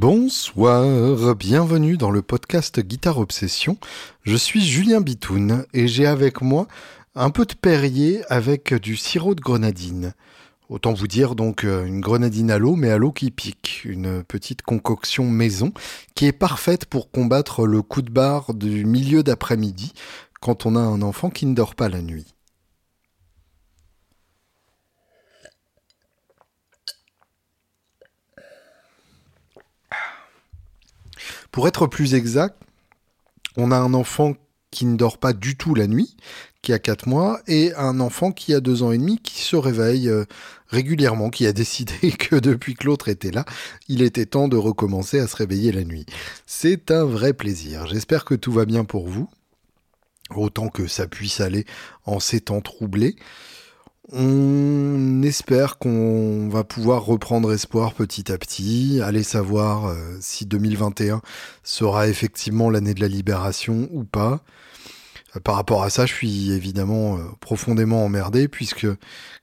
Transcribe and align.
Bonsoir, 0.00 1.36
bienvenue 1.36 1.98
dans 1.98 2.10
le 2.10 2.22
podcast 2.22 2.80
Guitare 2.80 3.18
Obsession. 3.18 3.76
Je 4.22 4.34
suis 4.34 4.64
Julien 4.64 5.02
Bitoun 5.02 5.66
et 5.74 5.88
j'ai 5.88 6.06
avec 6.06 6.40
moi 6.40 6.68
un 7.14 7.28
peu 7.28 7.44
de 7.44 7.52
Perrier 7.52 8.22
avec 8.30 8.72
du 8.72 8.96
sirop 8.96 9.34
de 9.34 9.42
grenadine. 9.42 10.14
Autant 10.70 10.94
vous 10.94 11.06
dire 11.06 11.34
donc 11.34 11.64
euh, 11.64 11.84
une 11.84 12.00
grenadine 12.00 12.50
à 12.50 12.56
l'eau, 12.56 12.76
mais 12.76 12.88
à 12.88 12.96
l'eau 12.96 13.12
qui 13.12 13.30
pique. 13.30 13.82
Une 13.84 14.24
petite 14.24 14.62
concoction 14.62 15.28
maison 15.28 15.70
qui 16.14 16.24
est 16.24 16.32
parfaite 16.32 16.86
pour 16.86 17.10
combattre 17.10 17.66
le 17.66 17.82
coup 17.82 18.00
de 18.00 18.10
barre 18.10 18.54
du 18.54 18.86
milieu 18.86 19.22
d'après-midi 19.22 19.92
quand 20.40 20.64
on 20.64 20.76
a 20.76 20.80
un 20.80 21.02
enfant 21.02 21.28
qui 21.28 21.44
ne 21.44 21.54
dort 21.54 21.74
pas 21.74 21.90
la 21.90 22.00
nuit. 22.00 22.34
Pour 31.50 31.66
être 31.68 31.86
plus 31.86 32.14
exact, 32.14 32.56
on 33.56 33.70
a 33.70 33.76
un 33.76 33.94
enfant 33.94 34.34
qui 34.70 34.86
ne 34.86 34.96
dort 34.96 35.18
pas 35.18 35.32
du 35.32 35.56
tout 35.56 35.74
la 35.74 35.86
nuit, 35.86 36.16
qui 36.62 36.72
a 36.72 36.78
4 36.78 37.08
mois, 37.08 37.40
et 37.48 37.74
un 37.74 37.98
enfant 38.00 38.30
qui 38.30 38.54
a 38.54 38.60
2 38.60 38.82
ans 38.82 38.92
et 38.92 38.98
demi, 38.98 39.18
qui 39.18 39.42
se 39.42 39.56
réveille 39.56 40.08
euh, 40.08 40.24
régulièrement, 40.68 41.30
qui 41.30 41.46
a 41.46 41.52
décidé 41.54 42.12
que 42.12 42.36
depuis 42.36 42.74
que 42.74 42.86
l'autre 42.86 43.08
était 43.08 43.32
là, 43.32 43.44
il 43.88 44.02
était 44.02 44.26
temps 44.26 44.48
de 44.48 44.56
recommencer 44.56 45.18
à 45.18 45.26
se 45.26 45.36
réveiller 45.36 45.72
la 45.72 45.84
nuit. 45.84 46.06
C'est 46.46 46.90
un 46.90 47.04
vrai 47.04 47.32
plaisir. 47.32 47.86
J'espère 47.86 48.24
que 48.24 48.34
tout 48.34 48.52
va 48.52 48.64
bien 48.64 48.84
pour 48.84 49.08
vous, 49.08 49.28
autant 50.34 50.68
que 50.68 50.86
ça 50.86 51.08
puisse 51.08 51.40
aller 51.40 51.64
en 52.04 52.20
ces 52.20 52.40
temps 52.40 52.60
troublés. 52.60 53.16
On 54.12 55.22
espère 55.22 55.78
qu'on 55.78 56.48
va 56.48 56.64
pouvoir 56.64 57.04
reprendre 57.04 57.52
espoir 57.52 57.94
petit 57.94 58.32
à 58.32 58.38
petit, 58.38 59.00
aller 59.04 59.22
savoir 59.22 59.86
euh, 59.86 60.16
si 60.20 60.46
2021 60.46 61.22
sera 61.62 62.08
effectivement 62.08 62.70
l'année 62.70 62.94
de 62.94 63.00
la 63.00 63.06
libération 63.06 63.88
ou 63.92 64.02
pas. 64.02 64.42
Euh, 65.36 65.40
par 65.40 65.54
rapport 65.54 65.84
à 65.84 65.90
ça, 65.90 66.06
je 66.06 66.12
suis 66.12 66.50
évidemment 66.50 67.18
euh, 67.18 67.20
profondément 67.38 68.04
emmerdé 68.04 68.48
puisque, 68.48 68.88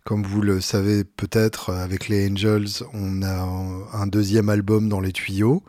comme 0.03 0.23
vous 0.23 0.41
le 0.41 0.59
savez 0.59 1.05
peut-être, 1.05 1.69
avec 1.69 2.09
les 2.09 2.29
Angels, 2.29 2.83
on 2.93 3.21
a 3.23 3.47
un 3.93 4.07
deuxième 4.07 4.49
album 4.49 4.89
dans 4.89 4.99
les 4.99 5.13
tuyaux 5.13 5.63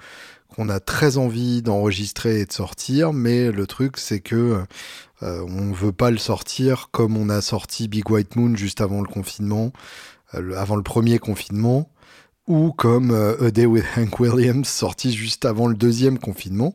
qu'on 0.58 0.68
a 0.70 0.80
très 0.80 1.18
envie 1.18 1.62
d'enregistrer 1.62 2.40
et 2.40 2.44
de 2.44 2.52
sortir, 2.52 3.12
mais 3.12 3.52
le 3.52 3.64
truc 3.68 3.96
c'est 3.96 4.18
que 4.18 4.60
euh, 5.22 5.46
on 5.48 5.70
veut 5.70 5.92
pas 5.92 6.10
le 6.10 6.18
sortir 6.18 6.88
comme 6.90 7.16
on 7.16 7.28
a 7.28 7.40
sorti 7.40 7.86
Big 7.86 8.10
White 8.10 8.34
Moon 8.34 8.56
juste 8.56 8.80
avant 8.80 9.00
le 9.00 9.06
confinement, 9.06 9.72
euh, 10.34 10.56
avant 10.56 10.74
le 10.74 10.82
premier 10.82 11.20
confinement, 11.20 11.88
ou 12.48 12.72
comme 12.72 13.12
euh, 13.12 13.46
A 13.46 13.52
Day 13.52 13.66
with 13.66 13.84
Hank 13.96 14.18
Williams 14.18 14.66
sorti 14.66 15.12
juste 15.12 15.44
avant 15.44 15.68
le 15.68 15.76
deuxième 15.76 16.18
confinement. 16.18 16.74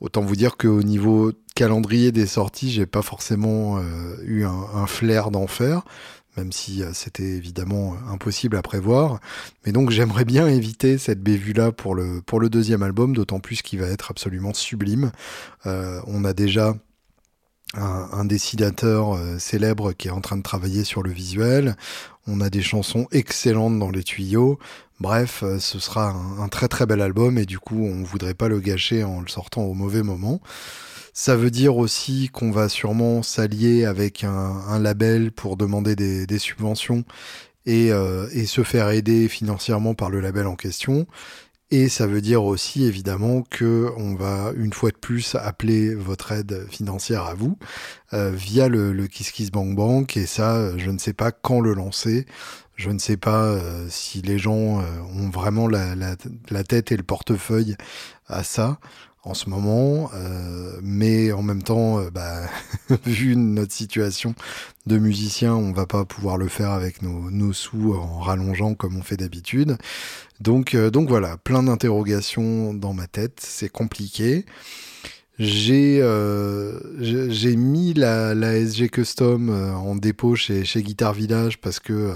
Autant 0.00 0.22
vous 0.22 0.34
dire 0.34 0.56
qu'au 0.56 0.82
niveau 0.82 1.30
calendrier 1.54 2.10
des 2.10 2.26
sorties, 2.26 2.72
j'ai 2.72 2.86
pas 2.86 3.02
forcément 3.02 3.80
eu 4.24 4.44
un, 4.44 4.86
flair 4.86 5.30
d'enfer, 5.30 5.86
même 6.36 6.52
si 6.52 6.82
c'était 6.92 7.22
évidemment 7.22 7.96
impossible 8.10 8.56
à 8.56 8.62
prévoir. 8.62 9.20
Mais 9.64 9.72
donc 9.72 9.90
j'aimerais 9.90 10.24
bien 10.24 10.48
éviter 10.48 10.98
cette 10.98 11.22
bévue-là 11.22 11.72
pour 11.72 11.94
le, 11.94 12.20
pour 12.22 12.40
le 12.40 12.48
deuxième 12.48 12.82
album, 12.82 13.14
d'autant 13.14 13.40
plus 13.40 13.62
qu'il 13.62 13.80
va 13.80 13.86
être 13.86 14.10
absolument 14.10 14.54
sublime. 14.54 15.12
on 15.64 16.24
a 16.24 16.32
déjà 16.32 16.74
un, 17.74 18.24
dessinateur 18.24 19.14
euh, 19.14 19.38
célèbre 19.38 19.92
qui 19.92 20.08
est 20.08 20.12
en 20.12 20.20
train 20.20 20.36
de 20.36 20.42
travailler 20.42 20.84
sur 20.84 21.02
le 21.02 21.10
visuel. 21.10 21.76
On 22.26 22.40
a 22.40 22.50
des 22.50 22.62
chansons 22.62 23.06
excellentes 23.12 23.78
dans 23.78 23.90
les 23.90 24.02
tuyaux. 24.02 24.58
Bref, 25.00 25.42
euh, 25.42 25.58
ce 25.58 25.78
sera 25.78 26.10
un, 26.10 26.48
très 26.48 26.68
très 26.68 26.86
bel 26.86 27.00
album 27.00 27.38
et 27.38 27.46
du 27.46 27.58
coup, 27.58 27.84
on 27.84 28.02
voudrait 28.02 28.34
pas 28.34 28.48
le 28.48 28.60
gâcher 28.60 29.04
en 29.04 29.20
le 29.20 29.28
sortant 29.28 29.62
au 29.62 29.74
mauvais 29.74 30.02
moment. 30.02 30.40
Ça 31.18 31.34
veut 31.34 31.50
dire 31.50 31.78
aussi 31.78 32.28
qu'on 32.30 32.50
va 32.50 32.68
sûrement 32.68 33.22
s'allier 33.22 33.86
avec 33.86 34.22
un, 34.22 34.78
label 34.78 35.32
pour 35.32 35.56
demander 35.56 35.96
des, 35.96 36.38
subventions 36.38 37.04
et, 37.64 37.90
euh, 37.90 38.28
et, 38.34 38.44
se 38.44 38.62
faire 38.62 38.90
aider 38.90 39.26
financièrement 39.26 39.94
par 39.94 40.10
le 40.10 40.20
label 40.20 40.46
en 40.46 40.56
question. 40.56 41.06
Et 41.70 41.88
ça 41.88 42.06
veut 42.06 42.20
dire 42.20 42.44
aussi 42.44 42.84
évidemment 42.84 43.40
que 43.40 43.90
on 43.96 44.14
va 44.14 44.52
une 44.56 44.74
fois 44.74 44.90
de 44.90 44.98
plus 44.98 45.34
appeler 45.36 45.94
votre 45.94 46.32
aide 46.32 46.66
financière 46.70 47.22
à 47.22 47.32
vous 47.32 47.56
euh, 48.12 48.30
via 48.30 48.68
le, 48.68 48.92
le 48.92 49.06
Kiss 49.06 49.30
Kiss 49.30 49.50
Bank 49.50 49.74
Bank. 49.74 50.18
Et 50.18 50.26
ça, 50.26 50.76
je 50.76 50.90
ne 50.90 50.98
sais 50.98 51.14
pas 51.14 51.32
quand 51.32 51.60
le 51.60 51.72
lancer. 51.72 52.26
Je 52.74 52.90
ne 52.90 52.98
sais 52.98 53.16
pas 53.16 53.44
euh, 53.44 53.86
si 53.88 54.20
les 54.20 54.38
gens 54.38 54.82
ont 55.14 55.30
vraiment 55.30 55.66
la, 55.66 56.14
tête 56.68 56.92
et 56.92 56.96
le 56.98 57.02
portefeuille 57.02 57.74
à 58.26 58.44
ça 58.44 58.78
en 59.26 59.34
ce 59.34 59.50
moment, 59.50 60.08
euh, 60.14 60.78
mais 60.82 61.32
en 61.32 61.42
même 61.42 61.62
temps, 61.62 61.98
euh, 61.98 62.10
bah, 62.10 62.42
vu 63.06 63.36
notre 63.36 63.72
situation 63.72 64.34
de 64.86 64.98
musicien, 64.98 65.52
on 65.54 65.72
va 65.72 65.84
pas 65.84 66.04
pouvoir 66.04 66.38
le 66.38 66.46
faire 66.46 66.70
avec 66.70 67.02
nos, 67.02 67.52
sous 67.52 67.94
en 67.94 68.20
rallongeant 68.20 68.74
comme 68.74 68.96
on 68.96 69.02
fait 69.02 69.16
d'habitude. 69.16 69.78
Donc, 70.40 70.74
euh, 70.74 70.90
donc 70.90 71.08
voilà, 71.08 71.36
plein 71.38 71.64
d'interrogations 71.64 72.72
dans 72.72 72.94
ma 72.94 73.08
tête, 73.08 73.40
c'est 73.40 73.68
compliqué. 73.68 74.46
J'ai 75.38 76.00
j'ai 76.98 77.56
mis 77.56 77.92
la, 77.94 78.32
SG 78.34 78.88
Custom 78.88 79.50
en 79.50 79.94
dépôt 79.96 80.34
chez, 80.34 80.62
Guitar 80.76 81.12
Village 81.12 81.58
parce 81.58 81.78
que 81.78 82.14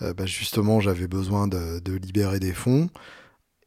bah, 0.00 0.24
justement 0.24 0.80
j'avais 0.80 1.06
besoin 1.06 1.48
de 1.48 1.92
libérer 2.02 2.40
des 2.40 2.54
fonds. 2.54 2.88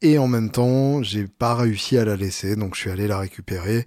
Et 0.01 0.17
en 0.17 0.27
même 0.27 0.49
temps, 0.49 1.03
j'ai 1.03 1.27
pas 1.27 1.55
réussi 1.55 1.97
à 1.97 2.05
la 2.05 2.15
laisser, 2.15 2.55
donc 2.55 2.75
je 2.75 2.81
suis 2.81 2.89
allé 2.89 3.07
la 3.07 3.17
récupérer. 3.17 3.85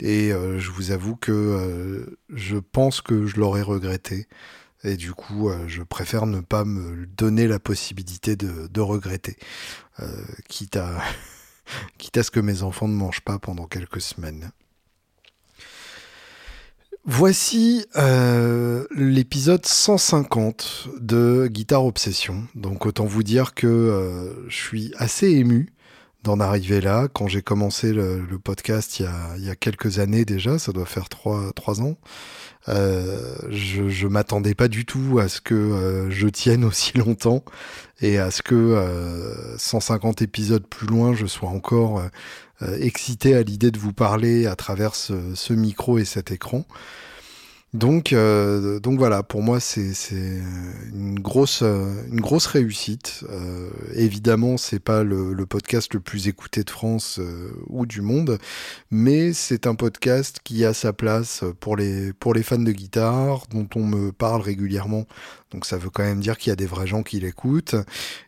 Et 0.00 0.32
euh, 0.32 0.58
je 0.58 0.70
vous 0.70 0.90
avoue 0.90 1.14
que 1.14 1.30
euh, 1.30 2.18
je 2.30 2.56
pense 2.56 3.00
que 3.00 3.26
je 3.26 3.36
l'aurais 3.38 3.62
regretté. 3.62 4.26
Et 4.82 4.96
du 4.96 5.12
coup, 5.12 5.48
euh, 5.48 5.68
je 5.68 5.82
préfère 5.82 6.26
ne 6.26 6.40
pas 6.40 6.64
me 6.64 7.06
donner 7.06 7.46
la 7.46 7.60
possibilité 7.60 8.34
de, 8.34 8.66
de 8.66 8.80
regretter. 8.80 9.36
quitte, 10.48 10.76
à 10.76 11.00
quitte 11.98 12.16
à 12.16 12.22
ce 12.24 12.32
que 12.32 12.40
mes 12.40 12.64
enfants 12.64 12.88
ne 12.88 12.94
mangent 12.94 13.20
pas 13.20 13.38
pendant 13.38 13.66
quelques 13.66 14.00
semaines. 14.00 14.50
Voici 17.04 17.84
euh, 17.96 18.84
l'épisode 18.94 19.66
150 19.66 20.88
de 21.00 21.48
Guitare 21.50 21.84
Obsession. 21.84 22.44
Donc 22.54 22.86
autant 22.86 23.06
vous 23.06 23.24
dire 23.24 23.54
que 23.54 23.66
euh, 23.66 24.48
je 24.48 24.54
suis 24.54 24.92
assez 24.98 25.28
ému 25.30 25.72
d'en 26.22 26.40
arriver 26.40 26.80
là. 26.80 27.08
Quand 27.12 27.28
j'ai 27.28 27.42
commencé 27.42 27.92
le, 27.92 28.24
podcast 28.42 29.00
il 29.00 29.04
y, 29.04 29.06
a, 29.06 29.36
il 29.36 29.44
y, 29.44 29.50
a, 29.50 29.56
quelques 29.56 29.98
années 29.98 30.24
déjà, 30.24 30.58
ça 30.58 30.72
doit 30.72 30.86
faire 30.86 31.08
trois, 31.08 31.52
trois 31.54 31.80
ans, 31.80 31.96
euh, 32.68 33.34
je, 33.48 33.88
je 33.88 34.06
m'attendais 34.06 34.54
pas 34.54 34.68
du 34.68 34.84
tout 34.84 35.18
à 35.20 35.28
ce 35.28 35.40
que 35.40 35.54
euh, 35.54 36.10
je 36.10 36.28
tienne 36.28 36.64
aussi 36.66 36.96
longtemps 36.96 37.44
et 38.00 38.18
à 38.18 38.30
ce 38.30 38.42
que 38.42 39.54
150 39.58 40.22
épisodes 40.22 40.66
plus 40.66 40.86
loin, 40.86 41.14
je 41.14 41.26
sois 41.26 41.48
encore 41.48 42.02
euh, 42.62 42.78
excité 42.80 43.34
à 43.34 43.42
l'idée 43.42 43.70
de 43.70 43.78
vous 43.78 43.92
parler 43.92 44.46
à 44.46 44.54
travers 44.56 44.94
ce, 44.94 45.52
micro 45.52 45.98
et 45.98 46.04
cet 46.04 46.30
écran. 46.30 46.64
Donc, 47.72 48.12
euh, 48.12 48.80
donc 48.80 48.98
voilà, 48.98 49.22
pour 49.22 49.40
moi 49.42 49.58
c'est 49.58 49.94
une 50.92 51.18
grosse 51.18 51.62
une 51.62 52.20
grosse 52.20 52.44
réussite. 52.44 53.24
Euh, 53.30 53.70
évidemment, 53.94 54.58
c'est 54.58 54.78
pas 54.78 55.02
le, 55.02 55.46
podcast 55.46 55.94
le 55.94 56.00
plus 56.00 56.28
écouté 56.28 56.64
de 56.64 56.70
France 56.70 57.18
euh, 57.18 57.50
ou 57.68 57.86
du 57.86 58.02
monde, 58.02 58.38
mais 58.90 59.32
c'est 59.32 59.66
un 59.66 59.74
podcast 59.74 60.40
qui 60.44 60.66
a 60.66 60.74
sa 60.74 60.92
place 60.92 61.44
pour 61.60 61.76
les 61.76 62.12
pour 62.12 62.34
les 62.34 62.42
fans 62.42 62.58
de 62.58 62.72
guitare, 62.72 63.46
dont 63.50 63.68
on 63.74 63.86
me 63.86 64.12
parle 64.12 64.42
régulièrement. 64.42 65.06
Donc 65.50 65.64
ça 65.64 65.78
veut 65.78 65.90
quand 65.90 66.02
même 66.02 66.20
dire 66.20 66.36
qu'il 66.36 66.50
y 66.50 66.52
a 66.52 66.56
des 66.56 66.66
vrais 66.66 66.86
gens 66.86 67.02
qui 67.02 67.20
l'écoutent. 67.20 67.76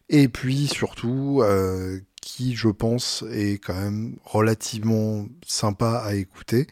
Et 0.08 0.28
puis 0.28 0.69
surtout 0.69 1.42
qui, 2.24 2.56
je 2.56 2.68
pense, 2.68 3.22
est 3.30 3.62
quand 3.62 3.74
même 3.74 4.16
relativement 4.24 5.26
sympa 5.46 6.02
à 6.04 6.14
écouter. 6.14 6.66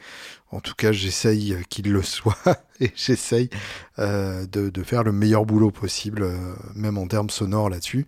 En 0.50 0.60
tout 0.60 0.74
cas, 0.74 0.92
j'essaye 0.92 1.56
qu'il 1.68 1.92
le 1.92 2.02
soit 2.02 2.64
et 2.80 2.90
j'essaye 2.96 3.50
euh, 3.98 4.46
de, 4.46 4.82
faire 4.82 5.04
le 5.04 5.12
meilleur 5.12 5.44
boulot 5.44 5.70
possible, 5.70 6.22
euh, 6.22 6.54
même 6.74 6.96
en 6.96 7.06
termes 7.06 7.28
sonores 7.28 7.68
là-dessus. 7.68 8.06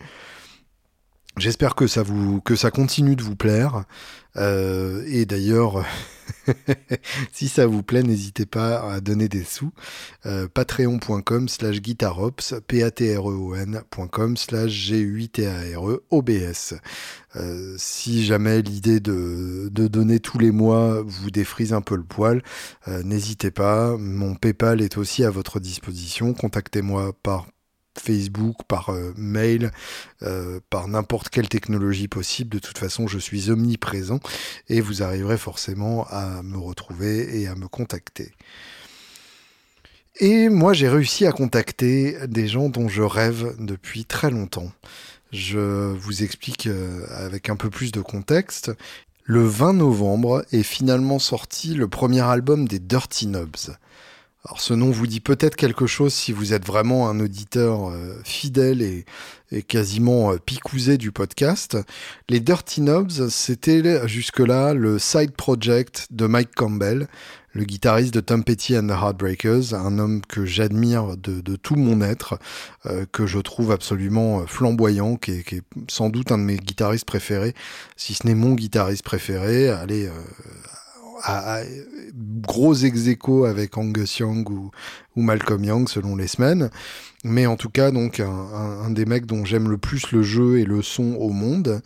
J'espère 1.37 1.75
que 1.75 1.87
ça 1.87 2.03
vous 2.03 2.41
que 2.41 2.57
ça 2.57 2.71
continue 2.71 3.17
de 3.17 3.23
vous 3.23 3.37
plaire. 3.37 3.85
Euh, 4.37 5.05
et 5.07 5.27
d'ailleurs, 5.27 5.85
si 7.33 7.49
ça 7.49 7.67
vous 7.67 7.83
plaît, 7.83 8.03
n'hésitez 8.03 8.47
pas 8.47 8.93
à 8.93 9.01
donner 9.01 9.29
des 9.29 9.45
sous. 9.45 9.73
Euh, 10.27 10.49
Patreon.com 10.53 11.49
slash 11.49 11.81
guitarops, 11.81 12.55
p-a-t-r-e-o-n.com 12.67 14.37
slash 14.37 14.71
g-u-i-t-a-r-e-o-b-s. 14.71 16.75
Euh, 17.37 17.75
si 17.79 18.25
jamais 18.25 18.63
l'idée 18.63 19.01
de, 19.01 19.69
de, 19.71 19.89
donner 19.89 20.21
tous 20.21 20.39
les 20.39 20.53
mois 20.53 21.03
vous 21.05 21.31
défrise 21.31 21.73
un 21.73 21.81
peu 21.81 21.97
le 21.97 22.05
poil, 22.05 22.43
euh, 22.89 23.03
n'hésitez 23.03 23.51
pas. 23.51 23.97
Mon 23.97 24.35
PayPal 24.35 24.81
est 24.81 24.99
aussi 24.99 25.25
à 25.25 25.31
votre 25.31 25.61
disposition. 25.61 26.33
Contactez-moi 26.33 27.13
par 27.23 27.47
Facebook, 27.99 28.57
par 28.69 28.93
mail, 29.17 29.71
par 30.71 30.89
n'importe 30.89 31.29
quelle 31.29 31.49
technologie 31.49 32.09
possible. 32.09 32.51
De 32.51 32.59
toute 32.59 32.79
façon, 32.79 33.07
je 33.07 33.19
suis 33.19 33.51
omniprésent 33.51 34.21
et 34.69 34.81
vous 34.81 35.03
arriverez 35.03 35.39
forcément 35.39 36.07
à 36.09 36.43
me 36.43 36.59
retrouver 36.59 37.41
et 37.41 37.47
à 37.47 37.55
me 37.55 37.69
contacter. 37.69 38.33
Et 40.21 40.49
moi, 40.49 40.73
j'ai 40.73 40.89
réussi 40.89 41.27
à 41.27 41.33
contacter 41.33 42.17
des 42.29 42.47
gens 42.47 42.69
dont 42.69 42.89
je 42.89 43.03
rêve 43.03 43.57
depuis 43.59 44.05
très 44.05 44.31
longtemps. 44.31 44.71
Je 45.33 45.93
vous 45.93 46.23
explique 46.23 46.69
euh, 46.69 47.05
avec 47.11 47.51
un 47.51 47.57
peu 47.57 47.69
plus 47.69 47.91
de 47.91 48.01
contexte. 48.01 48.71
Le 49.25 49.45
20 49.45 49.73
novembre 49.73 50.45
est 50.53 50.63
finalement 50.63 51.19
sorti 51.19 51.75
le 51.75 51.89
premier 51.89 52.21
album 52.21 52.69
des 52.69 52.79
Dirty 52.79 53.27
Knobs. 53.27 53.77
Alors 54.47 54.61
ce 54.61 54.75
nom 54.75 54.91
vous 54.91 55.07
dit 55.07 55.21
peut-être 55.21 55.57
quelque 55.57 55.87
chose 55.87 56.13
si 56.13 56.33
vous 56.33 56.53
êtes 56.53 56.67
vraiment 56.67 57.09
un 57.09 57.19
auditeur 57.19 57.89
euh, 57.89 58.21
fidèle 58.25 58.83
et, 58.83 59.05
quasiment 59.69 60.33
euh, 60.33 60.37
picousé 60.37 60.99
du 60.99 61.13
podcast. 61.13 61.79
Les 62.29 62.41
Dirty 62.41 62.81
Knobs, 62.81 63.29
c'était 63.31 64.07
jusque-là 64.07 64.75
le 64.75 64.99
side 64.99 65.33
project 65.33 66.09
de 66.11 66.27
Mike 66.27 66.55
Campbell, 66.55 67.09
le 67.55 67.65
guitariste 67.65 68.13
de 68.13 68.21
Tom 68.21 68.45
Petty 68.45 68.77
and 68.77 68.89
the 68.89 68.91
Heartbreakers, 68.91 69.73
un 69.75 69.99
homme 69.99 70.21
que 70.27 70.45
j'admire 70.45 71.17
de, 71.17 71.57
tout 71.57 71.77
mon 71.77 72.03
être, 72.03 72.39
euh, 72.87 73.07
que 73.13 73.27
je 73.27 73.39
trouve 73.39 73.71
absolument 73.71 74.41
euh, 74.41 74.47
flamboyant, 74.47 75.17
qui 75.17 75.31
est, 75.31 75.63
sans 75.89 76.11
doute 76.11 76.33
un 76.33 76.39
de 76.39 76.43
mes 76.43 76.57
guitaristes 76.57 77.07
préférés, 77.07 77.55
si 77.97 78.13
ce 78.13 78.27
n'est 78.27 78.35
mon 78.35 78.55
guitariste 78.55 79.05
préféré. 79.05 79.69
Allez, 79.69 80.11
à, 81.23 81.61
gros 82.15 82.75
ex 82.75 83.09
avec 83.47 83.77
Angus 83.79 84.19
Young 84.19 84.49
ou, 84.51 84.71
Malcolm 85.17 85.65
Young 85.65 85.89
selon 85.89 86.17
les 86.17 86.27
semaines. 86.27 86.71
Mais 87.25 87.47
en 87.47 87.57
tout 87.57 87.71
cas, 87.71 87.91
donc 87.91 88.21
un 88.21 88.91
des 88.91 89.07
mecs 89.07 89.27
dont 89.27 89.45
j'aime 89.45 89.71
le 89.71 89.79
plus 89.79 90.13
le 90.13 90.23
jeu 90.23 90.59
et 90.59 90.65
le 90.65 90.83
son 90.83 91.15
au 91.15 91.31
monde 91.31 91.81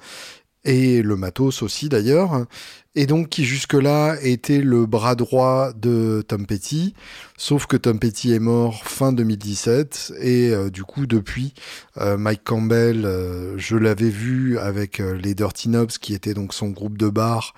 et 0.65 1.03
le 1.03 1.17
matos 1.17 1.63
aussi 1.63 1.89
d'ailleurs 1.89 2.47
et 2.95 3.07
donc 3.07 3.29
qui 3.29 3.45
jusque-là 3.45 4.17
était 4.23 4.61
le 4.61 4.87
bras 4.87 5.15
droit 5.15 5.73
de 5.73 6.25
Tom 6.27 6.47
Petty, 6.47 6.95
sauf 7.37 7.67
que 7.67 7.77
Tom 7.77 7.99
Petty 7.99 8.33
est 8.33 8.39
mort 8.39 8.83
fin 8.85 9.13
2017, 9.13 10.15
et 10.21 10.51
euh, 10.51 10.71
du 10.71 10.85
coup 10.85 11.07
depuis, 11.07 11.55
euh, 11.99 12.17
Mike 12.17 12.43
Campbell, 12.45 13.05
euh, 13.05 13.57
je 13.59 13.77
l'avais 13.77 14.09
vu 14.09 14.59
avec 14.59 14.99
les 14.99 15.35
Dirty 15.35 15.69
Knobs, 15.69 15.93
qui 16.01 16.15
était 16.15 16.35
donc 16.35 16.55
son 16.55 16.71
groupe 16.71 16.99
de 16.99 17.09
bar, 17.09 17.55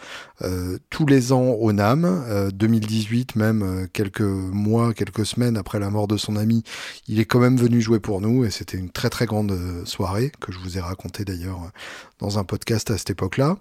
tous 0.88 1.06
les 1.06 1.32
ans 1.32 1.50
au 1.50 1.72
NAM, 1.72 2.50
2018 2.52 3.36
même, 3.36 3.86
quelques 3.92 4.20
mois, 4.22 4.94
quelques 4.94 5.26
semaines 5.26 5.58
après 5.58 5.78
la 5.78 5.90
mort 5.90 6.08
de 6.08 6.16
son 6.16 6.36
ami, 6.36 6.64
il 7.08 7.20
est 7.20 7.26
quand 7.26 7.40
même 7.40 7.58
venu 7.58 7.80
jouer 7.80 8.00
pour 8.00 8.22
nous, 8.22 8.44
et 8.44 8.50
c'était 8.50 8.78
une 8.78 8.90
très 8.90 9.10
très 9.10 9.26
grande 9.26 9.54
soirée, 9.84 10.32
que 10.40 10.50
je 10.50 10.58
vous 10.58 10.78
ai 10.78 10.80
raconté 10.80 11.24
d'ailleurs 11.24 11.70
dans 12.18 12.38
un 12.38 12.44
podcast 12.44 12.90
à 12.90 12.96
cette 12.96 13.10
époque-là. 13.10 13.58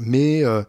Mais, 0.00 0.44
euh, 0.44 0.62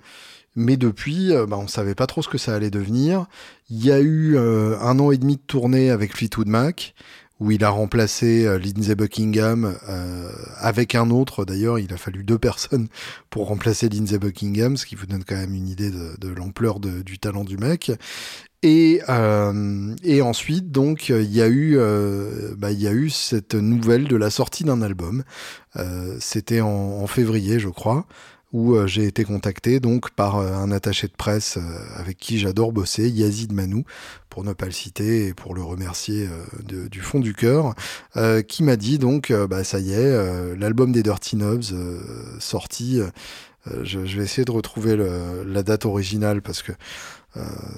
mais 0.56 0.78
depuis, 0.78 1.34
euh, 1.34 1.46
bah, 1.46 1.58
on 1.58 1.64
ne 1.64 1.68
savait 1.68 1.96
pas 1.96 2.08
trop 2.08 2.22
ce 2.22 2.30
que 2.30 2.38
ça 2.38 2.56
allait 2.56 2.70
devenir. 2.70 3.25
Il 3.70 3.84
y 3.84 3.92
a 3.92 4.00
eu 4.00 4.36
euh, 4.36 4.78
un 4.80 5.00
an 5.00 5.12
et 5.12 5.18
demi 5.18 5.36
de 5.36 5.42
tournée 5.42 5.90
avec 5.90 6.16
Fleetwood 6.16 6.48
Mac, 6.48 6.94
où 7.40 7.52
il 7.52 7.64
a 7.64 7.70
remplacé 7.70 8.46
Lindsey 8.60 8.96
Buckingham 8.96 9.75
avec 10.60 10.96
un 10.96 11.10
autre. 11.10 11.44
D'ailleurs, 11.44 11.78
il 11.78 11.92
a 11.92 11.98
fallu 11.98 12.24
deux 12.24 12.38
personnes 12.38 12.88
pour 13.30 13.48
remplacer 13.48 13.90
Lindsey 13.90 14.18
Buckingham, 14.18 14.78
ce 14.78 14.86
qui 14.86 14.96
vous 14.96 15.08
donne 15.08 15.25
quand 15.25 15.36
même 15.36 15.54
une 15.54 15.68
idée 15.68 15.90
de, 15.92 16.30
l'ampleur 16.30 16.80
du 16.80 17.20
talent 17.20 17.44
du 17.44 17.58
mec. 17.58 17.92
Et, 18.62 19.02
et 20.04 20.22
ensuite, 20.22 20.72
donc, 20.72 21.10
il 21.10 21.34
y 21.34 21.42
a 21.42 21.50
eu, 21.50 21.78
bah, 22.56 22.72
il 22.72 22.80
y 22.80 22.88
a 22.88 22.94
eu 22.94 23.10
cette 23.10 23.56
nouvelle 23.56 24.08
de 24.08 24.16
la 24.16 24.30
sortie 24.30 24.64
d'un 24.64 24.81
album. 24.81 25.24
C'était 26.20 26.62
en, 26.62 26.70
en, 26.70 27.08
février, 27.08 27.60
je 27.60 27.68
crois 27.68 28.06
où 28.53 28.75
euh, 28.75 28.88
j'ai 28.88 29.05
été 29.05 29.23
contacté 29.25 29.79
donc 29.79 30.11
par 30.11 30.38
euh, 30.38 30.53
un 30.53 30.71
attaché 30.71 31.07
de 31.07 31.13
presse 31.13 31.57
euh, 31.57 31.61
avec 31.95 32.17
qui 32.17 32.38
j'adore 32.38 32.71
bosser, 32.71 33.09
Yazid 33.09 33.51
Manou, 33.51 33.83
pour 34.29 34.44
ne 34.44 34.53
pas 34.53 34.67
le 34.67 34.71
citer 34.71 35.27
et 35.27 35.33
pour 35.33 35.55
le 35.55 35.63
remercier 35.63 36.27
du 36.63 37.01
fond 37.01 37.19
du 37.19 37.35
cœur, 37.35 37.75
qui 38.47 38.63
m'a 38.63 38.77
dit 38.77 38.97
donc 38.97 39.31
bah 39.31 39.63
ça 39.63 39.77
y 39.79 39.94
est, 39.94 40.55
l'album 40.55 40.91
des 40.91 41.03
Dirty 41.03 41.35
Knobs 41.35 41.75
sorti. 42.39 43.00
Je, 43.83 44.00
vais 44.00 44.23
essayer 44.23 44.44
de 44.44 44.51
retrouver 44.51 44.97
la 45.45 45.61
date 45.61 45.85
originale 45.85 46.41
parce 46.41 46.63
que 46.63 46.71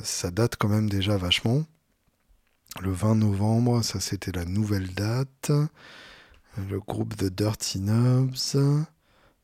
ça 0.02 0.32
date 0.32 0.56
quand 0.58 0.70
même 0.70 0.90
déjà 0.90 1.18
vachement. 1.18 1.66
Le 2.82 2.92
20 2.92 3.16
novembre, 3.16 3.84
ça 3.84 4.00
c'était 4.00 4.32
la 4.32 4.46
nouvelle 4.46 4.94
date. 4.94 5.52
Le 6.70 6.80
groupe 6.80 7.18
The 7.18 7.26
Dirty 7.26 7.82
Knobs. 7.82 8.56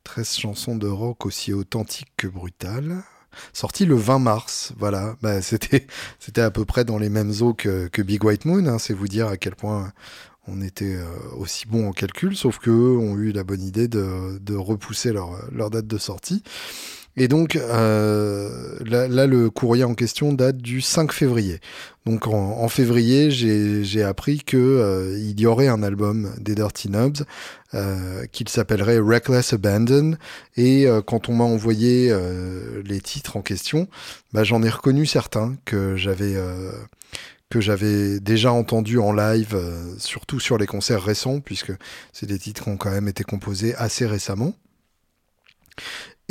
13 0.03 0.36
chansons 0.36 0.75
de 0.75 0.88
rock 0.88 1.25
aussi 1.25 1.53
authentiques 1.53 2.12
que 2.18 2.27
brutales. 2.27 3.03
Sorti 3.53 3.86
le 3.86 3.95
20 3.95 4.19
mars, 4.19 4.74
voilà, 4.77 5.15
bah, 5.21 5.42
c'était 5.42 5.88
c'était 6.19 6.42
à 6.42 6.51
peu 6.51 6.65
près 6.65 6.83
dans 6.83 6.98
les 6.98 7.09
mêmes 7.09 7.31
eaux 7.42 7.53
que, 7.53 8.01
Big 8.01 8.24
White 8.24 8.45
Moon, 8.45 8.65
hein. 8.68 8.77
c'est 8.77 8.94
vous 8.94 9.07
dire 9.07 9.27
à 9.27 9.38
quel 9.38 9.56
point 9.56 9.94
on 10.48 10.62
était 10.62 10.95
euh, 10.95 11.06
aussi 11.38 11.65
bon 11.68 11.88
en 11.88 11.92
calcul, 11.94 12.36
sauf 12.36 12.57
qu'eux 12.57 12.98
ont 12.98 13.15
eu 13.18 13.31
la 13.31 13.44
bonne 13.44 13.62
idée 13.62 13.88
de, 13.88 14.38
de 14.39 14.56
repousser 14.56 15.13
leur, 15.13 15.50
leur 15.51 15.69
date 15.69 15.88
de 15.88 15.98
sortie. 15.98 16.44
Et 17.17 17.27
donc 17.27 17.55
euh, 17.55 18.77
là, 18.85 19.27
le 19.27 19.49
courrier 19.49 19.83
en 19.83 19.95
question 19.95 20.31
date 20.33 20.57
du 20.57 20.81
5 20.81 21.11
février. 21.11 21.59
Donc 22.05 22.25
en, 22.27 22.67
février, 22.67 23.29
j'ai 23.29 24.03
appris 24.03 24.39
que 24.39 24.57
euh, 24.57 25.19
il 25.19 25.39
y 25.39 25.45
aurait 25.45 25.67
un 25.67 25.83
album 25.83 26.33
des 26.39 26.55
Dirty 26.55 26.87
Knobs 26.87 27.23
euh, 27.73 28.25
qu'il 28.31 28.49
s'appellerait 28.49 28.99
Reckless 28.99 29.53
Abandon. 29.53 30.17
Et 30.55 30.87
quand 31.05 31.29
on 31.29 31.35
m'a 31.35 31.43
envoyé 31.43 32.15
les 32.83 33.01
titres 33.01 33.37
en 33.37 33.41
question, 33.41 33.87
bah, 34.33 34.43
j'en 34.43 34.63
ai 34.63 34.69
reconnu 34.69 35.05
certains 35.05 35.55
que 35.65 35.95
j'avais 35.95 36.35
que 37.49 37.59
j'avais 37.59 38.21
déjà 38.21 38.53
entendu 38.53 38.97
en 38.97 39.11
live, 39.11 39.59
surtout 39.97 40.39
sur 40.39 40.57
les 40.57 40.65
concerts 40.65 41.03
récents, 41.03 41.41
puisque 41.41 41.73
c'est 42.13 42.25
des 42.25 42.39
titres 42.39 42.63
qui 42.63 42.69
ont 42.69 42.77
quand 42.77 42.91
même 42.91 43.09
été 43.09 43.25
composés 43.25 43.75
assez 43.75 44.05
récemment. 44.05 44.53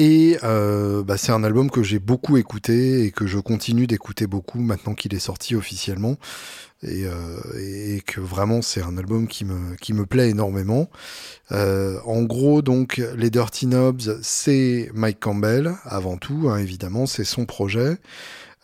Et 0.01 0.39
euh, 0.45 1.03
bah, 1.03 1.19
c'est 1.19 1.31
un 1.31 1.45
album 1.45 1.71
que 1.71 1.83
j'ai 1.83 1.99
beaucoup 1.99 2.39
écouté 2.39 3.05
et 3.05 3.11
que 3.11 3.27
je 3.27 3.39
continue 3.39 3.87
d'écouter 3.87 4.27
beaucoup 4.27 4.59
maintenant 4.59 4.95
qu'il 4.95 5.15
est 5.15 5.19
sorti 5.19 5.55
officiellement. 5.55 6.17
Et, 6.83 7.05
euh, 7.05 7.99
que 8.07 8.19
vraiment 8.19 8.63
c'est 8.63 8.81
un 8.81 8.97
album 8.97 9.29
qui 9.29 9.45
me, 9.45 9.77
qui 9.77 9.93
me 9.93 10.07
plaît 10.07 10.31
énormément. 10.31 10.89
Euh, 11.53 11.99
en 12.07 12.23
gros, 12.23 12.63
donc, 12.63 13.03
les 13.15 13.29
Dirty 13.29 13.67
Knobs, 13.67 14.21
c'est 14.23 14.91
Mike 14.95 15.21
Campbell, 15.21 15.75
avant 15.85 16.17
tout, 16.17 16.49
hein, 16.49 16.57
évidemment, 16.57 17.05
c'est 17.05 17.25
son 17.25 17.45
projet. 17.45 17.99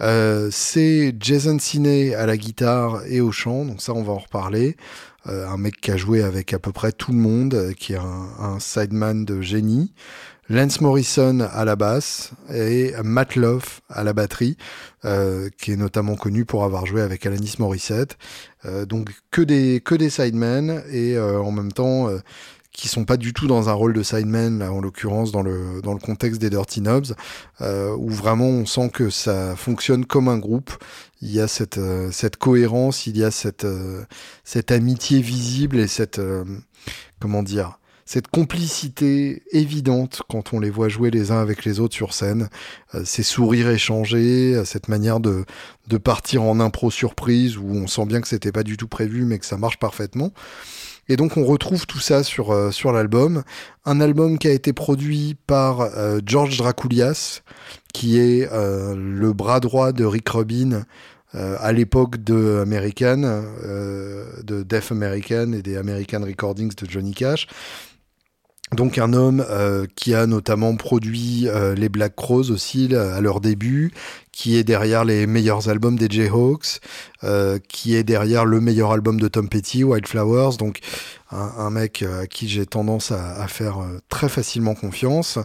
c'est 0.00 1.14
Jason 1.20 1.58
Sinney 1.58 2.14
à 2.14 2.24
la 2.24 2.38
guitare 2.38 3.02
et 3.08 3.20
au 3.20 3.30
chant, 3.30 3.66
donc 3.66 3.82
ça 3.82 3.92
on 3.92 4.02
va 4.02 4.14
en 4.14 4.18
reparler. 4.20 4.78
un 5.26 5.58
mec 5.58 5.82
qui 5.82 5.90
a 5.90 5.98
joué 5.98 6.22
avec 6.22 6.54
à 6.54 6.58
peu 6.58 6.72
près 6.72 6.92
tout 6.92 7.12
le 7.12 7.18
monde, 7.18 7.74
qui 7.76 7.92
est 7.92 7.98
un 7.98 8.58
sideman 8.58 9.26
de 9.26 9.42
génie. 9.42 9.92
Lance 10.48 10.80
Morrison 10.80 11.40
à 11.40 11.64
la 11.64 11.74
basse 11.74 12.30
et 12.54 12.92
Matt 13.02 13.34
Love 13.34 13.80
à 13.88 14.04
la 14.04 14.12
batterie, 14.12 14.56
euh, 15.04 15.48
qui 15.58 15.72
est 15.72 15.76
notamment 15.76 16.14
connu 16.14 16.44
pour 16.44 16.62
avoir 16.62 16.86
joué 16.86 17.02
avec 17.02 17.26
Alanis 17.26 17.56
Morissette. 17.58 18.16
Euh, 18.64 18.86
donc 18.86 19.10
que 19.32 19.42
des 19.42 19.80
que 19.84 19.96
des 19.96 20.08
sidemen 20.08 20.84
et 20.88 21.16
euh, 21.16 21.40
en 21.40 21.50
même 21.50 21.72
temps 21.72 22.08
qui 22.70 22.86
sont 22.86 23.04
pas 23.04 23.16
du 23.16 23.32
tout 23.32 23.48
dans 23.48 23.70
un 23.70 23.72
rôle 23.72 23.92
de 23.94 24.02
sideman, 24.04 24.58
là, 24.58 24.70
en 24.72 24.80
l'occurrence 24.80 25.32
dans 25.32 25.42
le 25.42 25.80
dans 25.82 25.94
le 25.94 25.98
contexte 25.98 26.40
des 26.40 26.50
Dirty 26.50 26.80
Knobs, 26.80 27.14
où 27.60 28.10
vraiment 28.10 28.46
on 28.46 28.66
sent 28.66 28.90
que 28.90 29.10
ça 29.10 29.56
fonctionne 29.56 30.04
comme 30.04 30.28
un 30.28 30.38
groupe. 30.38 30.70
Il 31.22 31.32
y 31.32 31.40
a 31.40 31.48
cette 31.48 31.80
cette 32.12 32.36
cohérence, 32.36 33.08
il 33.08 33.16
y 33.16 33.24
a 33.24 33.32
cette 33.32 33.66
cette 34.44 34.70
amitié 34.70 35.20
visible 35.20 35.78
et 35.78 35.88
cette 35.88 36.20
comment 37.18 37.42
dire 37.42 37.80
cette 38.06 38.28
complicité 38.28 39.42
évidente 39.50 40.22
quand 40.30 40.54
on 40.54 40.60
les 40.60 40.70
voit 40.70 40.88
jouer 40.88 41.10
les 41.10 41.32
uns 41.32 41.40
avec 41.40 41.64
les 41.64 41.80
autres 41.80 41.94
sur 41.94 42.14
scène, 42.14 42.48
euh, 42.94 43.02
ces 43.04 43.24
sourires 43.24 43.68
échangés, 43.68 44.54
euh, 44.54 44.64
cette 44.64 44.88
manière 44.88 45.18
de, 45.18 45.44
partir 46.04 46.42
en 46.42 46.60
impro 46.60 46.90
surprise 46.90 47.56
où 47.56 47.66
on 47.66 47.88
sent 47.88 48.06
bien 48.06 48.20
que 48.20 48.28
c'était 48.28 48.52
pas 48.52 48.62
du 48.62 48.76
tout 48.76 48.86
prévu 48.86 49.24
mais 49.24 49.38
que 49.38 49.46
ça 49.46 49.56
marche 49.56 49.78
parfaitement. 49.78 50.30
Et 51.08 51.16
donc 51.16 51.36
on 51.36 51.44
retrouve 51.44 51.86
tout 51.86 51.98
ça 51.98 52.22
sur, 52.22 52.52
euh, 52.52 52.70
l'album. 52.84 53.42
Un 53.84 54.00
album 54.00 54.38
qui 54.38 54.46
a 54.46 54.52
été 54.52 54.72
produit 54.72 55.36
par 55.48 55.88
George 56.24 56.56
Dracoulias, 56.58 57.42
qui 57.92 58.18
est 58.18 58.48
le 58.52 59.32
bras 59.32 59.60
droit 59.60 59.92
de 59.92 60.04
Rick 60.04 60.28
Rubin 60.28 60.82
à 61.32 61.72
l'époque 61.72 62.22
de 62.22 62.60
American, 62.62 63.44
de 64.42 64.62
Deaf 64.64 64.90
American 64.90 65.52
et 65.52 65.62
des 65.62 65.76
American 65.76 66.24
Recordings 66.24 66.74
de 66.74 66.90
Johnny 66.90 67.14
Cash 67.14 67.46
Donc 68.72 68.98
un 68.98 69.12
homme 69.12 69.46
euh, 69.48 69.86
qui 69.94 70.12
a 70.12 70.26
notamment 70.26 70.74
produit 70.74 71.46
euh, 71.46 71.76
les 71.76 71.88
Black 71.88 72.16
Crows 72.16 72.50
aussi 72.50 72.92
à 72.96 73.20
leur 73.20 73.40
début, 73.40 73.92
qui 74.32 74.56
est 74.56 74.64
derrière 74.64 75.04
les 75.04 75.28
meilleurs 75.28 75.68
albums 75.68 75.96
des 75.96 76.08
Jayhawks, 76.10 76.80
euh, 77.22 77.60
qui 77.68 77.94
est 77.94 78.02
derrière 78.02 78.44
le 78.44 78.60
meilleur 78.60 78.90
album 78.90 79.20
de 79.20 79.28
Tom 79.28 79.48
Petty, 79.48 79.84
Wildflowers, 79.84 80.56
donc 80.56 80.80
un, 81.30 81.70
mec 81.70 82.02
à 82.02 82.26
qui 82.26 82.48
j'ai 82.48 82.66
tendance 82.66 83.12
à, 83.12 83.46
faire 83.48 83.78
très 84.08 84.28
facilement 84.28 84.74
confiance, 84.74 85.38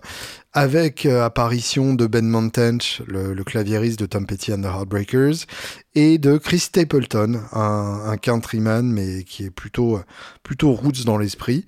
avec 0.54 1.06
apparition 1.06 1.94
de 1.94 2.06
Ben 2.06 2.28
Montench, 2.28 3.02
le, 3.08 3.34
le, 3.34 3.44
claviériste 3.44 4.00
de 4.00 4.06
Tom 4.06 4.28
Petty 4.28 4.54
and 4.54 4.62
the 4.62 4.66
Heartbreakers, 4.66 5.46
et 5.96 6.18
de 6.18 6.38
Chris 6.38 6.60
Stapleton, 6.60 7.40
un, 7.52 8.02
un 8.06 8.18
countryman 8.18 8.92
mais 8.92 9.24
qui 9.24 9.46
est 9.46 9.52
plutôt 9.52 10.00
plutôt 10.44 10.74
roots 10.74 11.04
dans 11.04 11.18
l'esprit. 11.18 11.66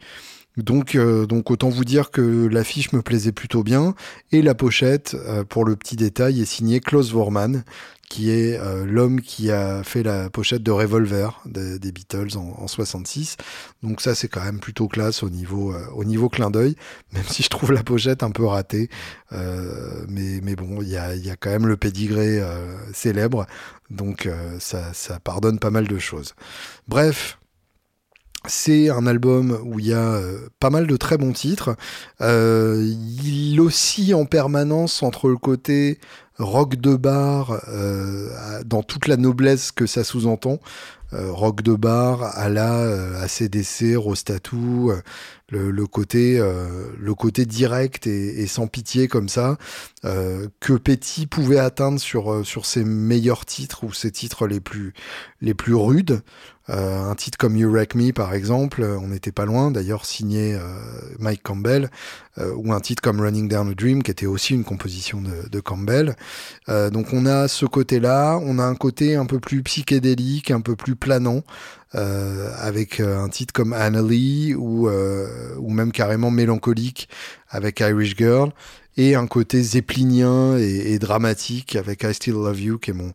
Donc, 0.58 0.96
euh, 0.96 1.26
donc 1.26 1.50
autant 1.50 1.70
vous 1.70 1.86
dire 1.86 2.12
que 2.12 2.48
l'affiche 2.48 2.94
me 2.94 3.02
plaisait 3.02 3.32
plutôt 3.32 3.64
bien. 3.64 3.96
Et 4.32 4.42
la 4.42 4.54
pochette, 4.54 5.16
euh, 5.16 5.44
pour 5.44 5.66
le 5.66 5.76
petit 5.76 5.96
détail, 5.96 6.42
est 6.42 6.46
signée 6.46 6.80
Klaus 6.80 7.12
Vorman, 7.12 7.64
qui 8.08 8.30
est 8.30 8.60
euh, 8.60 8.86
l'homme 8.86 9.22
qui 9.22 9.50
a 9.50 9.84
fait 9.84 10.04
la 10.04 10.30
pochette 10.30 10.62
de 10.62 10.70
Revolver 10.70 11.42
des, 11.46 11.92
Beatles 11.92 12.38
en, 12.38 12.56
en, 12.62 12.68
66. 12.68 13.38
Donc 13.82 14.02
ça, 14.02 14.14
c'est 14.14 14.28
quand 14.28 14.44
même 14.44 14.60
plutôt 14.60 14.88
classe 14.88 15.24
au 15.24 15.32
niveau, 15.32 15.74
au 15.96 16.04
niveau 16.04 16.30
clin 16.30 16.52
d'œil, 16.52 16.76
même 17.14 17.24
si 17.28 17.42
je 17.42 17.50
trouve 17.50 17.72
la 17.72 17.84
pochette 17.84 18.22
un 18.22 18.32
peu 18.32 18.46
ratée. 18.46 18.90
mais, 19.32 20.40
mais 20.44 20.56
bon, 20.56 20.84
il 20.84 20.90
y 20.90 20.98
a, 20.98 21.16
y 21.16 21.32
a 21.32 21.36
quand 21.36 21.50
même 21.50 21.66
le 21.66 21.78
pédigré 21.78 22.40
célèbre, 22.94 23.48
donc 23.90 24.30
ça, 24.60 24.94
ça 24.94 25.20
pardonne 25.20 25.58
pas 25.58 25.72
mal 25.72 25.88
de 25.88 25.98
choses. 25.98 26.36
Bref, 26.88 27.40
c'est 28.48 28.90
un 28.90 29.08
album 29.08 29.58
où 29.64 29.80
il 29.80 29.88
y 29.88 29.94
a 29.94 30.16
euh, 30.16 30.50
pas 30.60 30.70
mal 30.70 30.88
de 30.88 30.98
très 30.98 31.18
bons 31.18 31.32
titres. 31.32 31.76
Euh, 32.22 32.84
il 33.24 33.60
oscille 33.60 34.14
en 34.14 34.26
permanence 34.26 35.02
entre 35.04 35.30
le 35.30 35.38
côté 35.38 36.00
rock 36.38 36.76
de 36.76 36.96
bar, 36.96 37.62
euh, 37.70 38.30
dans 38.66 38.84
toute 38.84 39.08
la 39.08 39.18
noblesse 39.18 39.72
que 39.72 39.86
ça 39.86 40.04
sous-entend, 40.04 40.60
rock 41.12 41.62
de 41.62 41.76
bar 41.76 42.24
à 42.24 42.50
la 42.50 43.22
ACDC, 43.22 43.96
Rostatou, 43.96 44.92
le, 45.54 45.88
côté, 45.88 46.38
le 46.38 47.14
côté 47.14 47.46
direct 47.46 48.08
et, 48.08 48.48
sans 48.48 48.68
pitié 48.68 49.08
comme 49.08 49.30
ça, 49.30 49.58
que 50.04 50.74
Petty 50.74 51.28
pouvait 51.28 51.60
atteindre 51.60 52.00
sur, 52.00 52.46
sur 52.46 52.66
ses 52.66 52.84
meilleurs 52.84 53.46
titres 53.46 53.84
ou 53.84 53.94
ses 53.94 54.12
titres 54.12 54.48
les 54.48 54.60
plus, 54.60 54.94
les 55.42 55.54
plus 55.54 55.76
rudes. 55.76 56.22
Euh, 56.70 57.10
un 57.10 57.16
titre 57.16 57.38
comme 57.38 57.58
You 57.58 57.70
Wreck 57.70 57.94
Me, 57.94 58.14
par 58.14 58.34
exemple, 58.34 58.84
on 58.84 59.08
n'était 59.08 59.34
pas 59.34 59.46
loin, 59.46 59.70
d'ailleurs 59.70 60.06
signé 60.06 60.54
euh, 60.54 60.62
Mike 61.20 61.44
Campbell, 61.44 61.90
euh, 62.38 62.54
ou 62.56 62.72
un 62.72 62.80
titre 62.80 63.02
comme 63.02 63.20
Running 63.20 63.50
Down 63.50 63.70
a 63.70 63.74
Dream, 63.74 64.02
qui 64.02 64.12
était 64.12 64.26
aussi 64.26 64.54
une 64.54 64.64
composition 64.64 65.22
de 65.22 65.60
Campbell. 65.60 66.16
donc 66.68 67.08
on 67.14 67.26
a 67.26 67.48
ce 67.48 67.66
côté-là, 67.66 68.40
on 68.42 68.60
a 68.60 68.64
un 68.64 68.76
côté 68.76 69.16
un 69.16 69.26
peu 69.26 69.40
plus 69.40 69.62
psychédélique, 69.64 70.52
un 70.52 70.62
peu 70.62 70.76
plus 70.76 70.96
planant, 70.96 71.44
avec 71.94 73.00
un 73.00 73.30
titre 73.30 73.54
comme 73.54 73.74
Annalie, 73.74 74.56
ou, 74.56 74.90
ou 74.90 75.70
même 75.70 75.92
carrément 75.92 76.32
mélancolique, 76.32 77.10
avec 77.50 77.80
Irish 77.80 78.16
Girl 78.18 78.52
et 78.98 79.16
un 79.16 79.28
côté 79.28 79.62
zeppelinien 79.62 80.58
et, 80.58 81.00
dramatique 81.00 81.76
avec 81.76 82.04
I 82.04 82.14
Still 82.14 82.34
Love 82.34 82.62
You 82.62 82.78
qui 82.78 82.92
est 82.92 82.94
mon, 82.94 83.14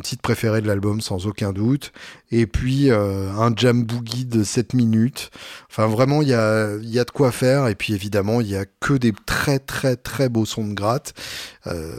titre 0.00 0.22
préféré 0.22 0.60
de 0.60 0.66
l'album 0.66 1.00
sans 1.00 1.26
aucun 1.26 1.52
doute. 1.52 1.92
Et 2.30 2.46
puis 2.46 2.90
euh, 2.90 3.30
un 3.32 3.54
jam 3.54 3.82
boogie 3.84 4.24
de 4.24 4.44
7 4.44 4.74
minutes. 4.74 5.30
Enfin 5.70 5.86
vraiment 5.86 6.22
il 6.22 6.28
y 6.28 6.34
a, 6.34 6.76
y 6.80 6.98
a 6.98 7.04
de 7.04 7.10
quoi 7.10 7.32
faire. 7.32 7.66
Et 7.68 7.74
puis 7.74 7.92
évidemment 7.92 8.40
il 8.40 8.48
y 8.48 8.56
a 8.56 8.64
que 8.80 8.94
des 8.94 9.12
très 9.26 9.58
très 9.58 9.96
très 9.96 10.28
beaux 10.28 10.46
sons 10.46 10.66
de 10.66 10.74
gratte. 10.74 11.14
Euh, 11.66 11.96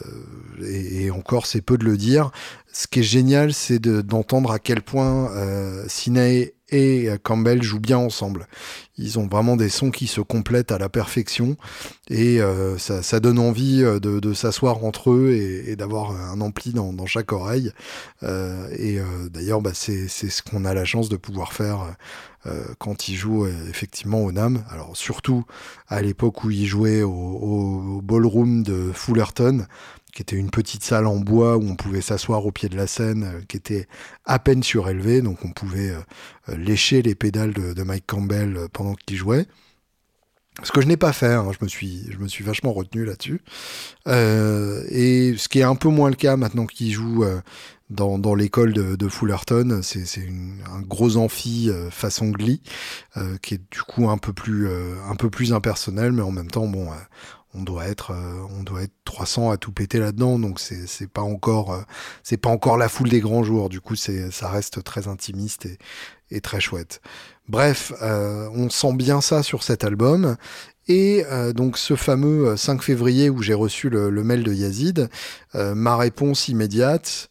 et, 0.66 1.12
encore 1.12 1.46
c'est 1.46 1.62
peu 1.62 1.78
de 1.78 1.86
le 1.86 1.98
dire. 1.98 2.32
Ce 2.72 2.88
qui 2.88 3.00
est 3.00 3.04
génial 3.04 3.54
c'est 3.54 3.80
d'entendre 3.80 4.52
à 4.52 4.60
quel 4.60 4.82
point 4.82 5.32
euh, 5.32 5.84
et 6.70 7.10
Campbell 7.24 7.64
jouent 7.64 7.80
bien 7.80 7.98
ensemble. 7.98 8.48
Ils 8.98 9.20
ont 9.20 9.28
vraiment 9.28 9.58
des 9.58 9.70
sons 9.70 9.92
qui 9.92 10.08
se 10.08 10.22
complètent 10.22 10.72
à 10.72 10.80
la 10.80 10.90
perfection 10.90 11.56
et 12.10 12.42
euh, 12.42 12.78
ça, 12.78 13.20
donne 13.20 13.38
envie 13.38 13.84
euh, 13.84 14.00
de, 14.00 14.34
s'asseoir 14.34 14.84
entre 14.84 15.12
eux 15.12 15.32
et, 15.32 15.76
d'avoir 15.76 16.12
un 16.12 16.42
ampli 16.42 16.74
dans, 16.74 17.06
chaque 17.06 17.32
oreille. 17.32 17.72
Euh, 18.24 18.68
et 18.78 19.00
d'ailleurs, 19.30 19.62
bah, 19.62 19.72
c'est 19.74 20.08
ce 20.08 20.42
qu'on 20.42 20.66
a 20.66 20.74
la 20.74 20.86
chance 20.86 21.10
de 21.10 21.18
pouvoir 21.18 21.54
faire 21.54 21.96
quand 22.78 23.10
ils 23.10 23.16
jouent 23.16 23.46
effectivement 23.70 24.24
au 24.24 24.32
NAM. 24.32 24.64
Alors 24.70 24.96
surtout 24.96 25.44
à 25.90 26.02
l'époque 26.02 26.46
où 26.46 26.50
ils 26.50 26.66
jouaient 26.66 27.04
au 27.04 28.02
ballroom 28.02 28.64
de 28.64 28.92
Fullerton 28.94 29.66
qui 30.18 30.24
était 30.24 30.36
une 30.36 30.50
petite 30.50 30.84
salle 30.84 31.06
en 31.06 31.18
bois 31.18 31.58
où 31.58 31.70
on 31.70 31.76
pouvait 31.76 32.02
s'asseoir 32.02 32.44
au 32.44 32.52
pied 32.52 32.70
de 32.70 32.76
la 32.76 32.88
scène, 32.88 33.24
euh, 33.24 33.42
qui 33.48 33.56
était 33.56 33.88
à 34.26 34.40
peine 34.40 34.64
surélevée, 34.64 35.22
donc 35.22 35.46
on 35.46 35.52
pouvait 35.52 35.92
euh, 35.92 36.00
euh, 36.50 36.58
lécher 36.58 37.04
les 37.04 37.14
pédales 37.14 37.54
de, 37.54 37.84
Mike 37.84 38.06
Campbell 38.08 38.62
pendant 38.74 38.96
qu'il 38.96 39.16
jouait. 39.16 39.46
Ce 40.64 40.72
que 40.72 40.82
je 40.82 40.88
n'ai 40.88 40.98
pas 40.98 41.14
fait, 41.14 41.28
hein, 41.28 41.52
je, 41.52 41.64
me 41.64 41.70
suis, 42.28 42.44
vachement 42.44 42.74
retenu 42.74 43.06
là-dessus. 43.06 43.42
et 44.08 45.36
ce 45.38 45.48
qui 45.48 45.60
est 45.60 45.64
un 45.64 45.76
peu 45.76 45.90
moins 45.90 46.10
le 46.10 46.16
cas 46.16 46.36
maintenant 46.36 46.66
qu'il 46.66 46.92
joue 46.92 47.24
dans, 47.92 48.34
l'école 48.34 48.74
de, 48.74 48.96
de, 48.96 49.08
Fullerton, 49.08 49.82
c'est 49.84 50.28
un 50.74 50.82
gros 50.82 51.16
amphi 51.18 51.70
façon 51.92 52.30
Glee, 52.30 52.64
qui 53.44 53.54
est 53.54 53.62
du 53.72 53.82
coup 53.84 54.10
un 54.10 54.18
peu 54.18 54.34
plus, 54.34 54.68
un 54.68 55.16
peu 55.16 55.30
plus 55.30 55.54
impersonnel, 55.54 56.12
mais 56.12 56.24
en 56.24 56.32
même 56.32 56.50
temps, 56.50 56.66
bon, 56.66 56.90
on 57.54 57.64
doit 57.64 57.88
être 57.88 58.12
euh, 58.12 58.46
on 58.58 58.64
doit 58.64 58.84
être 58.84 58.94
300 59.06 59.52
à 59.52 59.58
tout 59.58 59.72
péter 59.72 60.00
là-dedans 60.00 60.40
donc 60.40 60.60
c'est 60.60 60.88
c'est 60.88 61.10
pas 61.10 61.22
encore 61.22 61.74
euh, 61.74 61.82
c'est 62.24 62.38
pas 62.38 62.50
encore 62.50 62.78
la 62.78 62.90
foule 62.90 63.10
des 63.10 63.20
grands 63.20 63.44
jours. 63.44 63.70
Du 63.70 63.82
coup 63.82 63.96
c'est 63.96 64.32
ça 64.32 64.50
reste 64.50 64.84
très 64.84 65.08
intimiste 65.08 65.68
et, 66.30 66.42
très 66.42 66.60
chouette. 66.60 67.02
Bref 67.48 67.94
euh, 68.02 68.50
on 68.54 68.70
sent 68.70 68.94
bien 68.94 69.22
ça 69.22 69.44
sur 69.44 69.64
cet 69.64 69.84
album. 69.84 70.36
Et 70.90 71.26
donc 71.54 71.78
ce 71.78 71.98
fameux 71.98 72.56
5 72.56 72.82
février 72.82 73.30
où 73.30 73.42
j'ai 73.42 73.54
reçu 73.54 73.90
le, 73.90 74.10
mail 74.24 74.44
de 74.44 74.54
Yazid 74.54 75.10
ma 75.54 75.98
réponse 75.98 76.48
immédiate 76.48 77.30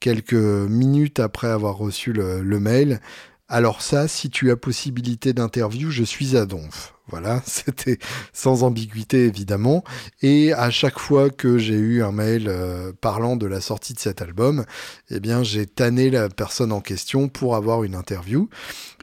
quelques 0.00 0.34
minutes 0.34 1.18
après 1.18 1.48
avoir 1.48 1.78
reçu 1.78 2.12
le 2.12 2.60
mail 2.60 3.00
alors 3.48 3.82
ça, 3.82 4.08
si 4.08 4.30
tu 4.30 4.50
as 4.50 4.56
possibilité 4.56 5.32
d'interview, 5.34 5.90
je 5.90 6.02
suis 6.02 6.36
à 6.36 6.46
Donf. 6.46 6.94
Voilà, 7.08 7.42
c'était 7.46 7.98
sans 8.32 8.62
ambiguïté 8.62 9.26
évidemment. 9.26 9.84
Et 10.22 10.54
à 10.54 10.70
chaque 10.70 10.98
fois 10.98 11.28
que 11.28 11.58
j'ai 11.58 11.74
eu 11.74 12.02
un 12.02 12.12
mail 12.12 12.46
euh, 12.48 12.92
parlant 12.98 13.36
de 13.36 13.46
la 13.46 13.60
sortie 13.60 13.92
de 13.92 13.98
cet 13.98 14.22
album, 14.22 14.64
eh 15.10 15.20
bien 15.20 15.42
j'ai 15.42 15.66
tanné 15.66 16.08
la 16.08 16.30
personne 16.30 16.72
en 16.72 16.80
question 16.80 17.28
pour 17.28 17.54
avoir 17.56 17.84
une 17.84 17.94
interview. 17.94 18.48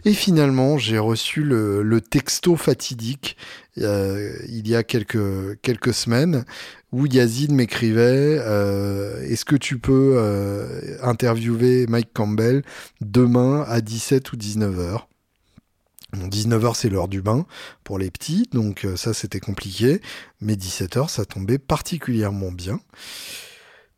Et 0.04 0.14
finalement, 0.14 0.80
j'ai 0.80 0.98
reçu 0.98 1.44
le, 1.44 2.02
texto 2.02 2.56
fatidique 2.56 3.38
euh, 3.78 4.34
il 4.50 4.68
y 4.68 4.76
a 4.76 4.84
quelques, 4.84 5.62
quelques 5.62 5.94
semaines 5.94 6.44
où 6.92 7.06
Yazid 7.06 7.52
m'écrivait 7.52 8.38
euh, 8.40 9.22
Est-ce 9.28 9.46
que 9.46 9.56
tu 9.56 9.80
peux 9.80 10.18
interviewer 11.02 11.88
Mike 11.88 12.12
Campbell 12.14 12.64
demain 13.00 13.64
à 13.68 13.82
17 13.82 14.34
ou 14.34 14.36
19 14.36 14.80
heures? 14.80 15.08
19h 16.18 16.76
c'est 16.76 16.90
l'heure 16.90 17.08
du 17.08 17.22
bain 17.22 17.46
pour 17.84 17.98
les 17.98 18.12
petits, 18.12 18.48
donc 18.52 18.86
euh, 18.86 18.96
ça 18.96 19.14
c'était 19.14 19.40
compliqué, 19.40 20.02
mais 20.42 20.56
17h 20.56 21.10
ça 21.10 21.26
tombait 21.26 21.58
particulièrement 21.58 22.52
bien. 22.52 22.80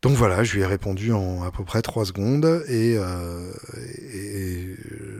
Donc 0.04 0.16
voilà, 0.16 0.44
je 0.44 0.54
lui 0.54 0.60
ai 0.60 0.66
répondu 0.66 1.12
en 1.12 1.42
à 1.42 1.50
peu 1.50 1.64
près 1.64 1.82
3 1.82 2.04
secondes 2.04 2.62
et, 2.68 2.94
euh, 2.96 3.50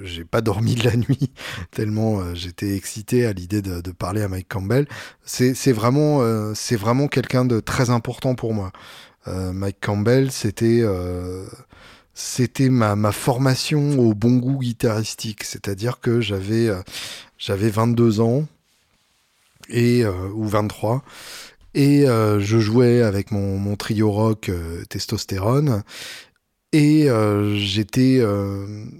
j'ai 0.05 0.25
pas 0.25 0.43
dormi 0.43 0.77
de 0.77 0.85
la 0.85 0.95
nuit 0.97 1.33
tellement 1.73 2.21
euh, 2.21 2.35
j'étais 2.35 2.77
excité 2.77 3.27
à 3.27 3.33
l'idée 3.33 3.63
de, 3.63 3.91
parler 3.91 4.23
à 4.23 4.29
Mike 4.29 4.49
Campbell. 4.49 4.87
C'est 5.25 5.73
vraiment, 5.73 6.23
c'est 6.55 6.77
vraiment 6.77 7.09
quelqu'un 7.09 7.45
de 7.45 7.59
très 7.59 7.91
important 7.91 8.37
pour 8.37 8.55
moi. 8.55 8.71
Mike 9.27 9.79
Campbell, 9.81 10.31
c'était 10.31 10.85
c'était 12.15 12.69
ma, 12.69 12.95
ma, 12.95 13.13
formation 13.13 13.99
au 13.99 14.15
bon 14.15 14.37
goût 14.37 14.61
guitaristique. 14.61 15.43
C'est-à-dire 15.45 16.01
que 16.01 16.21
j'avais 16.21 16.69
euh, 16.69 16.81
j'avais 17.39 17.71
22 17.71 18.21
ans 18.21 18.47
et 19.69 20.05
euh, 20.05 20.29
ou 20.35 20.47
23 20.47 21.03
et 21.75 22.09
euh, 22.09 22.41
je 22.41 22.59
jouais 22.59 23.03
avec 23.03 23.31
mon, 23.31 23.77
trio 23.77 24.11
rock 24.11 24.51
testostérone 24.89 25.83
et 26.73 27.09
j'étais 27.55 28.21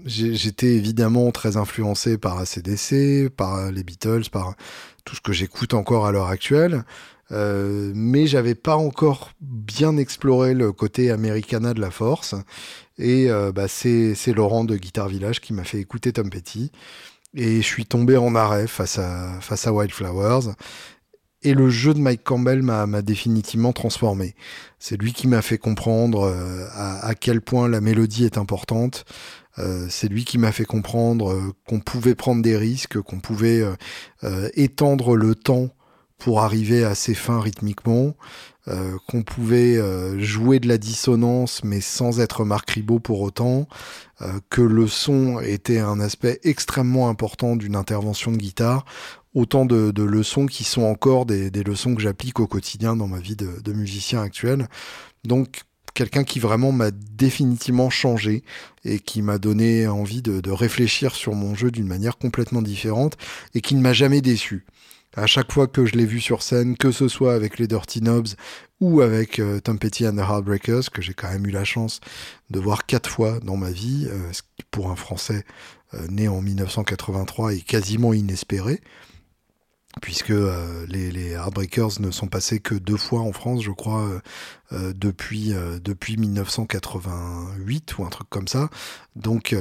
j'étais 0.05 0.73
évidemment 0.75 1.31
très 1.31 1.57
influencé 1.57 2.17
par 2.17 2.37
ACDC, 2.37 3.29
par 3.29 3.71
les 3.71 3.83
Beatles, 3.83 4.29
par 4.31 4.55
tout 5.03 5.15
ce 5.15 5.21
que 5.21 5.33
j'écoute 5.33 5.73
encore 5.73 6.05
à 6.05 6.11
l'heure 6.11 6.27
actuelle. 6.27 6.83
Euh, 7.31 7.91
mais 7.95 8.27
j'avais 8.27 8.55
pas 8.55 8.75
encore 8.75 9.31
bien 9.41 9.97
exploré 9.97 10.53
le 10.53 10.71
côté 10.71 11.11
Americana 11.11 11.73
de 11.73 11.81
la 11.81 11.91
force. 11.91 12.35
Et 12.97 13.29
euh, 13.29 13.51
bah, 13.51 13.67
c'est 13.67 14.15
Laurent 14.33 14.63
de 14.63 14.77
Guitar 14.77 15.07
Village 15.07 15.41
qui 15.41 15.53
m'a 15.53 15.63
fait 15.63 15.79
écouter 15.79 16.13
Tom 16.13 16.29
Petty. 16.29 16.71
Et 17.33 17.57
je 17.57 17.67
suis 17.67 17.85
tombé 17.85 18.15
en 18.15 18.35
arrêt 18.35 18.67
face 18.67 18.97
à, 18.97 19.39
face 19.41 19.67
à 19.67 19.73
Wildflowers. 19.73 20.53
Et 21.45 21.53
le 21.53 21.69
jeu 21.69 21.93
de 21.93 21.99
Mike 21.99 22.23
Campbell 22.23 22.63
m'a 22.63 23.01
définitivement 23.03 23.71
transformé. 23.71 24.33
C'est 24.79 24.99
lui 24.99 25.13
qui 25.13 25.27
m'a 25.27 25.43
fait 25.43 25.59
comprendre 25.59 26.23
euh, 26.23 26.65
à, 26.73 27.13
quel 27.13 27.39
point 27.39 27.67
la 27.67 27.81
mélodie 27.81 28.25
est 28.25 28.39
importante. 28.39 29.05
Euh, 29.59 29.85
c'est 29.87 30.07
lui 30.07 30.25
qui 30.25 30.39
m'a 30.39 30.51
fait 30.51 30.65
comprendre 30.65 31.31
euh, 31.31 31.53
qu'on 31.67 31.79
pouvait 31.81 32.15
prendre 32.15 32.41
des 32.41 32.57
risques, 32.57 32.99
qu'on 32.99 33.19
pouvait 33.19 33.63
étendre 34.55 35.15
le 35.15 35.35
temps 35.35 35.69
pour 36.17 36.41
arriver 36.41 36.83
à 36.83 36.95
ses 36.95 37.13
fins 37.13 37.39
rythmiquement, 37.39 38.15
qu'on 39.07 39.21
pouvait 39.21 39.79
jouer 40.17 40.59
de 40.59 40.67
la 40.67 40.79
dissonance 40.79 41.63
mais 41.63 41.81
sans 41.81 42.19
être 42.21 42.45
Marc 42.45 42.71
Ribot 42.71 42.99
pour 42.99 43.21
autant, 43.21 43.67
que 44.49 44.61
le 44.61 44.87
son 44.87 45.39
était 45.41 45.79
un 45.79 45.99
aspect 45.99 46.39
extrêmement 46.43 47.09
important 47.09 47.55
d'une 47.55 47.75
intervention 47.75 48.31
de 48.31 48.37
guitare 48.37 48.85
autant 49.35 49.65
de, 49.65 50.03
leçons 50.03 50.47
qui 50.47 50.63
sont 50.63 50.83
encore 50.83 51.25
des, 51.25 51.51
leçons 51.51 51.93
que 51.93 52.01
j'applique 52.01 52.39
au 52.39 52.47
quotidien 52.47 52.95
dans 52.95 53.07
ma 53.07 53.19
vie 53.19 53.35
de, 53.35 53.73
musicien 53.73 54.21
actuel. 54.21 54.67
Donc 55.25 55.61
quelqu'un 55.93 56.23
qui 56.23 56.39
vraiment 56.39 56.71
m'a 56.71 56.91
définitivement 56.91 57.89
changé 57.89 58.43
et 58.85 58.99
qui 58.99 59.21
m'a 59.21 59.37
donné 59.37 59.87
envie 59.87 60.21
de, 60.21 60.51
réfléchir 60.51 61.13
sur 61.13 61.35
mon 61.35 61.53
jeu 61.53 61.69
d'une 61.69 61.87
manière 61.87 62.17
complètement 62.17 62.61
différente 62.61 63.17
et 63.53 63.61
qui 63.61 63.75
ne 63.75 63.81
m'a 63.81 63.93
jamais 63.93 64.21
déçu. 64.21 64.65
À 65.17 65.27
chaque 65.27 65.51
fois 65.53 65.67
que 65.67 65.85
je 65.85 65.95
l'ai 65.95 66.05
vu 66.05 66.19
sur 66.19 66.41
scène, 66.41 66.75
que 66.75 66.91
ce 66.91 67.07
soit 67.07 67.35
avec 67.35 67.57
les 67.57 67.67
Dirty 67.67 68.01
Knobs 68.01 68.27
ou 68.81 68.99
avec 68.99 69.39
euh, 69.39 69.61
Tom 69.61 69.79
Petty 69.79 70.05
and 70.05 70.17
the 70.17 70.19
Heartbreakers, 70.19 70.91
que 70.91 71.01
j'ai 71.01 71.13
quand 71.13 71.29
même 71.29 71.47
eu 71.47 71.51
la 71.51 71.63
chance 71.63 72.01
de 72.49 72.59
voir 72.59 72.85
quatre 72.85 73.09
fois 73.09 73.39
dans 73.39 73.55
ma 73.55 73.71
vie, 73.71 74.07
euh, 74.09 74.33
ce 74.33 74.41
qui 74.41 74.65
pour 74.71 74.91
un 74.91 74.97
Français 74.97 75.45
euh, 75.93 76.05
né 76.09 76.27
en 76.27 76.41
1983 76.41 77.53
est 77.53 77.61
quasiment 77.61 78.13
inespéré 78.13 78.81
puisque 80.01 80.31
euh, 80.31 80.85
les, 80.87 81.11
les 81.11 81.31
Heartbreakers 81.31 81.99
ne 81.99 82.11
sont 82.11 82.27
passés 82.27 82.59
que 82.59 82.75
deux 82.75 82.97
fois 82.97 83.21
en 83.21 83.31
France, 83.31 83.63
je 83.63 83.71
crois, 83.71 84.03
euh, 84.03 84.19
euh, 84.73 84.93
depuis, 84.95 85.53
depuis 85.83 86.17
1988 86.17 87.97
ou 87.97 88.05
un 88.05 88.09
truc 88.09 88.29
comme 88.29 88.47
ça. 88.47 88.69
Donc, 89.15 89.55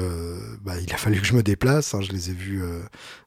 bah, 0.62 0.74
il 0.80 0.92
a 0.92 0.96
fallu 0.96 1.20
que 1.20 1.26
je 1.26 1.34
me 1.34 1.42
déplace. 1.42 1.94
Hein. 1.94 2.00
je 2.00 2.10
les 2.12 2.30
ai 2.30 2.32
vus 2.32 2.62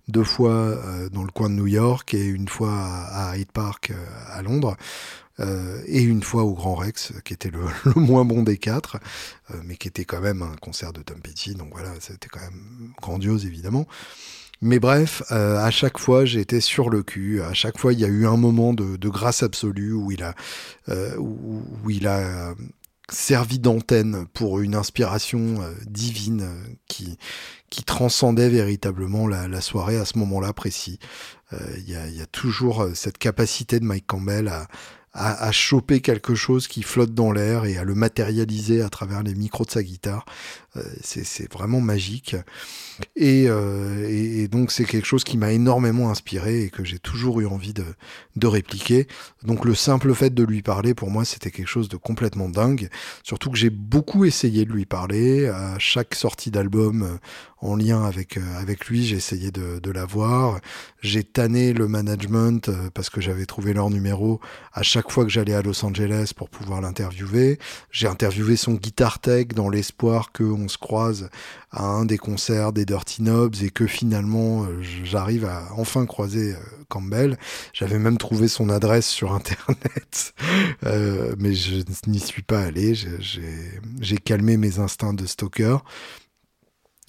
deux 0.07 0.23
fois 0.23 0.77
dans 1.11 1.23
le 1.23 1.31
coin 1.31 1.49
de 1.49 1.55
New 1.55 1.67
York 1.67 2.13
et 2.13 2.25
une 2.25 2.47
fois 2.47 2.73
à, 2.73 3.37
Hyde 3.37 3.51
Park 3.51 3.93
à 4.27 4.41
Londres. 4.41 4.75
et 5.39 6.01
une 6.01 6.23
fois 6.23 6.43
au 6.43 6.53
Grand 6.53 6.75
Rex, 6.75 7.13
qui 7.23 7.33
était 7.33 7.51
le, 7.51 7.61
le 7.85 8.01
moins 8.01 8.25
bon 8.25 8.43
des 8.43 8.57
quatre, 8.57 8.97
mais 9.63 9.77
qui 9.77 9.87
était 9.87 10.05
quand 10.05 10.19
même 10.19 10.41
un 10.41 10.55
concert 10.59 10.91
de 10.91 11.01
Tom 11.01 11.21
Petty, 11.21 11.53
donc 11.53 11.69
voilà, 11.71 11.91
c'était 11.99 12.27
quand 12.27 12.41
même 12.41 12.91
grandiose 13.01 13.45
évidemment. 13.45 13.87
Mais 14.61 14.79
bref, 14.79 15.21
euh, 15.31 15.57
à 15.57 15.69
chaque 15.69 15.99
fois, 15.99 16.23
été 16.23 16.61
sur 16.61 16.89
le 16.89 17.03
cul. 17.03 17.41
À 17.41 17.53
chaque 17.53 17.77
fois, 17.77 17.93
il 17.93 17.99
y 17.99 18.05
a 18.05 18.07
eu 18.07 18.25
un 18.25 18.37
moment 18.37 18.73
de, 18.73 19.09
grâce 19.09 19.43
absolue 19.43 19.93
où 19.93 20.11
il 20.11 20.23
a, 20.23 20.33
euh, 20.89 21.15
euh, 21.19 22.55
servi 23.09 23.59
d'antenne 23.59 24.25
pour 24.33 24.59
une 24.59 24.75
inspiration 24.75 25.59
divine 25.85 26.49
qui, 26.87 27.17
transcendait 27.85 28.49
véritablement 28.49 29.27
la, 29.27 29.61
soirée 29.61 29.97
à 29.97 30.05
ce 30.05 30.17
moment-là 30.17 30.53
précis. 30.53 30.99
Il 31.51 31.89
y, 31.89 31.95
a, 31.95 32.25
toujours 32.25 32.87
cette 32.95 33.17
capacité 33.17 33.79
de 33.79 33.85
Mike 33.85 34.07
Campbell 34.07 34.51
à, 35.13 35.51
choper 35.51 36.01
quelque 36.01 36.35
chose 36.35 36.67
qui 36.67 36.83
flotte 36.83 37.13
dans 37.13 37.31
l'air 37.31 37.65
et 37.65 37.77
à 37.77 37.83
le 37.83 37.95
matérialiser 37.95 38.81
à 38.81 38.89
travers 38.89 39.23
les 39.23 39.33
micros 39.33 39.65
de 39.65 39.71
sa 39.71 39.81
guitare. 39.81 40.25
Euh, 40.77 40.81
c'est 41.01 41.51
vraiment 41.51 41.81
magique. 41.81 42.35
Euh, 43.21 44.07
et, 44.09 44.47
donc 44.47 44.71
c'est 44.71 44.85
quelque 44.85 45.05
chose 45.05 45.23
qui 45.23 45.37
m'a 45.37 45.51
énormément 45.51 46.09
inspiré 46.09 46.63
et 46.63 46.69
que 46.69 46.83
j'ai 46.83 46.99
toujours 46.99 47.39
eu 47.41 47.45
envie 47.45 47.73
de, 47.73 47.85
de, 48.35 48.47
répliquer. 48.47 49.07
Donc 49.43 49.65
le 49.65 49.75
simple 49.75 50.13
fait 50.13 50.33
de 50.33 50.43
lui 50.43 50.61
parler, 50.61 50.93
pour 50.93 51.11
moi, 51.11 51.25
c'était 51.25 51.51
quelque 51.51 51.67
chose 51.67 51.89
de 51.89 51.97
complètement 51.97 52.49
dingue. 52.49 52.89
Surtout 53.23 53.51
que 53.51 53.57
j'ai 53.57 53.69
beaucoup 53.69 54.25
essayé 54.25 54.65
de 54.65 54.71
lui 54.71 54.85
parler. 54.85 55.47
À 55.47 55.77
chaque 55.79 56.15
sortie 56.15 56.51
d'album 56.51 57.03
euh, 57.03 57.17
en 57.59 57.75
lien 57.75 58.03
avec, 58.03 58.37
avec 58.59 58.87
lui, 58.87 59.05
j'ai 59.05 59.15
essayé 59.15 59.51
de, 59.51 59.79
de 59.79 59.91
l'avoir. 59.91 60.59
J'ai 61.01 61.23
tanné 61.23 61.73
le 61.73 61.87
management 61.87 62.69
parce 62.93 63.09
que 63.09 63.19
j'avais 63.19 63.47
trouvé 63.47 63.73
leur 63.73 63.89
numéro 63.89 64.39
à 64.73 64.83
chaque 64.83 65.11
fois 65.11 65.23
que 65.23 65.31
j'allais 65.31 65.55
à 65.55 65.63
Los 65.63 65.83
Angeles 65.83 66.33
pour 66.35 66.49
pouvoir 66.49 66.81
l'interviewer. 66.81 67.57
J'ai 67.91 68.07
interviewé 68.07 68.55
son 68.57 68.73
guitar 68.73 69.19
tech 69.19 69.47
dans 69.47 69.69
l'espoir 69.69 70.31
qu'on 70.31 70.66
se 70.67 70.77
croise 70.77 71.29
à 71.71 71.83
un 71.83 72.05
des 72.05 72.17
concerts 72.17 72.73
des 72.73 72.85
Dirty 72.85 73.21
Knobs 73.21 73.55
et 73.61 73.69
que 73.69 73.87
finalement 73.87 74.63
euh, 74.63 74.81
j'arrive 75.03 75.45
à 75.45 75.67
enfin 75.75 76.05
croiser 76.05 76.53
euh, 76.53 76.57
Campbell. 76.87 77.37
J'avais 77.73 77.99
même 77.99 78.17
trouvé 78.17 78.47
son 78.47 78.69
adresse 78.69 79.07
sur 79.07 79.31
internet, 79.33 80.33
euh, 80.85 81.35
mais 81.37 81.53
je 81.53 81.83
n'y 82.07 82.19
suis 82.19 82.43
pas 82.43 82.61
allé. 82.61 82.93
J'ai 82.95 84.17
calmé 84.17 84.57
mes 84.57 84.79
instincts 84.79 85.13
de 85.13 85.25
stalker. 85.25 85.77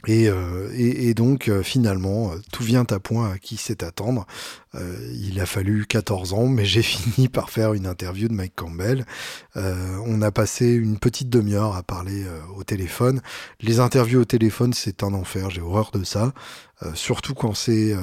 Et, 0.06 0.30
et, 0.76 1.12
donc 1.12 1.50
finalement, 1.64 2.30
tout 2.52 2.62
vient 2.62 2.86
à 2.88 3.00
point 3.00 3.32
à 3.32 3.38
qui 3.38 3.56
sait 3.56 3.82
attendre. 3.82 4.26
Euh, 4.74 4.96
il 5.14 5.40
a 5.40 5.46
fallu 5.46 5.86
14 5.86 6.32
ans, 6.32 6.46
mais 6.46 6.64
j'ai 6.64 6.82
fini 6.82 7.28
par 7.28 7.50
faire 7.50 7.74
une 7.74 7.86
interview 7.86 8.28
de 8.28 8.34
Mike 8.34 8.54
Campbell. 8.54 9.04
Euh, 9.56 9.98
on 10.04 10.22
a 10.22 10.30
passé 10.30 10.66
une 10.66 10.98
petite 10.98 11.30
demi-heure 11.30 11.76
à 11.76 11.82
parler 11.82 12.24
euh, 12.24 12.40
au 12.56 12.64
téléphone. 12.64 13.20
Les 13.60 13.80
interviews 13.80 14.20
au 14.20 14.24
téléphone, 14.24 14.72
c'est 14.72 15.02
un 15.02 15.14
enfer, 15.14 15.50
j'ai 15.50 15.60
horreur 15.60 15.90
de 15.92 16.04
ça. 16.04 16.32
surtout 16.94 17.34
quand 17.34 17.54
c'est 17.54 17.96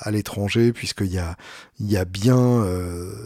à 0.00 0.10
l'étranger, 0.10 0.72
puisqu'il 0.72 1.12
y 1.12 1.18
a, 1.18 1.36
y, 1.78 1.96
a 1.96 2.04
bien, 2.04 2.66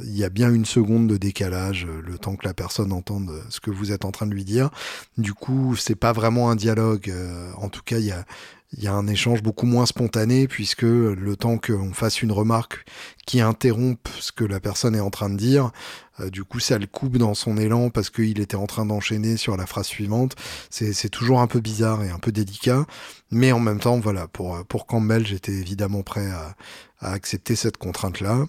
y 0.04 0.24
a 0.24 0.28
bien 0.28 0.52
une 0.52 0.66
seconde 0.66 1.08
de 1.08 1.16
décalage, 1.16 1.86
le 1.86 2.18
temps 2.18 2.36
que 2.36 2.46
la 2.46 2.52
personne 2.52 2.92
entende 2.92 3.32
ce 3.48 3.60
que 3.60 3.70
vous 3.70 3.92
êtes 3.92 4.04
en 4.04 4.10
train 4.10 4.26
de 4.26 4.34
lui 4.34 4.44
dire. 4.44 4.68
Du 5.16 5.32
coup, 5.32 5.74
c'est 5.74 5.94
pas 5.94 6.12
vraiment 6.12 6.50
un 6.50 6.56
dialogue. 6.56 7.10
en 7.56 7.70
tout 7.70 7.82
cas, 7.82 7.98
il 7.98 8.06
y 8.06 8.12
a, 8.12 8.26
il 8.72 8.84
y 8.84 8.86
a 8.86 8.94
un 8.94 9.08
échange 9.08 9.42
beaucoup 9.42 9.66
moins 9.66 9.84
spontané 9.84 10.46
puisque 10.46 10.82
le 10.82 11.34
temps 11.36 11.58
qu'on 11.58 11.92
fasse 11.92 12.22
une 12.22 12.30
remarque 12.30 12.84
qui 13.26 13.40
interrompe 13.40 14.08
ce 14.20 14.30
que 14.30 14.44
la 14.44 14.60
personne 14.60 14.94
est 14.94 15.00
en 15.00 15.10
train 15.10 15.28
de 15.28 15.36
dire, 15.36 15.72
euh, 16.20 16.30
du 16.30 16.44
coup 16.44 16.60
ça 16.60 16.78
le 16.78 16.86
coupe 16.86 17.16
dans 17.16 17.34
son 17.34 17.56
élan 17.56 17.90
parce 17.90 18.10
qu'il 18.10 18.40
était 18.40 18.56
en 18.56 18.66
train 18.66 18.86
d'enchaîner 18.86 19.36
sur 19.36 19.56
la 19.56 19.66
phrase 19.66 19.86
suivante. 19.86 20.36
C'est 20.70 21.08
toujours 21.08 21.40
un 21.40 21.48
peu 21.48 21.60
bizarre 21.60 22.04
et 22.04 22.10
un 22.10 22.18
peu 22.18 22.30
délicat, 22.30 22.86
mais 23.30 23.50
en 23.50 23.60
même 23.60 23.80
temps 23.80 23.98
voilà 23.98 24.28
pour 24.28 24.64
pour 24.66 24.86
Campbell 24.86 25.26
j'étais 25.26 25.52
évidemment 25.52 26.02
prêt 26.02 26.30
à, 26.30 26.54
accepter 27.00 27.56
cette 27.56 27.76
contrainte 27.76 28.20
là. 28.20 28.46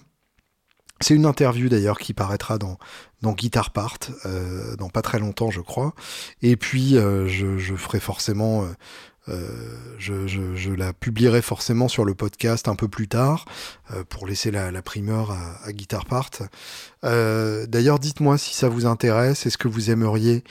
C'est 1.00 1.14
une 1.14 1.26
interview 1.26 1.68
d'ailleurs 1.68 1.98
qui 1.98 2.14
paraîtra 2.14 2.58
dans, 2.58 2.78
dans 3.22 3.32
Guitar 3.32 3.70
Part, 3.72 3.98
euh, 4.24 4.76
dans 4.76 4.88
pas 4.88 5.02
très 5.02 5.18
longtemps 5.18 5.50
je 5.50 5.60
crois. 5.60 5.94
Et 6.42 6.54
puis 6.56 6.96
euh, 6.96 7.26
je, 7.26 7.58
je, 7.58 7.74
ferai 7.74 7.98
forcément 7.98 8.68
euh, 9.28 9.46
je, 9.98 10.70
la 10.70 10.92
publierai 10.92 11.42
forcément 11.42 11.86
sur 11.88 12.04
le 12.04 12.14
podcast 12.14 12.66
un 12.66 12.74
peu 12.74 12.88
plus 12.88 13.06
tard 13.06 13.44
euh, 13.92 14.02
pour 14.08 14.26
laisser 14.26 14.50
la, 14.50 14.82
primeur 14.82 15.36
à, 15.64 15.72
Guitar 15.72 16.06
Part. 16.06 16.30
Euh, 17.04 17.66
d'ailleurs, 17.66 17.98
dites-moi 17.98 18.38
si 18.38 18.54
ça 18.54 18.68
vous 18.68 18.86
intéresse. 18.86 19.46
Est-ce 19.46 19.58
que 19.58 19.68
vous 19.68 19.90
aimeriez 19.90 20.44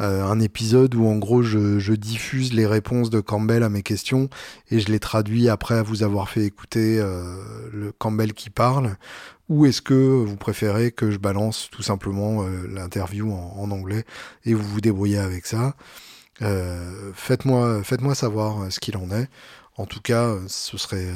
un 0.00 0.38
épisode 0.38 0.94
où 0.94 1.08
en 1.08 1.16
gros 1.16 1.42
je, 1.42 1.92
diffuse 1.94 2.52
les 2.52 2.66
réponses 2.66 3.10
de 3.10 3.18
Campbell 3.18 3.64
à 3.64 3.68
mes 3.68 3.82
questions 3.82 4.30
et 4.70 4.78
je 4.78 4.92
les 4.92 5.00
traduis 5.00 5.48
après 5.48 5.74
à 5.74 5.82
vous 5.82 6.04
avoir 6.04 6.28
fait 6.28 6.44
écouter 6.44 6.98
le 7.72 7.90
Campbell 7.98 8.32
qui 8.32 8.48
parle? 8.48 8.96
Ou 9.48 9.66
est-ce 9.66 9.82
que 9.82 9.94
vous 9.94 10.36
préférez 10.36 10.92
que 10.92 11.10
je 11.10 11.18
balance 11.18 11.68
tout 11.72 11.82
simplement 11.82 12.46
l'interview 12.72 13.32
en, 13.32 13.72
anglais 13.72 14.04
et 14.44 14.54
vous 14.54 14.62
vous 14.62 14.80
débrouillez 14.80 15.18
avec 15.18 15.46
ça? 15.46 15.74
Euh, 16.42 17.12
faites-moi, 17.14 17.82
faites-moi 17.82 18.14
savoir 18.14 18.62
euh, 18.62 18.70
ce 18.70 18.80
qu'il 18.80 18.96
en 18.96 19.10
est. 19.10 19.28
En 19.76 19.86
tout 19.86 20.00
cas, 20.00 20.24
euh, 20.24 20.40
ce 20.48 20.76
serait, 20.76 21.06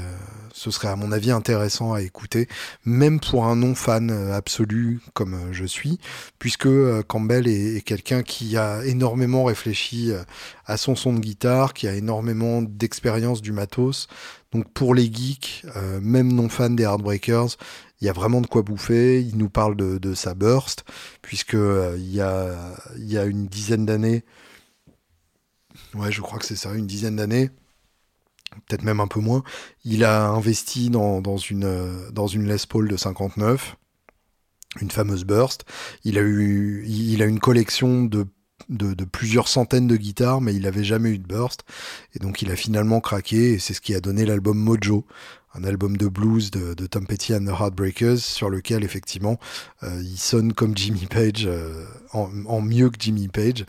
ce 0.52 0.70
serait 0.70 0.88
à 0.88 0.94
mon 0.94 1.10
avis 1.10 1.32
intéressant 1.32 1.94
à 1.94 2.02
écouter, 2.02 2.48
même 2.84 3.18
pour 3.18 3.44
un 3.46 3.56
non-fan 3.56 4.10
absolu 4.32 5.00
comme 5.14 5.36
je 5.52 5.64
suis, 5.64 5.98
puisque 6.38 6.68
Campbell 7.08 7.48
est, 7.48 7.84
quelqu'un 7.84 8.22
qui 8.22 8.56
a 8.56 8.84
énormément 8.84 9.44
réfléchi 9.44 10.12
à 10.66 10.76
son 10.76 10.94
son 10.94 11.12
de 11.12 11.18
guitare, 11.18 11.74
qui 11.74 11.88
a 11.88 11.94
énormément 11.94 12.62
d'expérience 12.62 13.42
du 13.42 13.50
matos. 13.50 14.06
Donc 14.52 14.70
pour 14.72 14.94
les 14.94 15.12
geeks, 15.12 15.64
même 16.00 16.32
non-fans 16.32 16.70
des 16.70 16.84
Heartbreakers, 16.84 17.56
il 18.00 18.06
y 18.06 18.08
a 18.08 18.12
vraiment 18.12 18.40
de 18.40 18.46
quoi 18.46 18.62
bouffer. 18.62 19.20
Il 19.22 19.38
nous 19.38 19.48
parle 19.48 19.74
de, 19.74 20.14
sa 20.14 20.34
burst, 20.34 20.84
puisque 21.20 21.54
y 21.54 22.20
a, 22.20 22.54
il 22.96 23.12
y 23.12 23.18
a 23.18 23.24
une 23.24 23.46
dizaine 23.46 23.86
d'années, 23.86 24.24
ouais, 25.94 26.12
je 26.12 26.20
crois 26.20 26.38
que 26.38 26.44
c'est 26.44 26.56
ça, 26.56 26.74
une 26.74 26.86
dizaine 26.86 27.16
d'années, 27.16 27.50
peut-être 28.66 28.82
même 28.82 29.00
un 29.00 29.06
peu 29.06 29.20
moins, 29.20 29.42
il 29.84 30.04
a 30.04 30.28
investi 30.28 30.90
dans, 30.90 31.20
dans, 31.20 31.36
une, 31.36 32.08
Les 32.46 32.56
Paul 32.68 32.88
de 32.88 32.96
59, 32.96 33.76
une 34.80 34.90
fameuse 34.90 35.24
Burst. 35.24 35.64
Il 36.04 36.18
a 36.18 36.22
eu, 36.22 36.84
une 36.86 37.40
collection 37.40 38.04
de 38.04 38.26
de, 38.68 39.04
plusieurs 39.04 39.48
centaines 39.48 39.86
de 39.86 39.96
guitares, 39.96 40.40
mais 40.40 40.54
il 40.54 40.62
n'avait 40.62 40.84
jamais 40.84 41.10
eu 41.10 41.18
de 41.18 41.26
burst. 41.26 41.62
Et 42.14 42.18
donc 42.18 42.42
il 42.42 42.50
a 42.50 42.56
finalement 42.56 43.00
craqué, 43.00 43.54
et 43.54 43.58
c'est 43.58 43.74
ce 43.74 43.80
qui 43.80 43.94
a 43.94 44.00
donné 44.00 44.24
l'album 44.24 44.58
Mojo, 44.58 45.04
un 45.54 45.64
album 45.64 45.96
de 45.96 46.08
blues 46.08 46.50
de, 46.50 46.86
Tom 46.86 47.06
Petty 47.06 47.34
and 47.34 47.44
the 47.44 47.50
Heartbreakers, 47.58 48.18
sur 48.18 48.50
lequel 48.50 48.84
effectivement 48.84 49.38
euh, 49.82 50.00
il 50.02 50.18
sonne 50.18 50.52
comme 50.52 50.76
Jimmy 50.76 51.06
Page, 51.06 51.46
euh, 51.46 51.84
en, 52.12 52.60
mieux 52.60 52.90
que 52.90 52.96
Jimmy 52.98 53.28
Page. 53.28 53.64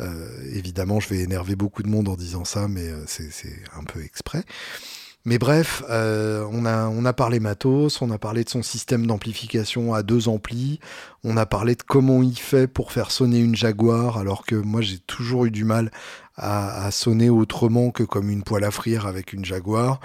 Euh, 0.00 0.28
évidemment, 0.52 1.00
je 1.00 1.08
vais 1.08 1.20
énerver 1.20 1.56
beaucoup 1.56 1.82
de 1.82 1.88
monde 1.88 2.08
en 2.08 2.16
disant 2.16 2.44
ça, 2.44 2.68
mais 2.68 2.88
c'est 3.06 3.30
un 3.76 3.84
peu 3.84 4.02
exprès. 4.02 4.44
Mais 5.24 5.36
bref, 5.38 5.82
on, 5.88 6.64
a, 6.64 6.88
on 6.88 7.04
a 7.04 7.12
parlé 7.12 7.38
matos, 7.38 8.00
on 8.00 8.10
a 8.10 8.18
parlé 8.18 8.44
de 8.44 8.48
son 8.48 8.62
système 8.62 9.06
d'amplification 9.06 9.92
à 9.92 10.02
deux 10.02 10.28
amplis, 10.28 10.80
on 11.22 11.36
a 11.36 11.44
parlé 11.44 11.74
de 11.74 11.82
comment 11.82 12.22
il 12.22 12.38
fait 12.38 12.66
pour 12.66 12.92
faire 12.92 13.10
sonner 13.10 13.40
une 13.40 13.54
Jaguar, 13.54 14.16
alors 14.16 14.46
que 14.46 14.54
moi 14.54 14.80
j'ai 14.80 14.98
toujours 15.00 15.44
eu 15.44 15.50
du 15.50 15.64
mal 15.64 15.90
à, 16.38 16.90
sonner 16.90 17.30
autrement 17.30 17.90
que 17.90 18.04
comme 18.04 18.30
une 18.30 18.42
poêle 18.42 18.64
à 18.64 18.70
frire 18.70 19.06
avec 19.06 19.32
une 19.32 19.44
Jaguar. 19.44 20.00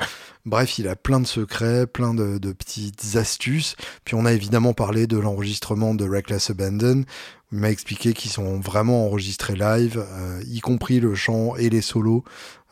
Bref, 0.45 0.79
il 0.79 0.87
a 0.87 0.95
plein 0.95 1.19
de 1.19 1.27
secrets, 1.27 1.87
plein 1.87 2.13
de, 2.13 2.51
petites 2.51 3.15
astuces. 3.15 3.75
Puis 4.03 4.15
on 4.15 4.25
a 4.25 4.33
évidemment 4.33 4.73
parlé 4.73 5.07
de 5.07 5.17
l'enregistrement 5.17 5.93
de 5.93 6.07
Reckless 6.07 6.49
Abandon. 6.49 7.03
Il 7.51 7.59
m'a 7.59 7.69
expliqué 7.69 8.13
qu'ils 8.13 8.31
sont 8.31 8.59
vraiment 8.59 9.05
enregistrés 9.05 9.55
live, 9.55 10.03
euh, 10.11 10.41
y 10.47 10.59
compris 10.59 10.99
le 10.99 11.13
chant 11.13 11.55
et 11.55 11.69
les 11.69 11.81
solos. 11.81 12.23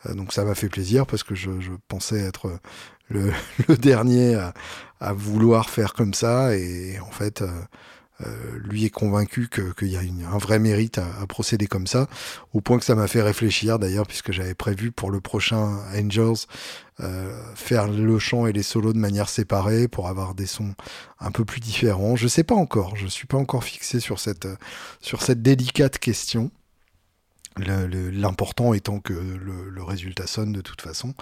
Euh, 0.06 0.14
donc 0.14 0.32
ça 0.32 0.44
m'a 0.44 0.56
fait 0.56 0.68
plaisir 0.68 1.06
parce 1.06 1.22
que 1.22 1.34
je, 1.36 1.50
pensais 1.88 2.18
être 2.18 2.58
le, 3.08 3.32
dernier 3.78 4.34
à, 5.00 5.12
vouloir 5.12 5.70
faire 5.70 5.94
comme 5.94 6.14
ça 6.14 6.56
et 6.56 6.98
en 7.00 7.10
fait 7.10 7.42
euh, 7.42 7.48
lui 8.62 8.84
est 8.84 8.90
convaincu 8.90 9.48
qu'il 9.48 9.88
y 9.88 9.96
a 9.96 10.00
un 10.00 10.38
vrai 10.38 10.58
mérite 10.58 10.98
à, 10.98 11.26
procéder 11.26 11.66
comme 11.66 11.86
ça, 11.86 12.08
au 12.52 12.60
point 12.60 12.78
que 12.78 12.84
ça 12.84 12.94
m'a 12.94 13.08
fait 13.08 13.22
réfléchir 13.22 13.78
d'ailleurs, 13.78 14.06
puisque 14.06 14.32
j'avais 14.32 14.54
prévu 14.54 14.92
pour 14.92 15.10
le 15.10 15.20
prochain 15.20 15.78
Angels 15.94 16.46
faire 17.54 17.88
le 17.88 18.18
chant 18.18 18.46
et 18.46 18.52
les 18.52 18.62
solos 18.62 18.92
de 18.92 18.98
manière 18.98 19.28
séparée 19.28 19.88
pour 19.88 20.08
avoir 20.08 20.34
des 20.34 20.46
sons 20.46 20.74
un 21.20 21.30
peu 21.30 21.44
plus 21.44 21.60
différents. 21.60 22.16
Je 22.16 22.28
sais 22.28 22.44
pas 22.44 22.54
encore, 22.54 22.96
je 22.96 23.06
suis 23.06 23.26
pas 23.26 23.38
encore 23.38 23.64
fixé 23.64 24.00
sur 24.00 24.18
cette, 24.18 24.46
sur 25.00 25.22
cette 25.22 25.42
délicate 25.42 25.98
question. 25.98 26.50
L'important 27.56 28.72
étant 28.72 29.00
que 29.00 29.12
le, 29.12 29.82
résultat 29.82 30.26
sonne 30.26 30.52
de 30.52 30.62
toute 30.62 30.80
façon. 30.80 31.14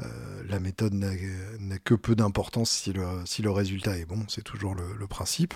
Euh, 0.00 0.42
la 0.48 0.58
méthode 0.58 0.94
n'a 0.94 1.78
que 1.78 1.94
peu 1.94 2.16
d'importance 2.16 2.70
si 2.70 2.92
le, 2.92 3.04
si 3.26 3.42
le 3.42 3.50
résultat 3.50 3.96
est 3.96 4.04
bon, 4.04 4.24
c'est 4.28 4.42
toujours 4.42 4.74
le, 4.74 5.06
principe. 5.06 5.54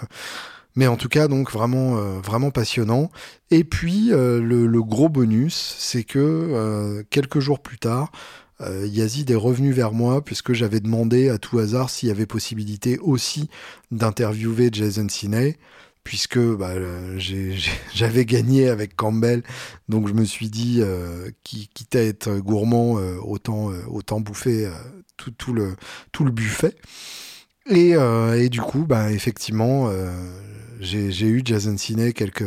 Mais 0.75 0.87
en 0.87 0.97
tout 0.97 1.09
cas, 1.09 1.29
donc 1.29 1.51
vraiment, 1.51 1.99
euh, 1.99 2.21
vraiment 2.21 2.51
passionnant. 2.51 3.11
Et 3.51 3.65
puis, 3.65 4.13
euh, 4.13 4.41
le, 4.41 4.83
gros 4.83 5.09
bonus, 5.09 5.77
c'est 5.79 6.05
que 6.05 7.05
quelques 7.11 7.41
jours 7.41 7.61
plus 7.61 7.79
tard, 7.79 8.11
Yazid 8.61 9.29
est 9.31 9.37
revenu 9.37 9.73
vers 9.73 9.93
moi 9.93 10.25
puisque 10.25 10.53
j'avais 10.53 10.79
demandé 10.79 11.29
à 11.29 11.39
tout 11.39 11.59
hasard 11.59 11.91
s'il 11.91 12.09
y 12.09 12.13
avait 12.13 12.27
possibilité 12.27 12.97
aussi 13.01 13.49
d'interviewer 13.91 14.69
Jason 14.73 15.09
Siney 15.09 15.57
puisque 16.05 16.39
bah, 16.39 16.75
j'avais 17.95 18.25
gagné 18.25 18.69
avec 18.69 18.97
Campbell, 18.97 19.43
donc 19.89 20.09
je 20.09 20.15
me 20.15 20.25
suis 20.25 20.49
dit, 20.49 20.79
euh, 20.81 21.31
quitte 21.45 21.95
à 21.97 22.03
être 22.03 22.39
gourmand, 22.39 22.99
euh, 22.99 23.17
autant, 23.23 23.71
euh, 23.71 23.83
autant 23.89 24.21
bouffer 24.21 24.71
tout, 25.17 25.53
le, 25.53 25.77
tout 26.11 26.25
le 26.25 26.31
buffet. 26.31 26.75
Et, 27.71 27.93
et 27.93 28.49
du 28.49 28.61
coup, 28.61 28.85
bah, 28.87 29.13
effectivement, 29.13 29.89
j'ai 30.83 31.27
eu 31.27 31.43
Jason 31.45 31.77
Cine 31.77 32.13
quelques, 32.13 32.45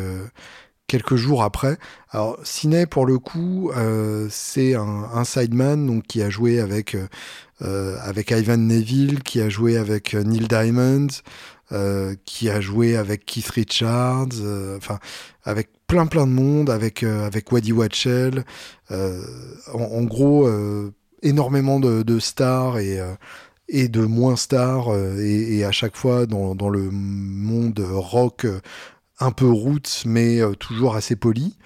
quelques 0.88 1.16
jours 1.16 1.44
après. 1.44 1.78
Alors, 2.12 2.38
Cine, 2.44 2.86
pour 2.86 3.06
le 3.06 3.18
coup, 3.20 3.72
c'est 4.30 4.76
un, 4.76 5.24
sideman 5.24 5.88
donc, 5.88 6.04
qui 6.04 6.22
a 6.22 6.30
joué 6.30 6.60
avec, 6.60 6.96
avec 7.60 8.32
Ivan 8.32 8.58
Neville, 8.58 9.24
qui 9.24 9.42
a 9.42 9.50
joué 9.50 9.78
avec 9.78 10.14
Neil 10.14 10.48
Diamond, 10.48 11.08
euh, 11.72 12.14
qui 12.26 12.52
a 12.52 12.62
joué 12.62 12.96
avec 12.96 13.26
Keith 13.26 13.50
Richards, 13.50 14.38
euh, 14.40 14.78
enfin 14.78 15.00
avec 15.46 15.70
plein 15.88 16.06
plein 16.06 16.28
de 16.28 16.32
monde, 16.32 16.70
avec 16.70 17.02
euh, 17.02 17.26
avec 17.26 17.52
Waddy 17.52 17.72
Watchell, 17.72 18.44
en, 18.92 20.04
gros 20.04 20.48
énormément 21.24 21.80
de, 21.80 22.20
stars 22.20 22.78
et 22.78 23.00
et 23.68 23.88
de 23.88 24.02
moins 24.02 24.36
stars 24.36 24.96
et, 25.20 25.64
à 25.66 25.72
chaque 25.72 25.96
fois 25.96 26.26
dans, 26.26 26.56
dans 26.56 26.70
le 26.70 26.90
monde 26.92 27.80
rock 27.80 28.46
un 29.20 29.32
peu 29.32 29.50
roots 29.50 30.04
mais 30.06 30.42
toujours 30.60 30.96
assez 30.96 31.16
poli. 31.16 31.58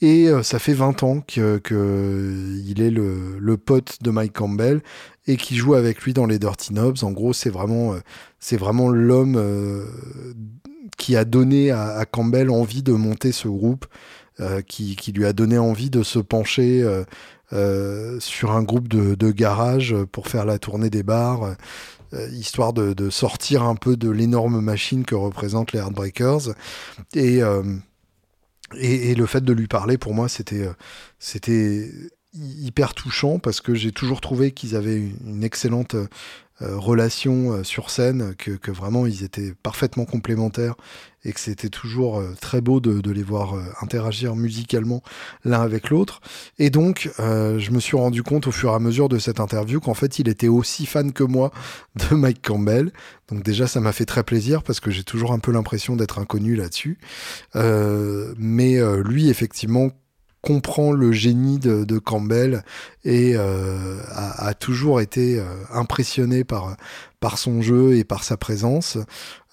Et 0.00 0.30
ça 0.42 0.58
fait 0.58 0.72
20 0.72 1.02
ans 1.02 1.20
qu'il 1.20 1.60
que 1.62 2.62
est 2.78 2.90
le, 2.90 3.38
le, 3.38 3.56
pote 3.58 3.98
de 4.02 4.10
Mike 4.10 4.32
Campbell 4.32 4.80
et 5.26 5.36
qui 5.36 5.56
joue 5.56 5.74
avec 5.74 6.02
lui 6.02 6.12
dans 6.12 6.26
les 6.26 6.38
Dirty 6.38 6.72
Knobs. 6.72 7.02
En 7.02 7.12
gros, 7.12 7.32
c'est 7.32 7.50
vraiment, 7.50 7.94
euh, 7.94 8.00
c'est 8.40 8.56
vraiment 8.56 8.88
l'homme 8.88 9.36
euh, 9.36 9.86
qui 10.96 11.16
a 11.16 11.24
donné 11.24 11.70
à, 11.70 12.04
Campbell 12.10 12.50
envie 12.50 12.82
de 12.82 12.92
monter 12.92 13.32
ce 13.32 13.48
groupe, 13.48 13.86
euh, 14.40 14.62
qui, 14.62 14.96
qui, 14.96 15.12
lui 15.12 15.24
a 15.24 15.32
donné 15.32 15.58
envie 15.58 15.90
de 15.90 16.02
se 16.02 16.18
pencher 16.18 16.84
sur 18.20 18.52
un 18.52 18.62
groupe 18.62 18.88
de, 18.88 19.14
de, 19.14 19.30
garage 19.30 19.94
pour 20.12 20.28
faire 20.28 20.44
la 20.44 20.58
tournée 20.58 20.90
des 20.90 21.02
bars. 21.02 21.56
histoire 22.32 22.72
de, 22.72 23.10
sortir 23.10 23.62
un 23.62 23.76
peu 23.76 23.96
de 23.96 24.10
l'énorme 24.10 24.60
machine 24.60 25.04
que 25.04 25.14
représentent 25.14 25.72
les 25.72 25.80
Heartbreakers. 25.80 26.54
Et, 27.14 27.40
et, 28.76 29.10
et, 29.10 29.14
le 29.14 29.26
fait 29.26 29.44
de 29.44 29.52
lui 29.52 29.68
parler, 29.68 29.98
pour 29.98 30.14
moi, 30.14 30.28
c'était, 30.28 30.68
c'était 31.18 31.90
hyper 32.34 32.94
touchant 32.94 33.38
parce 33.38 33.60
que 33.60 33.74
j'ai 33.74 33.92
toujours 33.92 34.20
trouvé 34.20 34.52
qu'ils 34.52 34.76
avaient 34.76 34.98
une 34.98 35.44
excellente 35.44 35.96
euh, 36.62 36.78
relation 36.78 37.50
euh, 37.50 37.64
sur 37.64 37.90
scène, 37.90 38.36
que, 38.36 38.70
vraiment 38.70 39.06
ils 39.06 39.24
étaient 39.24 39.54
parfaitement 39.64 40.04
complémentaires 40.04 40.76
et 41.24 41.32
que 41.32 41.40
c'était 41.40 41.68
toujours 41.68 42.20
euh, 42.20 42.32
très 42.40 42.60
beau 42.60 42.78
de, 42.78 43.10
les 43.10 43.24
voir 43.24 43.56
interagir 43.80 44.36
musicalement 44.36 45.02
l'un 45.44 45.62
avec 45.62 45.90
l'autre. 45.90 46.20
Et 46.60 46.70
donc, 46.70 47.10
je 47.18 47.70
me 47.70 47.80
suis 47.80 47.96
rendu 47.96 48.22
compte 48.22 48.46
au 48.46 48.52
fur 48.52 48.70
et 48.70 48.74
à 48.74 48.78
mesure 48.78 49.08
de 49.08 49.18
cette 49.18 49.40
interview 49.40 49.80
qu'en 49.80 49.94
fait, 49.94 50.20
il 50.20 50.28
était 50.28 50.48
aussi 50.48 50.86
fan 50.86 51.12
que 51.12 51.24
moi 51.24 51.50
de 52.10 52.14
Mike 52.14 52.42
Campbell. 52.42 52.92
Donc 53.28 53.42
déjà, 53.42 53.66
ça 53.66 53.80
m'a 53.80 53.92
fait 53.92 54.04
très 54.04 54.22
plaisir 54.22 54.62
parce 54.62 54.78
que 54.78 54.92
j'ai 54.92 55.04
toujours 55.04 55.32
un 55.32 55.40
peu 55.40 55.50
l'impression 55.50 55.96
d'être 55.96 56.20
inconnu 56.20 56.54
là-dessus. 56.54 56.98
mais 57.54 58.80
lui, 59.02 59.28
effectivement, 59.28 59.90
comprend 60.44 60.92
le 60.92 61.12
génie 61.12 61.58
de, 61.58 61.98
Campbell 61.98 62.64
et 63.04 63.32
euh, 63.34 63.98
a, 64.10 64.52
toujours 64.54 65.00
été 65.00 65.38
euh, 65.38 65.44
impressionné 65.72 66.44
par, 66.44 66.76
son 67.36 67.62
jeu 67.62 67.96
et 67.96 68.04
par 68.04 68.22
sa 68.22 68.36
présence. 68.36 68.98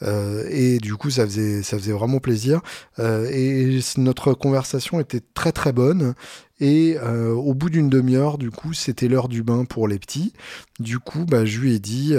Euh, 0.03 0.43
et 0.49 0.79
du 0.79 0.95
coup, 0.95 1.09
ça 1.09 1.25
faisait, 1.25 1.63
ça 1.63 1.77
faisait 1.77 1.93
vraiment 1.93 2.19
plaisir. 2.19 2.61
et 2.99 3.79
notre 3.97 4.33
conversation 4.33 4.99
était 4.99 5.21
très 5.33 5.51
très 5.51 5.71
bonne. 5.71 6.13
Et 6.61 6.97
au 6.99 7.55
bout 7.55 7.71
d'une 7.71 7.89
demi-heure, 7.89 8.37
du 8.37 8.51
coup, 8.51 8.73
c'était 8.73 9.07
l'heure 9.07 9.27
du 9.27 9.41
bain 9.41 9.65
pour 9.65 9.87
les 9.87 9.97
petits. 9.97 10.31
Du 10.79 10.99
coup, 10.99 11.25
bah, 11.25 11.43
je 11.43 11.59
lui 11.59 11.73
ai 11.73 11.79
dit, 11.79 12.13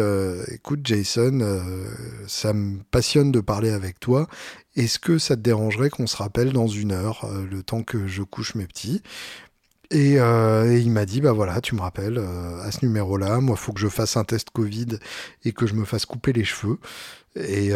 écoute 0.48 0.81
Jason, 0.83 1.40
ça 2.26 2.52
me 2.52 2.78
passionne 2.90 3.31
de 3.31 3.40
parler 3.40 3.70
avec 3.70 4.00
toi. 4.00 4.28
Est-ce 4.74 4.98
que 4.98 5.18
ça 5.18 5.37
te 5.37 5.42
dérangerait 5.42 5.90
qu'on 5.90 6.07
se 6.07 6.16
rappelle 6.16 6.52
dans 6.52 6.66
une 6.66 6.92
heure, 6.92 7.24
euh, 7.24 7.44
le 7.50 7.62
temps 7.62 7.83
que 7.83 8.07
je 8.07 8.22
couche 8.22 8.55
mes 8.55 8.66
petits? 8.66 9.02
Euh, 9.92 10.70
et, 10.72 10.81
il 10.81 10.90
m'a 10.90 11.05
dit, 11.05 11.20
bah 11.20 11.33
voilà, 11.33 11.61
tu 11.61 11.74
me 11.74 11.83
rappelles 11.83 12.16
euh, 12.16 12.62
à 12.62 12.70
ce 12.70 12.85
numéro-là, 12.85 13.40
moi, 13.40 13.57
il 13.59 13.62
faut 13.62 13.72
que 13.72 13.81
je 13.81 13.88
fasse 13.88 14.16
un 14.16 14.24
test 14.24 14.48
Covid 14.50 14.98
et 15.44 15.52
que 15.52 15.66
je 15.66 15.74
me 15.74 15.85
fasse 15.85 16.07
couper 16.07 16.33
les 16.33 16.44
cheveux. 16.44 16.78
Et, 17.37 17.72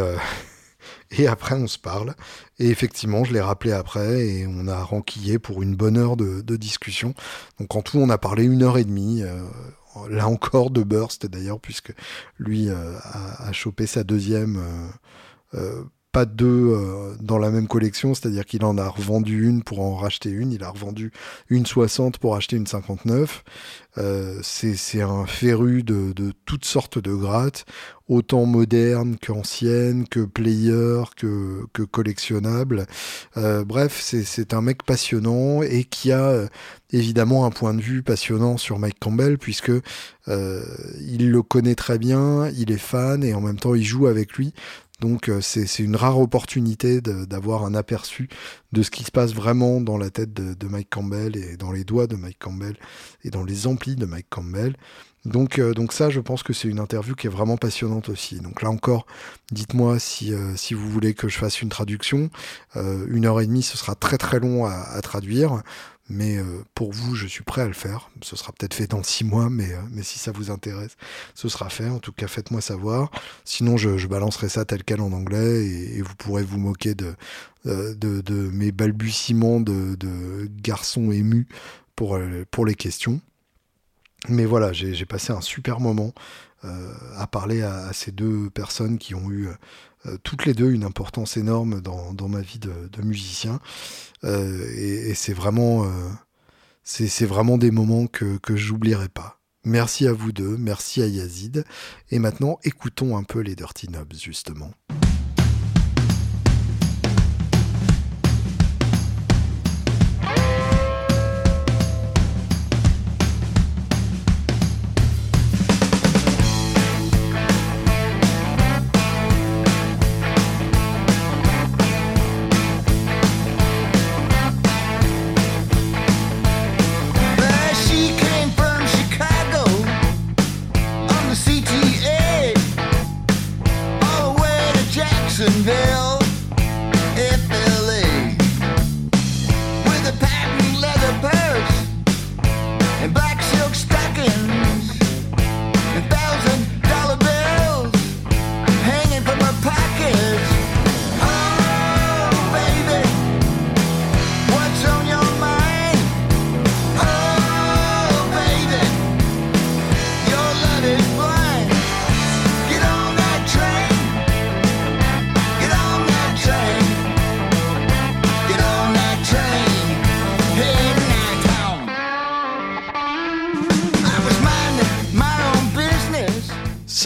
et 1.11 1.27
après, 1.27 1.55
on 1.55 1.67
se 1.67 1.79
parle. 1.79 2.15
Et 2.59 2.69
effectivement, 2.69 3.25
je 3.25 3.33
l'ai 3.33 3.41
rappelé 3.41 3.73
après 3.73 4.27
et 4.27 4.47
on 4.47 4.67
a 4.69 4.83
renquillé 4.83 5.39
pour 5.39 5.63
une 5.63 5.77
bonne 5.77 5.97
heure 5.97 6.17
de, 6.17 6.57
discussion. 6.57 7.15
Donc 7.61 7.75
en 7.77 7.83
tout, 7.83 7.99
on 7.99 8.11
a 8.11 8.19
parlé 8.19 8.45
une 8.45 8.63
heure 8.63 8.79
et 8.79 8.85
demie. 8.85 9.23
là 10.11 10.29
encore 10.29 10.71
de 10.71 10.83
burst 10.83 11.27
d'ailleurs, 11.27 11.61
puisque 11.61 11.93
lui 12.39 12.71
a, 12.71 12.79
a, 13.39 13.53
chopé 13.53 13.87
sa 13.87 14.05
deuxième 14.05 14.61
pas 16.17 16.25
deux 16.25 16.47
euh, 16.47 17.15
dans 17.21 17.37
la 17.37 17.51
même 17.51 17.69
collection, 17.69 18.15
c'est-à-dire 18.15 18.47
qu'il 18.47 18.65
en 18.65 18.79
a 18.79 18.89
revendu 18.89 19.47
une 19.47 19.63
pour 19.63 19.83
en 19.83 19.97
racheter 19.97 20.31
une, 20.31 20.51
il 20.51 20.65
a 20.65 20.71
revendu 20.71 21.13
une 21.51 21.67
60 21.67 22.17
pour 22.17 22.37
acheter 22.37 22.57
une 22.57 22.67
59. 22.67 23.45
Euh, 23.99 24.41
c'est 24.43 25.03
un 25.03 25.27
féru 25.27 25.83
de, 25.83 26.15
de, 26.15 26.33
toutes 26.47 26.65
sortes 26.65 26.99
de 26.99 27.15
grattes, 27.15 27.67
autant 28.09 28.47
modernes 28.47 29.17
qu'anciennes, 29.21 30.09
que 30.09 30.21
player, 30.21 31.03
que, 31.17 31.67
que 31.75 31.83
collectionnables. 31.83 32.87
Euh, 33.37 33.65
bref, 33.65 34.01
c'est 34.01 34.55
un 34.55 34.63
mec 34.63 34.85
passionnant 34.85 35.63
et 35.63 35.85
qui 35.85 36.13
a 36.13 36.49
évidemment 36.93 37.45
un 37.45 37.51
point 37.51 37.75
de 37.75 37.83
vue 37.83 38.03
passionnant 38.03 38.57
sur 38.57 38.79
Mike 38.79 39.01
Campbell 39.01 39.37
puisque 39.37 39.73
il 40.29 41.31
le 41.31 41.43
connaît 41.43 41.75
très 41.75 41.99
bien, 41.99 42.49
il 42.57 42.71
est 42.71 42.79
fan 42.79 43.23
et 43.25 43.35
en 43.35 43.41
même 43.41 43.59
temps 43.59 43.75
il 43.75 43.85
joue 43.85 44.07
avec 44.07 44.33
lui 44.35 44.53
Donc 45.01 45.31
c'est 45.41 45.79
une 45.79 45.97
rare 45.97 46.19
opportunité 46.19 47.01
d'avoir 47.01 47.65
un 47.65 47.75
aperçu 47.75 48.29
de 48.73 48.83
ce 48.83 48.91
qui 48.91 49.05
se 49.05 49.11
passe 49.11 49.35
vraiment 49.35 49.81
dans 49.81 49.99
la 49.99 50.11
tête 50.11 50.33
de, 50.33 50.67
Mike 50.67 50.91
Campbell 50.91 51.37
et 51.37 51.57
dans 51.57 51.71
les 51.71 51.85
doigts 51.85 52.07
de 52.07 52.17
Mike 52.17 52.39
Campbell 52.39 52.77
et 53.23 53.31
dans 53.31 53.45
les 53.45 53.67
amplis 53.67 53.97
de 53.97 54.07
Mike 54.07 54.29
Campbell. 54.31 54.75
Donc, 55.27 55.59
euh, 55.59 55.75
donc 55.75 55.93
ça, 55.93 56.09
je 56.09 56.21
pense 56.21 56.45
que 56.45 56.53
c'est 56.53 56.69
une 56.69 56.79
interview 56.79 57.17
qui 57.17 57.27
est 57.27 57.31
vraiment 57.31 57.57
passionnante 57.57 58.09
aussi. 58.09 58.39
Donc 58.39 58.63
là 58.63 58.71
encore, 58.71 59.07
dites-moi 59.51 59.99
si, 59.99 60.33
euh, 60.33 60.55
vous 60.71 60.91
voulez 60.91 61.15
que 61.15 61.29
je 61.29 61.37
fasse 61.37 61.61
une 61.63 61.69
traduction. 61.69 62.31
Euh, 62.77 63.05
une 63.11 63.27
heure 63.27 63.41
et 63.41 63.47
demie, 63.47 63.63
ce 63.63 63.77
sera 63.77 63.97
très 63.97 64.19
très 64.19 64.39
long 64.39 64.67
à, 64.67 65.01
traduire. 65.03 65.63
Mais 66.09 66.39
pour 66.75 66.93
vous, 66.93 67.17
je 67.17 67.27
suis 67.27 67.43
prêt 67.43 67.63
à 67.63 67.67
le 67.67 67.73
faire. 67.73 68.11
Ce 68.23 68.37
sera 68.37 68.53
peut-être 68.53 68.75
fait 68.75 68.87
dans 68.87 69.03
six 69.03 69.25
mois, 69.25 69.51
mais, 69.51 69.71
mais 69.91 70.03
si 70.05 70.19
ça 70.21 70.31
vous 70.31 70.51
intéresse, 70.51 70.97
ce 71.35 71.49
sera 71.49 71.69
fait. 71.69 71.89
En 71.89 71.99
tout 71.99 72.13
cas, 72.13 72.29
faites-moi 72.29 72.61
savoir. 72.61 73.11
Sinon, 73.45 73.77
je, 73.77 74.07
balancerai 74.07 74.49
ça 74.49 74.65
tel 74.65 74.85
quel 74.85 75.01
en 75.01 75.13
anglais 75.13 75.67
et, 75.67 76.03
vous 76.03 76.15
pourrez 76.15 76.45
vous 76.45 76.59
moquer 76.59 76.95
de, 76.95 77.15
de, 77.65 77.95
de 77.95 78.35
mes 78.51 78.71
balbutiements 78.71 79.61
de, 79.61 79.97
de 79.97 80.49
garçons 80.63 81.11
émus 81.11 81.49
pour, 81.97 82.19
pour 82.53 82.67
les 82.67 82.77
questions. 82.77 83.21
Mais 84.29 84.45
voilà, 84.45 84.73
j'ai 84.73 85.07
passé 85.07 85.33
un 85.33 85.41
super 85.41 85.81
moment 85.81 86.13
euh, 86.65 86.93
à 87.17 87.27
parler 87.27 87.63
à, 87.63 87.93
ces 87.93 88.11
deux 88.13 88.51
personnes 88.51 88.99
qui 88.99 89.15
ont 89.15 89.31
eu 89.31 89.49
euh, 89.49 89.55
toutes 90.23 90.45
les 90.47 90.55
deux 90.55 90.71
une 90.71 90.85
importance 90.85 91.37
énorme 91.37 91.81
dans, 91.81 92.29
ma 92.29 92.41
vie 92.41 92.59
de, 92.59 93.03
musicien. 93.03 93.61
Euh, 94.25 94.69
et, 94.77 95.15
c'est 95.15 95.33
vraiment, 95.33 95.87
c'est 96.83 97.27
vraiment 97.27 97.59
des 97.59 97.71
moments 97.71 98.07
que, 98.07 98.39
que 98.39 98.57
j'oublierai 98.57 99.09
pas. 99.09 99.41
Merci 99.65 100.07
à 100.07 100.13
vous 100.13 100.31
deux, 100.31 100.57
merci 100.57 101.03
à 101.03 101.07
Yazid. 101.07 101.65
Et 102.11 102.21
maintenant, 102.21 102.59
écoutons 102.63 103.17
un 103.17 103.25
peu 103.25 103.41
les 103.41 103.57
Dirty 103.57 103.89
Knobs, 103.89 104.15
justement. 104.15 104.71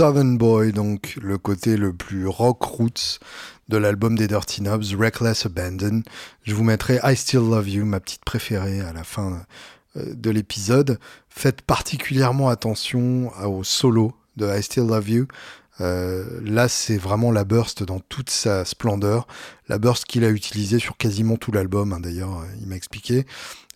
Southern 0.00 0.38
Boy, 0.38 0.72
donc 0.72 1.18
le 1.20 1.36
côté 1.36 1.76
le 1.76 1.92
plus 1.92 2.26
rock 2.26 2.62
roots 2.62 3.18
de 3.68 3.76
l'album 3.76 4.16
des 4.16 4.28
Dirty 4.28 4.62
Knobs, 4.62 4.98
Reckless 4.98 5.44
Abandon. 5.44 6.02
Je 6.42 6.54
vous 6.54 6.64
mettrai 6.64 6.98
I 7.04 7.14
Still 7.14 7.40
Love 7.40 7.68
You, 7.68 7.84
ma 7.84 8.00
petite 8.00 8.24
préférée 8.24 8.80
à 8.80 8.94
la 8.94 9.04
fin 9.04 9.44
euh, 9.98 10.14
de 10.14 10.30
l'épisode. 10.30 10.98
Faites 11.28 11.60
particulièrement 11.60 12.48
attention 12.48 13.30
au 13.46 13.62
solo 13.62 14.14
de 14.38 14.48
I 14.48 14.62
Still 14.62 14.86
Love 14.86 15.10
You. 15.10 15.26
Euh, 15.82 16.40
là, 16.44 16.68
c'est 16.68 16.96
vraiment 16.96 17.30
la 17.30 17.44
burst 17.44 17.82
dans 17.82 18.00
toute 18.00 18.30
sa 18.30 18.64
splendeur. 18.64 19.26
La 19.68 19.76
burst 19.76 20.06
qu'il 20.06 20.24
a 20.24 20.30
utilisée 20.30 20.78
sur 20.78 20.96
quasiment 20.96 21.36
tout 21.36 21.52
l'album, 21.52 21.92
hein, 21.92 22.00
d'ailleurs, 22.00 22.42
il 22.58 22.66
m'a 22.68 22.76
expliqué. 22.76 23.26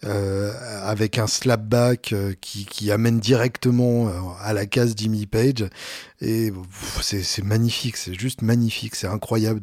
Euh, 0.07 0.53
avec 0.83 1.19
un 1.19 1.27
slapback 1.27 2.13
euh, 2.13 2.35
qui, 2.39 2.67
qui, 2.67 2.91
amène 2.91 3.21
directement 3.21 4.09
euh, 4.09 4.13
à 4.43 4.53
la 4.53 4.67
case 4.67 4.93
Jimmy 4.95 5.25
Page. 5.25 5.65
Et 6.21 6.53
c'est 7.01 7.45
magnifique, 7.45 7.97
c'est 7.97 8.13
juste 8.19 8.43
magnifique, 8.43 8.97
c'est 8.97 9.07
incroyable 9.07 9.61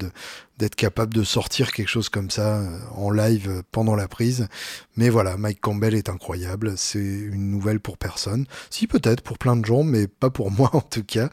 d'être 0.58 0.76
capable 0.76 1.14
de 1.14 1.24
sortir 1.24 1.72
quelque 1.72 1.88
chose 1.88 2.10
comme 2.10 2.30
ça 2.30 2.64
en 2.96 3.12
live 3.12 3.64
pendant 3.72 3.96
la 3.96 4.08
prise. 4.08 4.48
Mais 4.96 5.10
voilà, 5.10 5.38
Mike 5.38 5.62
Campbell 5.62 5.94
est 5.94 6.10
incroyable, 6.10 6.74
c'est 6.76 7.00
une 7.00 7.50
nouvelle 7.52 7.80
pour 7.80 7.98
personne. 7.98 8.46
Si 8.70 8.88
peut-être 8.88 9.22
pour 9.22 9.38
plein 9.38 9.56
de 9.56 9.66
gens, 9.66 9.84
mais 9.84 10.08
pas 10.08 10.30
pour 10.30 10.52
moi 10.58 10.70
en 10.74 10.82
tout 10.82 11.04
cas. 11.04 11.30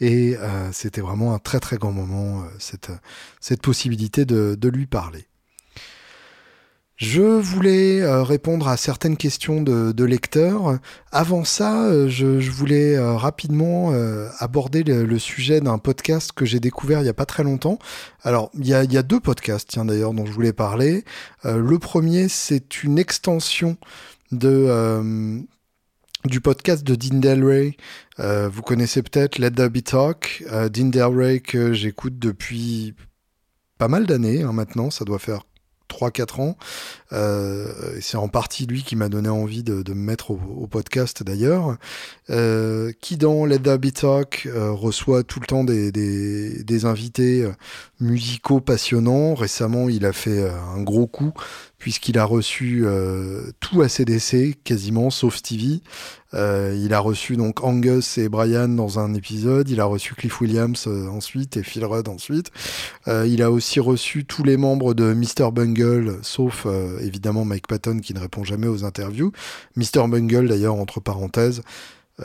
Et 0.00 0.36
c'était 0.72 1.00
vraiment 1.00 1.34
un 1.34 1.38
très 1.38 1.60
très 1.60 1.78
grand 1.78 1.92
moment, 1.92 2.44
cette, 2.58 2.90
cette 3.40 3.62
possibilité 3.62 4.24
de, 4.24 4.56
de 4.58 4.68
lui 4.68 4.86
parler. 4.86 5.26
Je 6.96 7.22
voulais 7.22 8.00
euh, 8.00 8.22
répondre 8.22 8.68
à 8.68 8.76
certaines 8.76 9.16
questions 9.16 9.62
de, 9.62 10.04
lecteurs. 10.04 10.78
Avant 11.10 11.44
ça, 11.44 11.86
euh, 11.86 12.08
je, 12.08 12.50
voulais 12.50 12.96
euh, 12.96 13.16
rapidement 13.16 13.92
aborder 14.38 14.82
le, 14.84 15.18
sujet 15.18 15.60
d'un 15.60 15.78
podcast 15.78 16.32
que 16.32 16.44
j'ai 16.44 16.60
découvert 16.60 17.00
il 17.00 17.04
n'y 17.04 17.08
a 17.08 17.14
pas 17.14 17.26
très 17.26 17.44
longtemps. 17.44 17.78
Alors, 18.22 18.50
il 18.54 18.66
y 18.66 18.74
a, 18.74 19.02
deux 19.02 19.20
podcasts, 19.20 19.68
tiens 19.68 19.84
d'ailleurs, 19.84 20.14
dont 20.14 20.26
je 20.26 20.32
voulais 20.32 20.52
parler. 20.52 21.04
le 21.44 21.78
premier, 21.78 22.28
c'est 22.28 22.82
une 22.82 22.98
extension 22.98 23.76
du 24.30 24.66
podcast 26.40 26.84
de 26.84 26.94
Dean 26.94 27.18
Delray. 27.18 27.76
vous 28.18 28.62
connaissez 28.62 29.02
peut-être 29.02 29.38
Let 29.38 29.52
There 29.52 29.70
Be 29.70 29.82
Talk. 29.82 30.44
Dean 30.72 30.86
Delray 30.86 31.40
que 31.40 31.72
j'écoute 31.72 32.18
depuis 32.18 32.94
pas 33.78 33.88
mal 33.88 34.06
d'années 34.06 34.42
hein, 34.42 34.52
maintenant, 34.52 34.90
ça 34.90 35.04
doit 35.04 35.18
faire 35.18 35.42
3-4 35.88 36.40
ans. 36.40 36.56
Euh, 37.12 37.66
c'est 38.00 38.16
en 38.16 38.28
partie 38.28 38.66
lui 38.66 38.82
qui 38.82 38.96
m'a 38.96 39.08
donné 39.08 39.28
envie 39.28 39.62
de, 39.62 39.82
me 39.92 39.94
mettre 39.94 40.30
au, 40.30 40.66
podcast 40.66 41.22
d'ailleurs. 41.22 41.76
Euh, 42.30 42.92
qui 43.00 43.16
dans 43.16 43.44
Let 43.44 43.60
There 43.60 43.78
Be 43.78 43.92
Talk 43.92 44.46
euh, 44.46 44.70
reçoit 44.70 45.22
tout 45.22 45.40
le 45.40 45.46
temps 45.46 45.64
des, 45.64 45.92
des 45.92 46.84
invités 46.84 47.46
musicaux 48.00 48.60
passionnants. 48.60 49.34
Récemment, 49.34 49.88
il 49.88 50.06
a 50.06 50.12
fait 50.12 50.48
un 50.48 50.82
gros 50.82 51.06
coup 51.06 51.32
puisqu'il 51.82 52.16
a 52.16 52.24
reçu 52.24 52.84
euh, 52.84 53.50
tout 53.58 53.82
ACDC 53.82 54.56
quasiment, 54.62 55.10
sauf 55.10 55.34
Stevie. 55.34 55.82
Euh, 56.32 56.78
il 56.80 56.94
a 56.94 57.00
reçu 57.00 57.36
donc 57.36 57.64
Angus 57.64 58.18
et 58.18 58.28
Brian 58.28 58.68
dans 58.68 59.00
un 59.00 59.14
épisode, 59.14 59.68
il 59.68 59.80
a 59.80 59.84
reçu 59.84 60.14
Cliff 60.14 60.40
Williams 60.40 60.84
euh, 60.86 61.08
ensuite 61.08 61.56
et 61.56 61.64
Phil 61.64 61.84
Rudd 61.84 62.08
ensuite. 62.08 62.52
il 63.08 63.42
a 63.42 63.50
aussi 63.50 63.80
reçu 63.80 64.24
tous 64.24 64.44
les 64.44 64.56
membres 64.56 64.94
de 64.94 65.12
Mr. 65.12 65.50
Bungle, 65.52 66.18
sauf 66.22 66.68
évidemment 67.00 67.44
Mike 67.44 67.66
Patton 67.66 67.98
qui 67.98 68.14
ne 68.14 68.20
répond 68.20 68.44
jamais 68.44 68.68
aux 68.68 68.84
interviews. 68.84 69.32
Mr. 69.76 70.06
Bungle 70.06 70.48
d'ailleurs, 70.48 70.76
entre 70.76 71.00
parenthèses, 71.00 71.62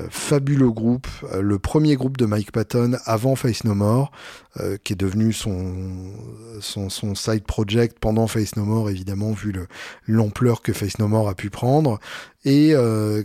fabuleux 0.09 0.71
groupe, 0.71 1.07
euh, 1.31 1.41
le 1.41 1.59
premier 1.59 1.95
groupe 1.95 2.17
de 2.17 2.25
Mike 2.25 2.51
Patton 2.51 2.97
avant 3.05 3.35
Face 3.35 3.63
No 3.63 3.73
More, 3.73 4.11
euh, 4.59 4.77
qui 4.83 4.93
est 4.93 4.97
devenu 4.97 5.33
son, 5.33 5.61
side 6.59 7.43
project 7.43 7.97
pendant 7.99 8.27
Face 8.27 8.55
No 8.55 8.65
More, 8.65 8.89
évidemment, 8.89 9.31
vu 9.31 9.53
l'ampleur 10.05 10.61
que 10.61 10.73
Face 10.73 10.99
No 10.99 11.07
More 11.07 11.29
a 11.29 11.35
pu 11.35 11.49
prendre, 11.49 11.99
et 12.45 12.73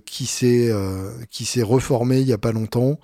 qui 0.05 0.27
s'est 0.27 0.72
reformé 1.62 2.20
il 2.20 2.27
y 2.27 2.33
a 2.33 2.38
pas 2.38 2.53
longtemps 2.53 2.98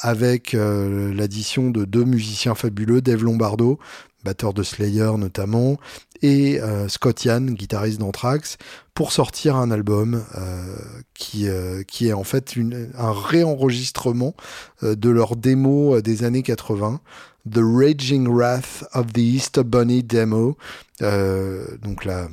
avec 0.00 0.52
l'addition 0.52 1.70
de 1.70 1.84
deux 1.84 2.04
musiciens 2.04 2.54
fabuleux, 2.54 3.00
Dave 3.00 3.24
Lombardo, 3.24 3.78
batteur 4.24 4.54
de 4.54 4.62
Slayer 4.62 5.12
notamment, 5.18 5.76
et 6.24 6.58
euh, 6.58 6.88
Scott 6.88 7.22
Yann, 7.26 7.52
guitariste 7.52 8.00
d'Anthrax, 8.00 8.56
pour 8.94 9.12
sortir 9.12 9.56
un 9.56 9.70
album 9.70 10.24
euh, 10.38 10.76
qui, 11.12 11.48
euh, 11.48 11.82
qui 11.82 12.08
est 12.08 12.14
en 12.14 12.24
fait 12.24 12.54
un 12.96 13.12
réenregistrement 13.12 14.34
de 14.80 15.10
leur 15.10 15.36
démo 15.36 16.00
des 16.00 16.24
années 16.24 16.42
80, 16.42 17.02
The 17.50 17.60
Raging 17.60 18.26
Wrath 18.26 18.84
of 18.94 19.12
the 19.12 19.18
Easter 19.18 19.64
Bunny 19.64 20.02
Demo, 20.02 20.56
donc 21.00 22.06
la 22.06 22.28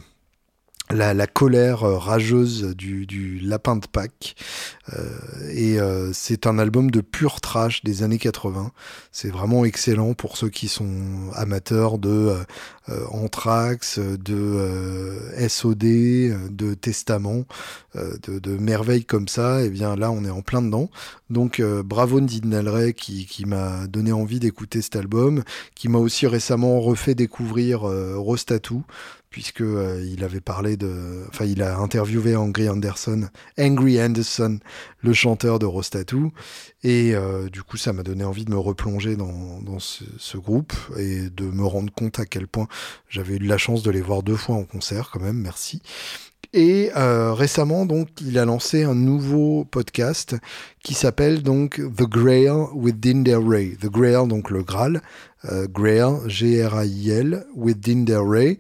la, 0.94 1.26
colère 1.26 1.80
rageuse 1.80 2.76
du, 2.76 3.40
lapin 3.42 3.78
de 3.78 3.88
Pâques. 3.88 4.36
Et 5.54 5.78
c'est 6.12 6.48
un 6.48 6.60
album 6.60 6.92
de 6.92 7.00
pur 7.00 7.40
trash 7.40 7.82
des 7.86 8.04
années 8.04 8.18
80. 8.18 8.72
C'est 9.14 9.30
vraiment 9.30 9.64
excellent 9.64 10.14
pour 10.14 10.36
ceux 10.36 10.50
qui 10.50 10.68
sont 10.68 11.32
amateurs 11.34 11.98
de 11.98 12.36
Anthrax, 13.12 14.00
de 14.00 15.18
SOD, 15.48 15.84
de 16.50 16.74
Testament, 16.74 17.46
de, 17.96 18.58
merveilles 18.58 19.06
comme 19.06 19.28
ça. 19.28 19.62
Et 19.62 19.68
eh 19.68 19.70
bien 19.70 19.96
là, 19.96 20.12
on 20.12 20.24
est 20.26 20.30
en 20.30 20.42
plein 20.42 20.62
dedans. 20.62 20.90
Donc 21.30 21.62
bravo 21.62 22.20
Ndine 22.20 22.94
qui, 22.94 23.26
qui 23.26 23.46
m'a 23.46 23.88
donné 23.88 24.12
envie 24.12 24.40
d'écouter 24.40 24.82
cet 24.82 24.96
album, 24.96 25.44
qui 25.76 25.90
m'a 25.90 26.00
aussi 26.00 26.28
récemment 26.28 26.80
refait 26.80 27.16
découvrir 27.16 27.82
Rostatou 27.82 28.84
puisque 29.32 29.62
euh, 29.62 30.06
il 30.12 30.24
avait 30.26 30.42
parlé 30.42 30.78
de, 30.78 31.24
enfin 31.30 31.46
il 31.46 31.64
a 31.64 31.78
interviewé 31.80 32.36
Angry 32.36 32.70
Anderson, 32.70 33.30
Angry 33.58 34.00
Anderson, 34.04 34.60
le 35.00 35.14
chanteur 35.14 35.58
de 35.58 35.66
Rostatou, 35.66 36.34
et 36.84 37.16
euh, 37.16 37.50
du 37.50 37.64
coup 37.64 37.78
ça 37.78 37.94
m'a 37.94 38.04
donné 38.04 38.26
envie 38.26 38.44
de 38.44 38.52
me 38.52 38.60
replonger 38.60 39.16
dans 39.16 39.80
ce, 39.80 40.38
groupe 40.38 40.74
et 40.98 41.30
de 41.30 41.46
me 41.46 41.66
rendre 41.66 41.94
compte 41.94 42.20
à 42.20 42.26
quel 42.26 42.48
point 42.48 42.68
j'avais 43.10 43.36
eu 43.36 43.40
de 43.40 43.48
la 43.48 43.58
chance 43.58 43.84
de 43.84 43.92
les 43.92 44.02
voir 44.02 44.24
deux 44.24 44.36
fois 44.36 44.56
en 44.56 44.64
concert 44.64 45.10
quand 45.12 45.20
même, 45.20 45.38
merci. 45.38 45.82
Et 46.54 46.92
euh, 46.98 47.34
récemment, 47.34 47.86
donc, 47.86 48.10
il 48.20 48.38
a 48.38 48.44
lancé 48.44 48.84
un 48.84 48.96
nouveau 48.96 49.64
podcast 49.64 50.36
qui 50.84 50.94
s'appelle 50.94 51.44
donc 51.44 51.76
The 51.76 52.04
Grail 52.04 52.52
with 52.74 53.00
Dinder 53.00 53.40
Ray. 53.42 53.78
The 53.78 53.86
Grail, 53.86 54.28
donc 54.28 54.50
le 54.50 54.62
Graal, 54.62 55.02
Grail, 55.70 56.18
G-R-A-I-L, 56.28 57.46
with 57.56 57.80
Dinder 57.80 58.20
Ray. 58.22 58.60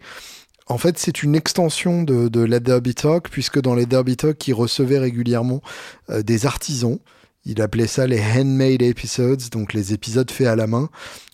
En 0.72 0.78
fait, 0.78 0.98
c'est 0.98 1.22
une 1.22 1.36
extension 1.36 2.04
de, 2.04 2.40
la 2.40 2.62
Derby 2.62 2.96
Talk, 2.96 3.30
puisque 3.30 3.60
dans 3.60 3.76
les 3.76 3.86
Derby 3.86 4.16
Talk, 4.16 4.48
il 4.48 4.54
recevait 4.54 5.00
régulièrement 5.00 5.62
euh, 6.10 6.24
des 6.24 6.46
artisans. 6.46 6.98
Il 7.46 7.62
appelait 7.62 7.88
ça 7.88 8.06
les 8.06 8.22
handmade 8.22 8.82
episodes, 8.82 9.42
donc 9.52 9.74
les 9.74 9.94
épisodes 9.94 10.30
faits 10.30 10.48
à 10.48 10.56
la 10.56 10.68
main, 10.68 10.90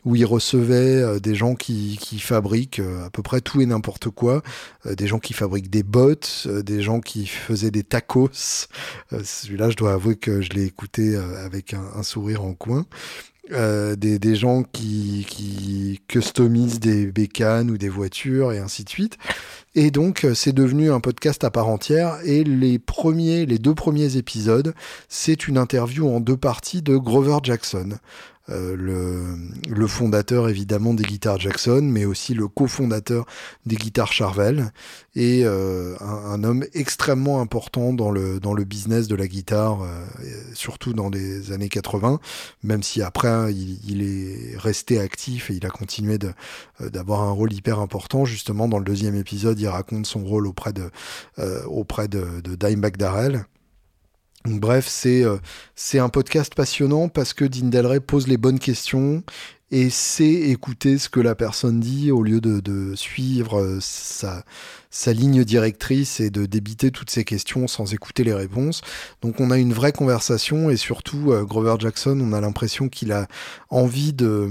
où 0.05 0.15
il 0.15 0.25
recevait 0.25 1.01
euh, 1.01 1.19
des 1.19 1.35
gens 1.35 1.55
qui, 1.55 1.97
qui 1.99 2.19
fabriquent 2.19 2.79
euh, 2.79 3.05
à 3.05 3.09
peu 3.09 3.21
près 3.21 3.41
tout 3.41 3.61
et 3.61 3.65
n'importe 3.65 4.09
quoi, 4.09 4.41
des 4.85 5.07
gens 5.07 5.19
qui 5.19 5.33
fabriquent 5.33 5.69
des 5.69 5.83
bottes, 5.83 6.47
des 6.47 6.81
gens 6.81 7.01
qui 7.01 7.25
faisaient 7.27 7.71
des 7.71 7.83
tacos. 7.83 8.67
Celui-là, 9.11 9.69
je 9.69 9.75
dois 9.75 9.93
avouer 9.93 10.15
que 10.15 10.41
je 10.41 10.49
l'ai 10.51 10.63
écouté 10.63 11.15
avec 11.15 11.73
un, 11.73 11.83
un, 11.95 12.03
sourire 12.03 12.43
en 12.43 12.53
coin. 12.53 12.85
Euh, 13.53 13.95
des, 13.95 14.19
des, 14.19 14.35
gens 14.35 14.63
qui, 14.63 15.25
qui 15.29 16.01
customisent 16.09 16.81
des 16.81 17.05
bécanes 17.05 17.71
ou 17.71 17.77
des 17.77 17.87
voitures 17.87 18.51
et 18.51 18.59
ainsi 18.59 18.83
de 18.83 18.89
suite. 18.89 19.17
Et 19.73 19.89
donc, 19.89 20.25
euh, 20.25 20.33
c'est 20.33 20.51
devenu 20.51 20.91
un 20.91 20.99
podcast 20.99 21.43
à 21.45 21.51
part 21.51 21.69
entière. 21.69 22.17
Et 22.25 22.43
les 22.43 22.77
premiers, 22.77 23.45
les 23.45 23.57
deux 23.57 23.75
premiers 23.75 24.17
épisodes, 24.17 24.73
c'est 25.07 25.47
une 25.47 25.57
interview 25.57 26.09
en 26.09 26.19
deux 26.19 26.35
parties 26.35 26.81
de 26.81 26.97
Grover 26.97 27.37
Jackson. 27.43 27.97
Euh, 28.49 29.35
le, 29.67 29.87
fondateur 29.87 30.47
évidemment 30.49 30.93
des 30.93 31.03
guitares 31.03 31.39
Jackson, 31.39 31.81
mais 31.81 32.05
aussi 32.05 32.33
le 32.33 32.47
cofondateur 32.47 33.25
des 33.65 33.75
guitares 33.75 34.11
Charvel, 34.11 34.71
et 35.15 35.41
euh, 35.45 35.95
un, 35.99 36.43
homme 36.43 36.65
extrêmement 36.73 37.41
important 37.41 37.93
dans 37.93 38.11
le, 38.11 38.39
dans 38.39 38.53
le 38.53 38.63
business 38.63 39.07
de 39.07 39.15
la 39.15 39.27
guitare, 39.27 39.81
euh, 39.81 40.05
surtout 40.53 40.93
dans 40.93 41.09
les 41.09 41.51
années 41.51 41.69
80, 41.69 42.19
même 42.63 42.83
si 42.83 43.01
après 43.01 43.53
il, 43.53 43.79
il 43.87 44.01
est 44.01 44.57
resté 44.57 44.99
actif 44.99 45.49
et 45.51 45.55
il 45.55 45.65
a 45.65 45.69
continué 45.69 46.17
d'avoir 46.79 47.21
un 47.21 47.31
rôle 47.31 47.53
hyper 47.53 47.79
important. 47.79 48.25
Justement, 48.25 48.67
dans 48.67 48.79
le 48.79 48.85
deuxième 48.85 49.15
épisode, 49.15 49.59
il 49.59 49.67
raconte 49.67 50.05
son 50.05 50.23
rôle 50.23 50.47
auprès 50.47 50.73
de, 50.73 50.89
auprès 51.65 52.07
de, 52.07 52.41
de 52.43 52.55
Dimebag 52.55 52.97
Darrell. 52.97 53.45
Bref, 54.47 54.87
c'est 54.87 55.23
euh, 55.23 55.37
c'est 55.75 55.99
un 55.99 56.07
podcast 56.07 56.55
passionnant 56.55 57.09
parce 57.09 57.33
que 57.33 57.43
Dean 57.43 57.69
pose 57.99 58.27
les 58.27 58.37
bonnes 58.37 58.59
questions 58.59 59.23
et 59.71 59.89
sait 59.89 60.49
écouter 60.49 60.97
ce 60.97 61.09
que 61.09 61.19
la 61.19 61.35
personne 61.35 61.81
dit 61.81 62.11
au 62.11 62.23
lieu 62.23 62.39
de, 62.39 62.61
de 62.61 62.95
suivre 62.95 63.59
euh, 63.59 63.79
sa, 63.81 64.45
sa 64.89 65.13
ligne 65.13 65.43
directrice 65.43 66.19
et 66.19 66.29
de 66.29 66.45
débiter 66.45 66.91
toutes 66.91 67.09
ces 67.09 67.23
questions 67.23 67.67
sans 67.67 67.93
écouter 67.93 68.23
les 68.23 68.33
réponses. 68.33 68.81
Donc 69.21 69.39
on 69.39 69.51
a 69.51 69.57
une 69.57 69.73
vraie 69.73 69.91
conversation 69.91 70.69
et 70.69 70.77
surtout 70.77 71.31
euh, 71.31 71.43
Grover 71.43 71.75
Jackson, 71.79 72.19
on 72.21 72.33
a 72.33 72.41
l'impression 72.41 72.89
qu'il 72.89 73.11
a 73.11 73.27
envie 73.69 74.13
de, 74.13 74.47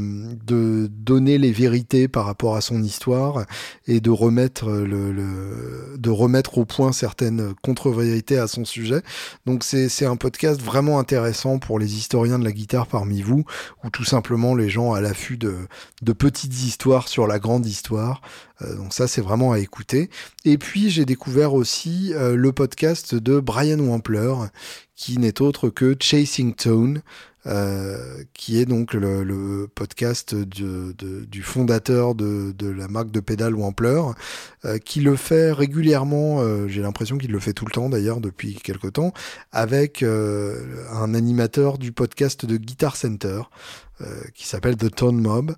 donner 0.47 1.39
les 1.39 1.53
vérités 1.53 2.09
par 2.09 2.27
rapport 2.27 2.57
à 2.57 2.61
son 2.61 2.83
histoire 2.83 3.47
et 3.87 4.01
de 4.01 4.11
remettre 4.11 4.71
le, 4.71 5.13
le 5.13 5.97
de 5.97 6.11
remettre 6.11 6.59
au 6.59 6.65
point 6.65 6.93
certaines 6.93 7.55
contre-vérités 7.63 8.39
à 8.39 8.47
son 8.47 8.65
sujet. 8.65 9.03
Donc 9.47 9.65
c'est 9.65 9.89
c'est 9.89 10.07
un 10.07 10.17
podcast 10.17 10.61
vraiment 10.61 10.99
intéressant 10.99 11.59
pour 11.59 11.79
les 11.79 11.97
historiens 11.97 12.39
de 12.39 12.45
la 12.45 12.53
guitare 12.53 12.87
parmi 12.87 13.23
vous 13.23 13.45
ou 13.85 13.91
tout 13.91 14.05
simplement 14.05 14.55
les 14.55 14.69
gens 14.69 14.93
à 14.93 15.01
l'affût 15.01 15.37
de 15.37 15.55
de 16.03 16.13
petites 16.13 16.63
histoires 16.63 17.09
sur 17.09 17.27
la 17.27 17.39
grande 17.39 17.67
histoire. 17.67 18.21
Euh, 18.63 18.75
donc 18.77 18.93
ça, 18.93 19.07
c'est 19.07 19.21
vraiment 19.21 19.53
à 19.53 19.59
écouter. 19.59 20.11
Et 20.45 20.59
puis, 20.59 20.91
j'ai 20.91 21.05
découvert 21.05 21.55
aussi 21.55 22.13
euh, 22.15 22.37
le 22.37 22.53
podcast 22.53 23.15
de 23.15 23.41
Brian 23.41 23.79
Wampler, 23.79 24.35
qui 24.95 25.19
n'est 25.19 25.43
autre 25.43 25.69
que 25.69 25.97
Chasing 25.99 26.55
Tone. 26.55 27.03
Euh, 27.49 28.25
qui 28.35 28.61
est 28.61 28.65
donc 28.65 28.93
le, 28.93 29.69
podcast 29.73 30.35
du 30.35 31.43
fondateur 31.45 32.17
de, 32.17 32.53
la 32.61 32.89
marque 32.89 33.13
de 33.13 33.21
pédales 33.21 33.55
Wampler, 33.55 34.03
qui 34.85 35.01
le 35.01 35.15
fait 35.15 35.53
régulièrement, 35.53 36.67
j'ai 36.67 36.83
l'impression 36.83 37.17
qu'il 37.19 37.31
le 37.31 37.39
fait 37.39 37.53
tout 37.53 37.65
le 37.65 37.71
temps 37.71 37.89
d'ailleurs 37.89 38.21
depuis 38.21 38.57
quelque 38.57 38.89
temps, 38.89 39.13
avec 39.53 40.03
un 40.03 41.15
animateur 41.15 41.79
du 41.79 41.93
podcast 41.93 42.47
de 42.47 42.57
Guitar 42.57 42.97
Center, 42.97 43.43
qui 44.35 44.49
s'appelle 44.49 44.77
The 44.77 44.93
Tone 44.93 45.21
Mob. 45.21 45.55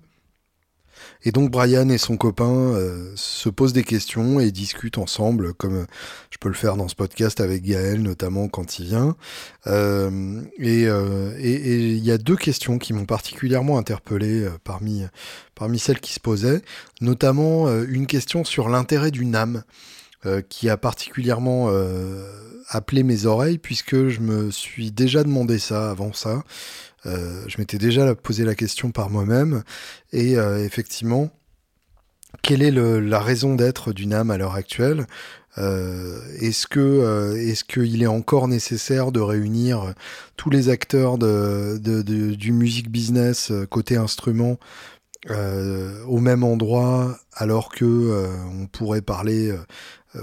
Et 1.23 1.31
donc 1.31 1.51
Brian 1.51 1.89
et 1.89 1.97
son 1.97 2.15
copain 2.15 2.49
euh, 2.49 3.11
se 3.15 3.49
posent 3.49 3.73
des 3.73 3.83
questions 3.83 4.39
et 4.39 4.51
discutent 4.51 4.97
ensemble, 4.97 5.53
comme 5.53 5.85
je 6.31 6.37
peux 6.37 6.47
le 6.47 6.55
faire 6.55 6.77
dans 6.77 6.87
ce 6.87 6.95
podcast 6.95 7.41
avec 7.41 7.63
Gaël, 7.63 8.01
notamment 8.01 8.47
quand 8.47 8.79
il 8.79 8.85
vient. 8.85 9.15
Euh, 9.67 10.41
euh, 10.61 11.35
et 11.37 11.77
il 11.77 12.05
y 12.05 12.11
a 12.11 12.17
deux 12.17 12.37
questions 12.37 12.77
qui 12.77 12.93
m'ont 12.93 13.05
particulièrement 13.05 13.77
interpellé 13.77 14.47
parmi, 14.63 15.03
parmi 15.55 15.77
celles 15.77 15.99
qui 15.99 16.13
se 16.13 16.21
posaient, 16.21 16.61
notamment 17.01 17.67
une 17.83 18.07
question 18.07 18.45
sur 18.45 18.69
l'intérêt 18.69 19.11
d'une 19.11 19.35
âme. 19.35 19.63
qui 20.49 20.69
a 20.69 20.75
particulièrement 20.75 21.69
appelé 22.67 23.03
mes 23.03 23.25
oreilles 23.25 23.57
puisque 23.57 24.07
je 24.07 24.19
me 24.19 24.51
suis 24.51 24.91
déjà 24.91 25.23
demandé 25.23 25.59
ça 25.59 25.89
avant 25.89 26.13
ça. 26.13 26.43
Euh, 27.05 27.43
je 27.47 27.57
m'étais 27.57 27.77
déjà 27.77 28.15
posé 28.15 28.43
la 28.43 28.55
question 28.55 28.91
par 28.91 29.09
moi-même. 29.09 29.63
Et 30.11 30.37
euh, 30.37 30.63
effectivement, 30.63 31.29
quelle 32.41 32.61
est 32.61 32.71
la 32.71 33.19
raison 33.19 33.55
d'être 33.55 33.93
d'une 33.93 34.13
âme 34.13 34.31
à 34.31 34.37
l'heure 34.37 34.55
actuelle? 34.55 35.07
Euh, 35.57 36.19
Est-ce 36.39 36.67
que 36.67 37.35
est-ce 37.37 37.63
qu'il 37.63 38.03
est 38.03 38.07
encore 38.07 38.47
nécessaire 38.47 39.11
de 39.11 39.19
réunir 39.19 39.93
tous 40.37 40.49
les 40.49 40.69
acteurs 40.69 41.17
du 41.17 42.51
music 42.51 42.89
business 42.91 43.51
côté 43.69 43.97
instrument 43.97 44.57
au 45.27 46.19
même 46.19 46.43
endroit 46.43 47.17
alors 47.33 47.69
que 47.69 48.29
on 48.61 48.67
pourrait 48.67 49.01
parler 49.01 49.53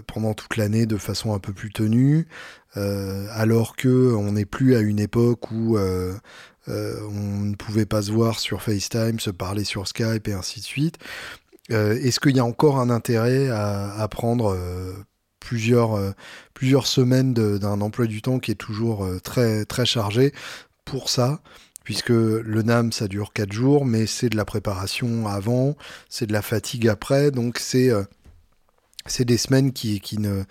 pendant 0.07 0.33
toute 0.33 0.57
l'année 0.57 0.87
de 0.87 0.97
façon 0.97 1.35
un 1.35 1.41
peu 1.41 1.53
plus 1.53 1.71
tenue 1.71 2.29
alors 2.75 3.75
que 3.75 4.15
on 4.15 4.33
n'est 4.33 4.47
plus 4.47 4.77
à 4.77 4.81
une 4.81 5.01
époque 5.01 5.51
où 5.51 5.77
euh, 6.69 7.01
on 7.09 7.45
ne 7.45 7.55
pouvait 7.55 7.87
pas 7.87 8.03
se 8.03 8.11
voir 8.11 8.39
sur 8.39 8.63
FaceTime, 8.63 9.21
se 9.21 9.31
parler 9.31 9.65
sur 9.65 9.87
Skype 9.87 10.29
et 10.29 10.33
ainsi 10.33 10.61
de 10.61 10.65
suite. 10.65 10.99
Euh, 11.71 11.95
est-ce 11.95 12.21
qu'il 12.21 12.37
y 12.37 12.41
a 12.41 12.45
encore 12.45 12.79
un 12.79 12.91
intérêt 12.91 13.49
à, 13.49 14.07
prendre 14.11 14.55
euh, 14.55 14.93
plusieurs, 15.41 15.99
plusieurs 16.55 16.87
semaines 16.87 17.35
d'un 17.35 17.81
emploi 17.81 18.07
du 18.07 18.23
temps 18.23 18.39
qui 18.39 18.51
est 18.51 18.57
toujours 18.57 19.07
très, 19.23 19.65
très 19.65 19.87
chargé 19.87 20.33
pour 20.85 21.09
ça? 21.09 21.41
Puisque 21.85 22.09
le 22.09 22.63
NAM 22.63 22.91
ça 22.91 23.07
dure 23.07 23.33
4 23.33 23.53
jours, 23.53 23.87
mais 23.87 24.07
c'est 24.07 24.29
de 24.29 24.37
la 24.37 24.45
préparation 24.45 25.29
avant, 25.29 25.77
c'est 26.09 26.27
de 26.27 26.33
la 26.33 26.43
fatigue 26.43 26.89
après, 26.89 27.31
donc 27.31 27.59
c'est 27.59 27.93
c'est 29.09 29.25
des 29.25 29.37
semaines 29.37 29.73
qui, 29.73 30.01
qui, 30.01 30.19
ne, 30.19 30.45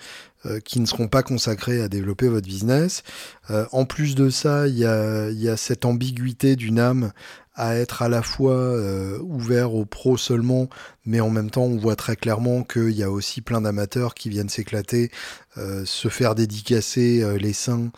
euh, 0.45 0.59
qui 0.59 0.79
ne 0.79 0.85
seront 0.85 1.07
pas 1.07 1.23
consacrées 1.23 1.81
à 1.81 1.87
développer 1.87 2.27
votre 2.27 2.47
business. 2.47 3.03
Euh, 3.49 3.65
en 3.71 3.85
plus 3.85 4.15
de 4.15 4.29
ça, 4.29 4.67
il 4.67 4.77
y 4.77 4.85
a, 4.85 5.29
y 5.31 5.49
a, 5.49 5.57
cette 5.57 5.85
ambiguïté 5.85 6.55
d'une 6.55 6.79
âme 6.79 7.11
à 7.55 7.75
être 7.75 8.01
à 8.01 8.09
la 8.09 8.21
fois 8.21 8.53
euh, 8.53 9.17
ouvert 9.21 9.73
aux 9.73 9.85
pros 9.85 10.17
seulement, 10.17 10.69
mais 11.05 11.21
en 11.21 11.29
même 11.29 11.49
temps 11.49 11.63
on 11.63 11.77
voit 11.77 11.95
très 11.95 12.17
clairement 12.17 12.63
qu'il 12.63 12.91
y 12.91 13.03
a 13.03 13.09
aussi 13.09 13.41
plein 13.41 13.61
d'amateurs 13.61 14.13
qui 14.13 14.29
viennent 14.29 14.49
s'éclater, 14.49 15.09
se 15.55 16.09
faire 16.09 16.35
dédicacer 16.35 17.37
les 17.39 17.53
seins 17.53 17.91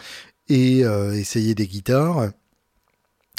et 0.47 0.81
essayer 0.81 1.55
des 1.55 1.65
guitares. 1.65 2.29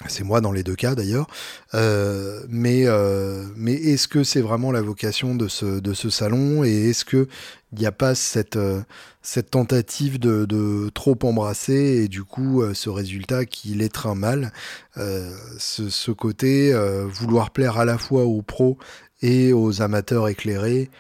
C'est 0.07 0.23
moi 0.23 0.41
dans 0.41 0.53
les 0.53 0.63
deux 0.63 0.77
cas 0.77 0.95
d'ailleurs. 0.95 1.27
Euh, 1.75 2.45
mais 2.49 2.85
euh, 2.87 3.45
mais 3.57 3.75
est-ce 3.75 4.07
que 4.07 4.23
c'est 4.23 4.41
vraiment 4.41 4.71
la 4.71 4.81
vocation 4.81 5.35
de 5.35 5.49
ce, 5.49 5.81
de 5.81 5.93
ce 5.93 6.09
salon 6.09 6.63
et 6.63 6.91
est-ce 6.91 7.05
que 7.05 7.27
il 7.73 7.81
n'y 7.81 7.87
a 7.87 7.93
pas 7.93 8.15
cette, 8.15 8.57
euh, 8.57 8.81
cette 9.23 9.51
tentative 9.51 10.21
de, 10.21 10.47
de, 10.47 10.89
trop 10.95 11.19
embrasser 11.23 12.03
et 12.05 12.09
du 12.09 12.23
coup 12.23 12.63
ce 12.73 12.89
résultat 12.89 13.45
qui 13.45 13.75
l'étreint 13.75 14.15
mal, 14.15 14.53
ce, 14.97 15.91
ce, 15.91 16.11
côté 16.13 16.73
vouloir 17.07 17.51
plaire 17.51 17.77
à 17.77 17.85
la 17.85 17.99
fois 17.99 18.25
aux 18.25 18.41
pros 18.41 18.79
et 19.21 19.53
aux 19.53 19.83
amateurs 19.83 20.29
éclairés 20.29 20.91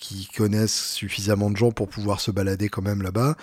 qui 0.00 0.28
connaissent 0.36 0.92
suffisamment 0.92 1.50
de 1.50 1.56
gens 1.56 1.70
pour 1.70 1.88
pouvoir 1.88 2.20
se 2.20 2.32
balader 2.32 2.68
quand 2.68 2.82
même 2.82 3.02
là-bas. 3.02 3.36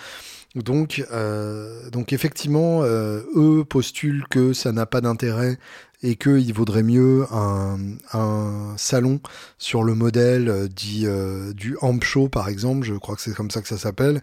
Donc, 0.56 1.04
euh, 1.12 1.90
donc 1.90 2.14
effectivement, 2.14 2.82
euh, 2.82 3.20
eux 3.36 3.64
postulent 3.68 4.24
que 4.30 4.54
ça 4.54 4.72
n'a 4.72 4.86
pas 4.86 5.02
d'intérêt 5.02 5.58
et 6.02 6.16
qu'il 6.16 6.52
vaudrait 6.54 6.82
mieux 6.82 7.26
un, 7.30 7.76
salon 8.76 9.20
sur 9.58 9.82
le 9.82 9.94
modèle 9.94 10.48
euh, 10.48 10.68
dit, 10.68 11.06
du 11.54 11.76
Amp 11.82 12.02
Show, 12.02 12.28
par 12.28 12.48
exemple, 12.48 12.86
je 12.86 12.94
crois 12.94 13.16
que 13.16 13.22
c'est 13.22 13.34
comme 13.34 13.50
ça 13.50 13.60
que 13.60 13.68
ça 13.68 13.76
s'appelle, 13.76 14.22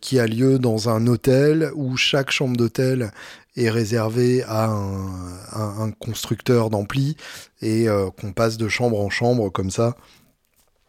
qui 0.00 0.20
a 0.20 0.28
lieu 0.28 0.60
dans 0.60 0.88
un 0.88 1.08
hôtel 1.08 1.72
où 1.74 1.96
chaque 1.96 2.30
chambre 2.30 2.56
d'hôtel 2.56 3.10
est 3.56 3.70
réservée 3.70 4.44
à 4.44 4.66
un 4.66 5.90
constructeur 5.90 6.70
d'ampli 6.70 7.16
et 7.62 7.86
qu'on 8.20 8.32
passe 8.32 8.58
de 8.58 8.68
chambre 8.68 9.00
en 9.00 9.10
chambre 9.10 9.50
comme 9.50 9.70
ça 9.70 9.96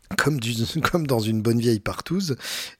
comme, 0.17 1.07
dans 1.07 1.19
une 1.19 1.41
bonne 1.41 1.59
vieille 1.59 1.79
partouze, 1.79 2.35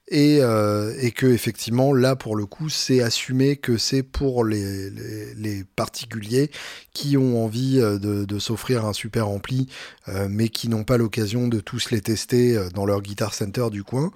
et, 0.08 0.38
euh, 0.40 0.94
et 1.00 1.10
que 1.10 1.26
effectivement 1.26 1.92
là 1.92 2.14
pour 2.14 2.36
le 2.36 2.46
coup 2.46 2.68
c'est 2.68 3.02
assumé 3.02 3.56
que 3.56 3.76
c'est 3.76 4.02
pour 4.02 4.44
les, 4.44 5.64
particuliers 5.74 6.50
qui 6.92 7.16
ont 7.16 7.44
envie 7.44 7.80
euh, 7.80 7.98
de, 7.98 8.38
s'offrir 8.38 8.84
un 8.84 8.92
super 8.92 9.28
ampli, 9.28 9.68
euh, 10.08 10.28
mais 10.30 10.48
qui 10.48 10.68
n'ont 10.68 10.84
pas 10.84 10.96
l'occasion 10.96 11.48
de 11.48 11.60
tous 11.60 11.90
les 11.90 12.00
tester 12.00 12.58
dans 12.74 12.86
leur 12.86 13.02
guitar 13.02 13.34
center 13.34 13.68
du 13.70 13.82
coin. 13.82 14.12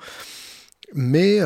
Mais, 0.93 1.39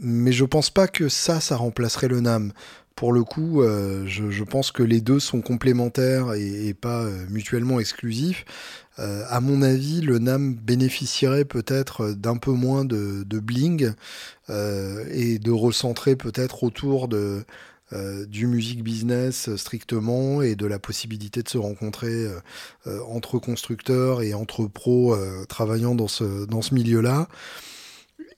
mais 0.00 0.32
je 0.32 0.46
pense 0.46 0.70
pas 0.70 0.88
que 0.88 1.10
ça, 1.10 1.40
ça 1.40 1.56
remplacerait 1.56 2.08
le 2.08 2.22
NAM 2.22 2.52
pour 3.00 3.14
le 3.14 3.24
coup, 3.24 3.62
euh, 3.62 4.04
je, 4.06 4.44
pense 4.44 4.72
que 4.72 4.82
les 4.82 5.00
deux 5.00 5.20
sont 5.20 5.40
complémentaires 5.40 6.34
et, 6.34 6.74
pas 6.74 7.00
euh, 7.00 7.24
mutuellement 7.30 7.80
exclusifs. 7.80 8.44
Euh, 8.98 9.24
à 9.30 9.40
mon 9.40 9.62
avis, 9.62 10.02
le 10.02 10.18
NAM 10.18 10.54
bénéficierait 10.54 11.46
peut-être 11.46 12.10
d'un 12.10 12.36
peu 12.36 12.50
moins 12.50 12.84
de, 12.84 13.24
bling 13.24 13.94
et 14.50 15.38
de 15.38 15.50
recentrer 15.50 16.14
peut-être 16.14 16.62
autour 16.62 17.08
du 17.08 18.46
music 18.46 18.84
business 18.84 19.56
strictement 19.56 20.42
et 20.42 20.54
de 20.54 20.66
la 20.66 20.78
possibilité 20.78 21.42
de 21.42 21.48
se 21.48 21.56
rencontrer 21.56 22.26
entre 23.08 23.38
constructeurs 23.38 24.20
et 24.20 24.34
entre 24.34 24.66
pros 24.66 25.16
travaillant 25.48 25.94
dans 25.94 26.08
ce 26.08 26.74
milieu-là 26.74 27.28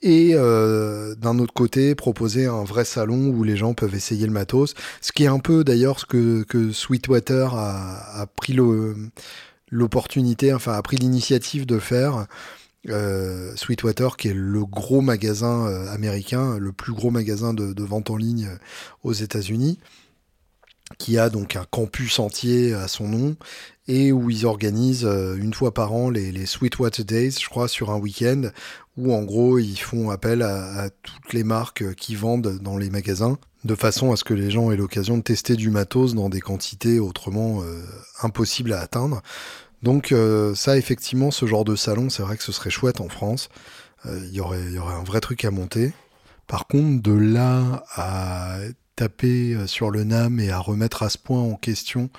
et 0.03 0.31
euh, 0.33 1.15
d'un 1.15 1.39
autre 1.39 1.53
côté 1.53 1.95
proposer 1.95 2.45
un 2.45 2.63
vrai 2.65 2.83
salon 2.83 3.29
où 3.29 3.43
les 3.43 3.55
gens 3.55 3.73
peuvent 3.73 3.95
essayer 3.95 4.27
le 4.27 4.33
matos, 4.33 4.75
ce 5.01 5.13
qui 5.13 5.23
est 5.23 5.27
un 5.27 5.39
peu 5.39 5.63
d'ailleurs 5.63 5.99
ce 5.99 6.05
que, 6.05 6.71
Sweetwater 6.71 7.55
a, 7.55 8.27
pris 8.35 8.55
l'opportunité, 9.71 10.53
enfin 10.53 10.73
a 10.73 10.81
pris 10.81 10.97
l'initiative 10.97 11.65
de 11.65 11.79
faire. 11.79 12.27
Euh, 12.89 13.55
Sweetwater, 13.55 14.17
qui 14.17 14.27
est 14.27 14.33
le 14.33 14.65
gros 14.65 14.99
magasin 14.99 15.67
euh, 15.67 15.87
américain, 15.93 16.57
le 16.59 16.73
plus 16.73 16.91
gros 16.91 17.11
magasin 17.11 17.53
de, 17.53 17.71
de 17.71 17.83
vente 17.83 18.09
en 18.09 18.17
ligne 18.17 18.49
aux 19.03 19.13
États-Unis, 19.13 19.79
qui 20.97 21.17
a 21.17 21.29
donc 21.29 21.55
un 21.55 21.65
campus 21.69 22.19
entier 22.19 22.73
à 22.73 22.87
son 22.87 23.07
nom 23.07 23.35
et 23.87 24.11
où 24.11 24.29
ils 24.29 24.45
organisent 24.45 25.05
euh, 25.05 25.35
une 25.35 25.53
fois 25.53 25.73
par 25.73 25.93
an 25.93 26.09
les, 26.09 26.31
les 26.31 26.45
Sweetwater 26.45 27.03
Days, 27.03 27.35
je 27.41 27.49
crois, 27.49 27.67
sur 27.67 27.91
un 27.91 27.97
week-end, 27.97 28.49
où 28.97 29.13
en 29.13 29.23
gros 29.23 29.59
ils 29.59 29.77
font 29.77 30.09
appel 30.09 30.41
à, 30.41 30.89
toutes 31.01 31.33
les 31.33 31.43
marques 31.43 31.95
qui 31.95 32.15
vendent 32.15 32.59
dans 32.61 32.77
les 32.77 32.89
magasins, 32.89 33.37
de 33.63 33.75
façon 33.75 34.11
à 34.11 34.15
ce 34.15 34.23
que 34.23 34.33
les 34.33 34.51
gens 34.51 34.71
aient 34.71 34.77
l'occasion 34.77 35.17
de 35.17 35.23
tester 35.23 35.55
du 35.55 35.69
matos 35.69 36.13
dans 36.15 36.29
des 36.29 36.41
quantités 36.41 36.99
autrement 36.99 37.61
euh, 37.63 37.81
impossibles 38.21 38.73
à 38.73 38.81
atteindre. 38.81 39.21
Donc 39.81 40.11
euh, 40.11 40.55
ça, 40.55 40.77
effectivement, 40.77 41.31
ce 41.31 41.45
genre 41.45 41.65
de 41.65 41.75
salon, 41.75 42.09
c'est 42.09 42.23
vrai 42.23 42.37
que 42.37 42.43
ce 42.43 42.51
serait 42.51 42.69
chouette 42.69 43.01
en 43.01 43.09
France. 43.09 43.49
Euh, 44.05 44.19
il 44.23 44.33
y 44.33 44.39
aurait 44.39 44.59
un 44.59 45.03
vrai 45.03 45.21
truc 45.21 45.43
à 45.45 45.51
monter. 45.51 45.93
Par 46.47 46.67
contre, 46.67 47.01
de 47.01 47.13
là 47.13 47.83
à 47.95 48.57
taper 48.95 49.57
sur 49.67 49.89
le 49.89 50.03
NAM 50.03 50.39
et 50.39 50.49
à 50.49 50.59
remettre 50.59 51.03
à 51.03 51.09
ce 51.09 51.17
point 51.17 51.41
en 51.41 51.55
question 51.55 52.09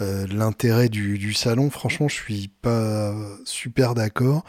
euh, 0.00 0.26
l'intérêt 0.26 0.88
du, 0.88 1.18
du, 1.18 1.34
salon, 1.34 1.70
franchement, 1.70 2.08
je 2.08 2.14
suis 2.14 2.48
pas 2.48 3.14
super 3.44 3.94
d'accord. 3.94 4.44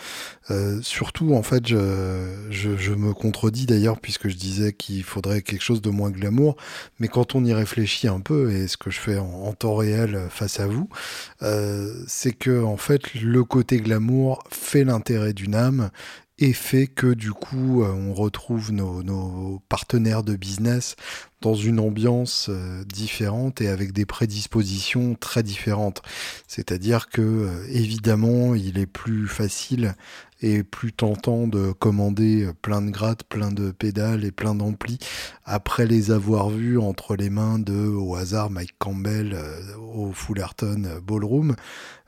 Euh, 0.49 0.82
surtout, 0.82 1.36
en 1.36 1.43
fait, 1.43 1.67
je, 1.67 2.47
je, 2.49 2.93
me 2.93 3.13
contredis 3.13 3.67
d'ailleurs 3.67 3.99
puisque 3.99 4.28
je 4.28 4.36
disais 4.36 4.73
qu'il 4.73 5.03
faudrait 5.03 5.43
quelque 5.43 5.61
chose 5.61 5.82
de 5.82 5.91
moins 5.91 6.09
glamour. 6.09 6.55
Mais 6.99 7.07
quand 7.07 7.36
on 7.36 7.45
y 7.45 7.53
réfléchit 7.53 8.07
un 8.07 8.21
peu, 8.21 8.51
et 8.51 8.67
ce 8.67 8.78
que 8.78 8.89
je 8.89 8.99
fais 8.99 9.17
en, 9.17 9.53
temps 9.53 9.76
réel 9.76 10.28
face 10.32 10.59
à 10.59 10.67
vous, 10.67 10.89
euh, 11.43 11.93
c'est 12.07 12.34
que 12.34 12.63
en 12.63 12.78
fait, 12.78 13.13
le 13.13 13.43
côté 13.43 13.78
glamour 13.78 14.43
fait 14.49 14.84
l'intérêt 14.84 15.34
d'une 15.34 15.55
âme 15.55 15.91
et 16.38 16.53
fait 16.53 16.88
que 16.88 17.13
du 17.13 17.32
coup 17.32 17.84
euh, 17.84 17.91
on 17.93 18.13
retrouve 18.13 18.71
nos, 18.71 19.03
nos, 19.03 19.61
partenaires 19.69 20.23
de 20.23 20.36
business 20.36 20.95
une 21.54 21.80
ambiance 21.80 22.48
euh, 22.50 22.84
différente 22.86 23.62
et 23.62 23.68
avec 23.68 23.93
des 23.93 24.06
prédispositions 24.06 25.16
très 25.16 25.43
différentes. 25.43 26.02
C'est-à-dire 26.48 27.10
que 27.10 27.22
euh, 27.22 27.68
évidemment 27.70 28.56
il 28.56 28.80
est 28.80 28.88
plus 28.88 29.28
facile 29.28 29.93
et 30.41 30.64
plus 30.64 30.91
tentant 30.91 31.48
de 31.48 31.72
commander 31.72 32.50
plein 32.62 32.82
de 32.82 32.89
grattes, 32.89 33.24
plein 33.24 33.52
de 33.52 33.72
pédales 33.72 34.26
et 34.26 34.32
plein 34.32 34.54
d'amplis 34.54 35.00
après 35.46 35.86
les 35.86 36.12
avoir 36.12 36.50
vus 36.50 36.78
entre 36.78 37.16
les 37.16 37.30
mains 37.30 37.58
de 37.58 37.88
au 37.88 38.16
hasard 38.16 38.50
Mike 38.50 38.76
Campbell 38.78 39.38
au 39.93 40.12
Fullerton 40.12 41.00
Ballroom 41.02 41.56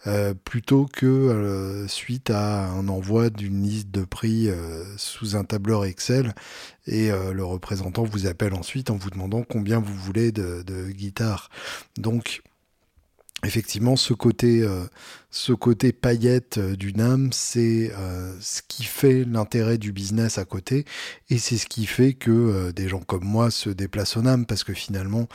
euh, 0.07 0.33
plutôt 0.33 0.85
que 0.85 1.05
euh, 1.05 1.87
suite 1.87 2.29
à 2.29 2.67
un 2.67 2.87
envoi 2.87 3.29
d'une 3.29 3.63
liste 3.63 3.89
de 3.89 4.05
prix 4.05 4.47
euh, 4.47 4.83
sous 4.95 5.35
un 5.35 5.43
tableur 5.43 5.85
Excel 5.85 6.33
et 6.87 7.11
euh, 7.11 7.33
le 7.33 7.43
représentant 7.43 8.03
vous 8.03 8.27
appelle 8.27 8.53
ensuite 8.53 8.89
en 8.89 8.95
vous 8.95 9.09
demandant 9.09 9.43
combien 9.43 9.79
vous 9.79 9.93
voulez 9.93 10.31
de, 10.31 10.63
de 10.63 10.89
guitare. 10.89 11.49
Donc 11.97 12.41
effectivement, 13.43 13.95
ce 13.95 14.13
côté, 14.13 14.61
euh, 14.63 14.85
ce 15.29 15.53
côté 15.53 15.91
paillette 15.91 16.57
euh, 16.57 16.75
du 16.75 16.93
NAM, 16.93 17.31
c'est 17.31 17.91
euh, 17.95 18.35
ce 18.39 18.61
qui 18.67 18.83
fait 18.83 19.25
l'intérêt 19.25 19.77
du 19.77 19.91
business 19.91 20.39
à 20.39 20.45
côté, 20.45 20.85
et 21.29 21.37
c'est 21.37 21.57
ce 21.57 21.67
qui 21.67 21.85
fait 21.85 22.13
que 22.13 22.71
des 22.71 22.87
gens 22.87 23.01
comme 23.01 23.23
moi 23.23 23.51
se 23.51 23.69
déplacent 23.69 24.17
au 24.17 24.23
NAM, 24.23 24.45
parce 24.45 24.63
que 24.63 24.73
finalement, 24.73 25.27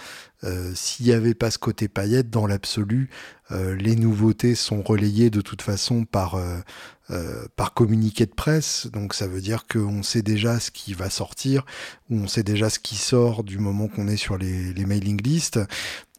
s'il 0.74 1.06
n'y 1.06 1.12
avait 1.12 1.34
pas 1.34 1.52
ce 1.52 1.58
côté 1.58 1.86
paillette, 1.86 2.28
dans 2.28 2.48
l'absolu, 2.48 3.10
les 3.50 3.94
nouveautés 3.94 4.56
sont 4.56 4.82
relayées 4.82 5.30
de 5.30 5.40
toute 5.40 5.62
façon 5.62 6.04
par, 6.04 6.40
par 7.54 7.74
communiqué 7.74 8.26
de 8.26 8.32
presse, 8.32 8.88
donc 8.92 9.14
ça 9.14 9.28
veut 9.28 9.40
dire 9.40 9.66
qu'on 9.68 10.02
sait 10.02 10.22
déjà 10.22 10.58
ce 10.58 10.72
qui 10.72 10.94
va 10.94 11.10
sortir, 11.10 11.64
ou 12.10 12.16
on 12.16 12.26
sait 12.26 12.42
déjà 12.42 12.70
ce 12.70 12.80
qui 12.80 12.96
sort 12.96 13.44
du 13.44 13.58
moment 13.58 13.86
qu'on 13.86 14.08
est 14.08 14.16
sur 14.16 14.36
les 14.36 14.84
mailing 14.84 15.22
lists, 15.22 15.60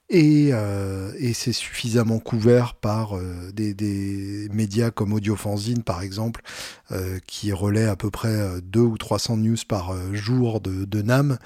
et, 0.09 0.49
euh, 0.51 1.11
et 1.17 1.33
c'est 1.33 1.53
suffisamment 1.53 2.19
couvert 2.19 2.75
par 2.75 3.17
euh, 3.17 3.51
des, 3.53 3.73
des, 3.73 4.49
médias 4.51 4.91
comme 4.91 5.13
Audiofanzine 5.13 5.81
par 5.81 6.01
exemple, 6.01 6.41
euh, 6.91 7.19
qui 7.25 7.53
relaient 7.53 7.87
à 7.87 7.95
peu 7.95 8.11
près 8.11 8.61
2 8.61 8.79
ou 8.81 8.97
300 8.97 9.37
news 9.37 9.55
par 9.67 9.91
euh, 9.91 10.13
jour 10.13 10.59
de, 10.59 10.83
de 10.85 11.01
NAM, 11.01 11.37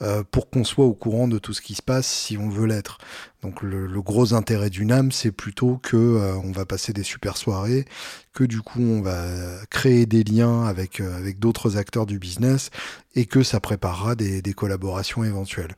euh, 0.00 0.22
pour 0.30 0.48
qu'on 0.48 0.64
soit 0.64 0.84
au 0.84 0.94
courant 0.94 1.26
de 1.26 1.38
tout 1.38 1.52
ce 1.52 1.60
qui 1.60 1.74
se 1.74 1.82
passe 1.82 2.06
si 2.06 2.38
on 2.38 2.48
veut 2.48 2.66
l'être. 2.66 2.98
Donc 3.42 3.62
le, 3.62 3.86
le, 3.86 4.00
gros 4.00 4.32
intérêt 4.32 4.70
du 4.70 4.86
NAM, 4.86 5.10
c'est 5.10 5.32
plutôt 5.32 5.78
que 5.78 5.96
euh, 5.96 6.36
on 6.36 6.52
va 6.52 6.64
passer 6.64 6.92
des 6.92 7.02
super 7.02 7.36
soirées, 7.36 7.84
que 8.32 8.44
du 8.44 8.62
coup 8.62 8.80
on 8.80 9.02
va 9.02 9.26
créer 9.70 10.06
des 10.06 10.22
liens 10.22 10.64
avec, 10.64 11.00
avec 11.00 11.40
d'autres 11.40 11.76
acteurs 11.76 12.06
du 12.06 12.18
business, 12.20 12.70
et 13.16 13.26
que 13.26 13.42
ça 13.42 13.60
préparera 13.60 14.14
des, 14.14 14.40
des 14.40 14.54
collaborations 14.54 15.24
éventuelles. 15.24 15.74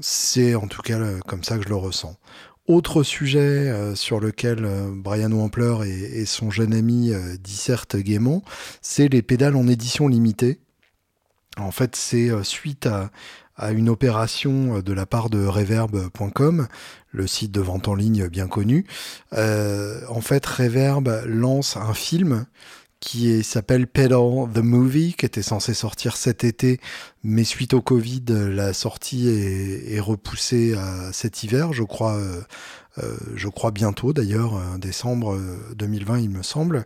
C'est 0.00 0.54
en 0.54 0.66
tout 0.66 0.82
cas 0.82 0.98
comme 1.26 1.44
ça 1.44 1.56
que 1.56 1.64
je 1.64 1.68
le 1.68 1.76
ressens. 1.76 2.16
Autre 2.70 3.02
sujet 3.02 3.68
euh, 3.68 3.96
sur 3.96 4.20
lequel 4.20 4.64
euh, 4.64 4.92
Brian 4.94 5.32
Wampler 5.32 5.88
et, 5.88 6.24
son 6.24 6.52
jeune 6.52 6.72
ami 6.72 7.12
euh, 7.12 7.36
dissertent 7.36 7.96
gaiement, 7.96 8.44
c'est 8.80 9.08
les 9.08 9.22
pédales 9.22 9.56
en 9.56 9.66
édition 9.66 10.06
limitée. 10.06 10.60
En 11.56 11.72
fait, 11.72 11.96
c'est 11.96 12.30
euh, 12.30 12.44
suite 12.44 12.86
à, 12.86 13.10
à, 13.56 13.72
une 13.72 13.88
opération 13.88 14.78
de 14.80 14.92
la 14.92 15.04
part 15.04 15.30
de 15.30 15.44
Reverb.com, 15.44 16.68
le 17.10 17.26
site 17.26 17.50
de 17.50 17.60
vente 17.60 17.88
en 17.88 17.94
ligne 17.94 18.28
bien 18.28 18.46
connu. 18.46 18.86
Euh, 19.32 20.02
en 20.08 20.20
fait, 20.20 20.46
Reverb 20.46 21.08
lance 21.26 21.76
un 21.76 21.92
film 21.92 22.46
qui 23.00 23.42
s'appelle 23.42 23.86
Pedal 23.86 24.52
the 24.54 24.58
Movie, 24.58 25.14
qui 25.14 25.24
était 25.24 25.42
censé 25.42 25.72
sortir 25.72 26.16
cet 26.16 26.44
été, 26.44 26.80
mais 27.24 27.44
suite 27.44 27.72
au 27.72 27.80
Covid, 27.80 28.24
la 28.28 28.74
sortie 28.74 29.28
est, 29.28 29.94
est 29.94 30.00
repoussée 30.00 30.74
à 30.74 31.10
cet 31.12 31.42
hiver, 31.42 31.72
je 31.72 31.82
crois, 31.82 32.14
euh, 32.16 32.42
je 33.34 33.48
crois 33.48 33.70
bientôt 33.70 34.12
d'ailleurs, 34.12 34.60
décembre 34.78 35.38
2020 35.76 36.18
il 36.20 36.30
me 36.30 36.42
semble. 36.42 36.84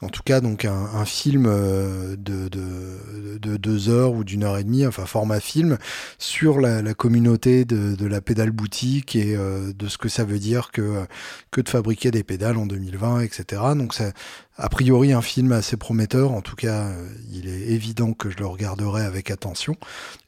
En 0.00 0.10
tout 0.10 0.22
cas, 0.22 0.40
donc 0.40 0.64
un, 0.64 1.04
film 1.04 1.46
euh, 1.48 2.14
de, 2.16 2.48
de, 2.48 3.56
deux 3.56 3.88
heures 3.88 4.12
ou 4.12 4.22
d'une 4.22 4.44
heure 4.44 4.56
et 4.56 4.62
demie, 4.62 4.86
enfin 4.86 5.06
format 5.06 5.40
film, 5.40 5.76
sur 6.18 6.60
la, 6.60 6.94
communauté 6.94 7.64
de, 7.64 8.06
la 8.06 8.20
pédale 8.20 8.52
boutique 8.52 9.16
et 9.16 9.34
euh, 9.34 9.72
de 9.72 9.88
ce 9.88 9.98
que 9.98 10.08
ça 10.08 10.22
veut 10.22 10.38
dire 10.38 10.70
que, 10.70 11.04
que 11.50 11.60
de 11.60 11.68
fabriquer 11.68 12.12
des 12.12 12.22
pédales 12.22 12.58
en 12.58 12.66
2020, 12.66 13.22
etc. 13.22 13.62
Donc 13.74 13.92
c'est 13.92 14.12
a 14.56 14.68
priori 14.68 15.12
un 15.12 15.22
film 15.22 15.50
assez 15.50 15.76
prometteur. 15.76 16.30
En 16.30 16.42
tout 16.42 16.56
cas, 16.56 16.86
euh, 16.86 17.08
il 17.32 17.48
est 17.48 17.72
évident 17.72 18.12
que 18.12 18.30
je 18.30 18.36
le 18.36 18.46
regarderai 18.46 19.02
avec 19.02 19.32
attention 19.32 19.74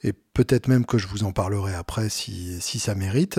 et 0.03 0.13
peut-être 0.35 0.67
même 0.67 0.85
que 0.85 0.99
je 0.99 1.07
vous 1.07 1.23
en 1.23 1.31
parlerai 1.31 1.75
après 1.75 2.09
si, 2.09 2.61
si 2.61 2.81
ça 2.81 2.97
mérite. 2.97 3.39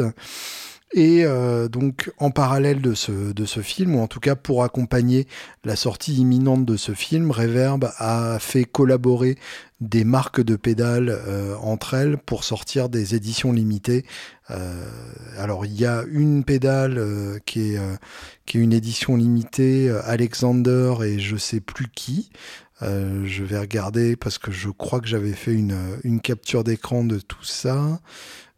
Et 0.93 1.23
euh, 1.23 1.69
donc 1.69 2.11
en 2.17 2.31
parallèle 2.31 2.81
de 2.81 2.93
ce, 2.93 3.31
de 3.31 3.45
ce 3.45 3.61
film, 3.61 3.95
ou 3.95 4.01
en 4.01 4.07
tout 4.07 4.19
cas 4.19 4.35
pour 4.35 4.63
accompagner 4.63 5.25
la 5.63 5.77
sortie 5.77 6.15
imminente 6.15 6.65
de 6.65 6.75
ce 6.75 6.93
film, 6.93 7.31
Reverb 7.31 7.89
a 7.97 8.39
fait 8.39 8.65
collaborer 8.65 9.37
des 9.79 10.03
marques 10.03 10.41
de 10.41 10.57
pédales 10.57 11.09
euh, 11.09 11.55
entre 11.55 11.93
elles 11.93 12.17
pour 12.17 12.43
sortir 12.43 12.89
des 12.89 13.15
éditions 13.15 13.53
limitées. 13.53 14.05
Euh, 14.49 14.85
alors 15.37 15.65
il 15.65 15.79
y 15.79 15.85
a 15.85 16.03
une 16.11 16.43
pédale 16.43 17.39
qui, 17.45 17.73
est, 17.73 17.79
qui 18.45 18.57
est 18.57 18.61
une 18.61 18.73
édition 18.73 19.15
limitée, 19.15 19.89
Alexander 20.03 20.95
et 21.05 21.19
je 21.19 21.37
sais 21.37 21.61
plus 21.61 21.87
qui. 21.87 22.31
je 22.81 23.43
vais 23.45 23.59
regarder 23.59 24.17
parce 24.17 24.37
que 24.37 24.51
je 24.51 24.69
crois 24.69 24.99
que 24.99 25.07
j'avais 25.07 25.33
fait 25.33 25.53
une, 25.53 25.77
une 26.03 26.19
capture 26.19 26.65
d'écran 26.65 27.05
de 27.05 27.19
tout 27.19 27.45
ça. 27.45 28.01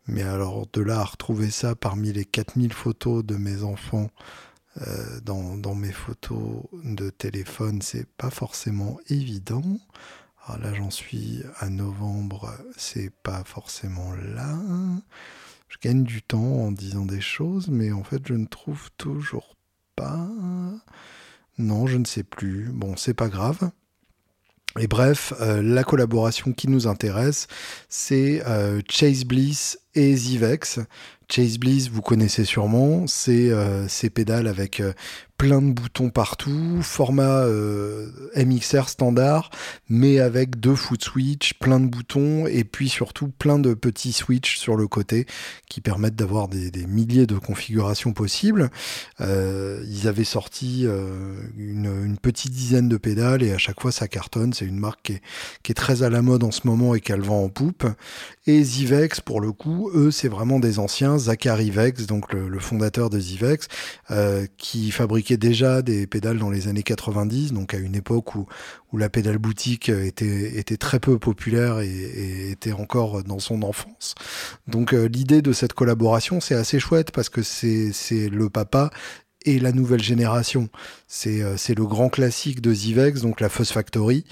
Mais 0.07 0.23
alors 0.23 0.67
de 0.73 0.81
là 0.81 0.99
à 0.99 1.03
retrouver 1.03 1.49
ça 1.49 1.75
parmi 1.75 2.11
les 2.11 2.25
4000 2.25 2.73
photos 2.73 3.23
de 3.23 3.35
mes 3.35 3.63
enfants 3.63 4.09
euh, 4.81 5.19
dans, 5.21 5.55
dans, 5.55 5.75
mes 5.75 5.91
photos 5.91 6.63
de 6.83 7.09
téléphone, 7.09 7.81
c'est 7.81 8.07
pas 8.07 8.31
forcément 8.31 8.97
évident. 9.07 9.63
Alors 10.45 10.59
là 10.61 10.73
j'en 10.73 10.89
suis 10.89 11.43
à 11.59 11.69
novembre, 11.69 12.51
c'est 12.75 13.11
pas 13.23 13.43
forcément 13.45 14.13
là. 14.13 14.59
Je 15.69 15.77
gagne 15.81 16.03
du 16.03 16.21
temps 16.21 16.39
en 16.39 16.71
disant 16.71 17.05
des 17.05 17.21
choses, 17.21 17.69
mais 17.69 17.91
en 17.91 18.03
fait 18.03 18.27
je 18.27 18.33
ne 18.33 18.45
trouve 18.45 18.89
toujours 18.97 19.55
pas. 19.95 20.27
Non, 21.57 21.87
je 21.87 21.97
ne 21.97 22.05
sais 22.05 22.23
plus. 22.23 22.69
Bon, 22.69 22.95
c'est 22.97 23.13
pas 23.13 23.29
grave. 23.29 23.71
Et 24.79 24.87
bref, 24.87 25.33
euh, 25.39 25.61
la 25.61 25.83
collaboration 25.83 26.51
qui 26.51 26.67
nous 26.67 26.87
intéresse, 26.87 27.47
c'est 27.89 28.41
euh, 28.47 28.81
Chase 28.89 29.23
Bliss 29.23 29.79
et 29.93 30.15
Zivex. 30.15 30.79
Chase 31.29 31.59
Bliss, 31.59 31.89
vous 31.89 32.01
connaissez 32.01 32.43
sûrement, 32.43 33.05
c'est 33.05 33.51
euh, 33.51 33.87
ces 33.87 34.09
pédales 34.09 34.47
avec 34.47 34.81
plein 35.37 35.61
de 35.61 35.71
boutons 35.71 36.09
partout, 36.09 36.79
format 36.81 37.43
euh, 37.43 38.09
MXR 38.35 38.87
standard, 38.87 39.49
mais 39.89 40.19
avec 40.19 40.59
deux 40.59 40.75
foot 40.75 41.03
switch, 41.03 41.55
plein 41.55 41.79
de 41.79 41.87
boutons 41.87 42.47
et 42.47 42.63
puis 42.63 42.87
surtout 42.87 43.27
plein 43.27 43.59
de 43.59 43.73
petits 43.73 44.13
switches 44.13 44.57
sur 44.57 44.75
le 44.75 44.87
côté 44.87 45.25
qui 45.69 45.81
permettent 45.81 46.15
d'avoir 46.15 46.47
des, 46.47 46.71
milliers 46.87 47.25
de 47.25 47.37
configurations 47.37 48.13
possibles. 48.13 48.69
Euh, 49.21 49.83
ils 49.89 50.07
avaient 50.07 50.23
sorti 50.23 50.83
euh, 50.85 51.35
une, 51.57 52.17
petite 52.21 52.51
dizaine 52.51 52.87
de 52.87 52.97
pédales 52.97 53.43
et 53.43 53.51
à 53.51 53.57
chaque 53.57 53.81
fois 53.81 53.91
ça 53.91 54.07
cartonne. 54.07 54.53
C'est 54.53 54.65
une 54.65 54.79
marque 54.79 55.11
qui 55.63 55.71
est, 55.71 55.75
très 55.75 56.03
à 56.03 56.09
la 56.09 56.21
mode 56.21 56.43
en 56.43 56.51
ce 56.51 56.67
moment 56.67 56.95
et 56.95 57.01
qu'elle 57.01 57.21
vend 57.21 57.43
en 57.43 57.49
poupe. 57.49 57.85
Et 58.45 58.63
Zivex, 58.63 59.19
pour 59.19 59.41
le 59.41 59.51
coup, 59.51 59.89
eux, 59.93 60.11
c'est 60.11 60.27
vraiment 60.27 60.59
des 60.59 60.79
anciens. 60.79 61.17
Zachary 61.17 61.71
Vex, 61.71 62.05
donc 62.05 62.31
le, 62.31 62.47
le 62.47 62.59
fondateur 62.59 63.09
de 63.09 63.19
Zivex, 63.19 63.67
qui 64.57 64.91
fabriquait 65.23 65.37
déjà 65.37 65.81
des 65.81 66.05
pédales 66.05 66.37
dans 66.37 66.49
les 66.49 66.67
années 66.67 66.83
90, 66.83 67.53
donc 67.53 67.73
à 67.73 67.77
une 67.77 67.95
époque 67.95 68.35
où, 68.35 68.45
où 68.91 68.97
la 68.97 69.09
pédale 69.09 69.37
boutique 69.37 69.87
était, 69.87 70.57
était 70.57 70.75
très 70.75 70.99
peu 70.99 71.17
populaire 71.17 71.79
et, 71.79 72.51
était 72.51 72.73
encore 72.73 73.23
dans 73.23 73.39
son 73.39 73.61
enfance. 73.63 74.15
Donc 74.67 74.93
euh, 74.93 75.07
l'idée 75.07 75.41
de 75.41 75.53
cette 75.53 75.71
collaboration, 75.71 76.41
c'est 76.41 76.55
assez 76.55 76.77
chouette 76.77 77.11
parce 77.11 77.29
que 77.29 77.41
c'est 77.41 78.29
le 78.29 78.49
papa 78.49 78.89
et 79.45 79.59
la 79.59 79.71
nouvelle 79.71 80.03
génération. 80.03 80.67
C'est 81.07 81.41
euh, 81.41 81.55
le 81.69 81.85
grand 81.85 82.09
classique 82.09 82.59
de 82.59 82.73
Zivex, 82.73 83.21
donc 83.21 83.39
la 83.39 83.47
Fuzz 83.47 83.69
Factory 83.69 84.25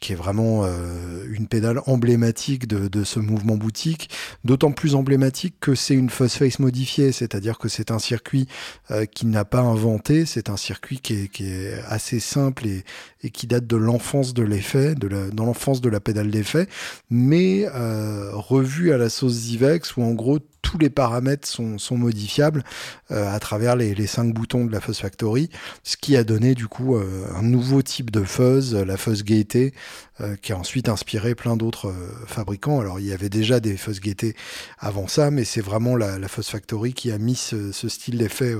qui 0.00 0.12
est 0.12 0.16
vraiment 0.16 0.64
euh, 0.64 1.26
une 1.30 1.48
pédale 1.48 1.80
emblématique 1.86 2.66
de, 2.68 3.04
ce 3.04 3.18
mouvement 3.20 3.56
boutique, 3.56 4.10
d'autant 4.44 4.72
plus 4.72 4.94
emblématique 4.94 5.56
que 5.60 5.74
c'est 5.74 5.94
une 5.94 6.10
face 6.10 6.58
modifiée, 6.58 7.12
c'est-à-dire 7.12 7.58
que 7.58 7.68
c'est 7.68 7.90
un 7.90 7.98
circuit 7.98 8.48
euh, 8.90 9.06
qui 9.06 9.26
n'a 9.26 9.44
pas 9.44 9.60
inventé, 9.60 10.24
c'est 10.26 10.50
un 10.50 10.56
circuit 10.56 11.00
qui 11.00 11.14
est, 11.14 11.82
assez 11.88 12.20
simple 12.20 12.66
et, 12.66 13.30
qui 13.30 13.46
date 13.46 13.66
de 13.66 13.76
l'enfance 13.76 14.34
de 14.34 14.42
l'effet, 14.42 14.94
de 14.94 15.08
dans 15.32 15.46
l'enfance 15.46 15.80
de 15.80 15.88
la 15.88 16.00
pédale 16.00 16.30
d'effet, 16.30 16.68
mais 17.10 17.66
euh, 17.74 18.30
revu 18.32 18.92
à 18.92 18.98
la 18.98 19.08
sauce 19.08 19.32
Zivex 19.32 19.96
où 19.96 20.02
en 20.02 20.12
gros 20.12 20.38
tous 20.68 20.76
les 20.76 20.90
paramètres 20.90 21.48
sont, 21.48 21.78
modifiables 21.96 22.62
euh, 23.10 23.34
à 23.34 23.40
travers 23.40 23.74
les, 23.74 24.06
cinq 24.06 24.34
boutons 24.34 24.66
de 24.66 24.72
la 24.72 24.82
Fuzz 24.82 24.98
Factory, 24.98 25.48
ce 25.82 25.96
qui 25.96 26.14
a 26.14 26.24
donné 26.24 26.54
du 26.54 26.68
coup 26.68 26.94
euh, 26.94 27.26
un 27.34 27.42
nouveau 27.42 27.80
type 27.80 28.10
de 28.10 28.22
fuzz, 28.22 28.74
la 28.74 28.98
fuzz 28.98 29.24
gaieté, 29.24 29.72
euh, 30.20 30.36
qui 30.36 30.52
a 30.52 30.58
ensuite 30.58 30.90
inspiré 30.90 31.34
plein 31.34 31.56
d'autres 31.56 31.94
fabricants. 32.26 32.80
Alors 32.80 33.00
il 33.00 33.06
y 33.06 33.14
avait 33.14 33.30
déjà 33.30 33.60
des 33.60 33.78
fuzz 33.78 34.00
gaieté 34.00 34.36
avant 34.78 35.08
ça, 35.08 35.30
mais 35.30 35.44
c'est 35.44 35.62
vraiment 35.62 35.96
la, 35.96 36.18
la, 36.18 36.28
Fuzz 36.28 36.48
Factory 36.48 36.92
qui 36.92 37.10
a 37.12 37.18
mis 37.18 37.36
ce, 37.36 37.72
style 37.88 38.18
d'effet 38.18 38.54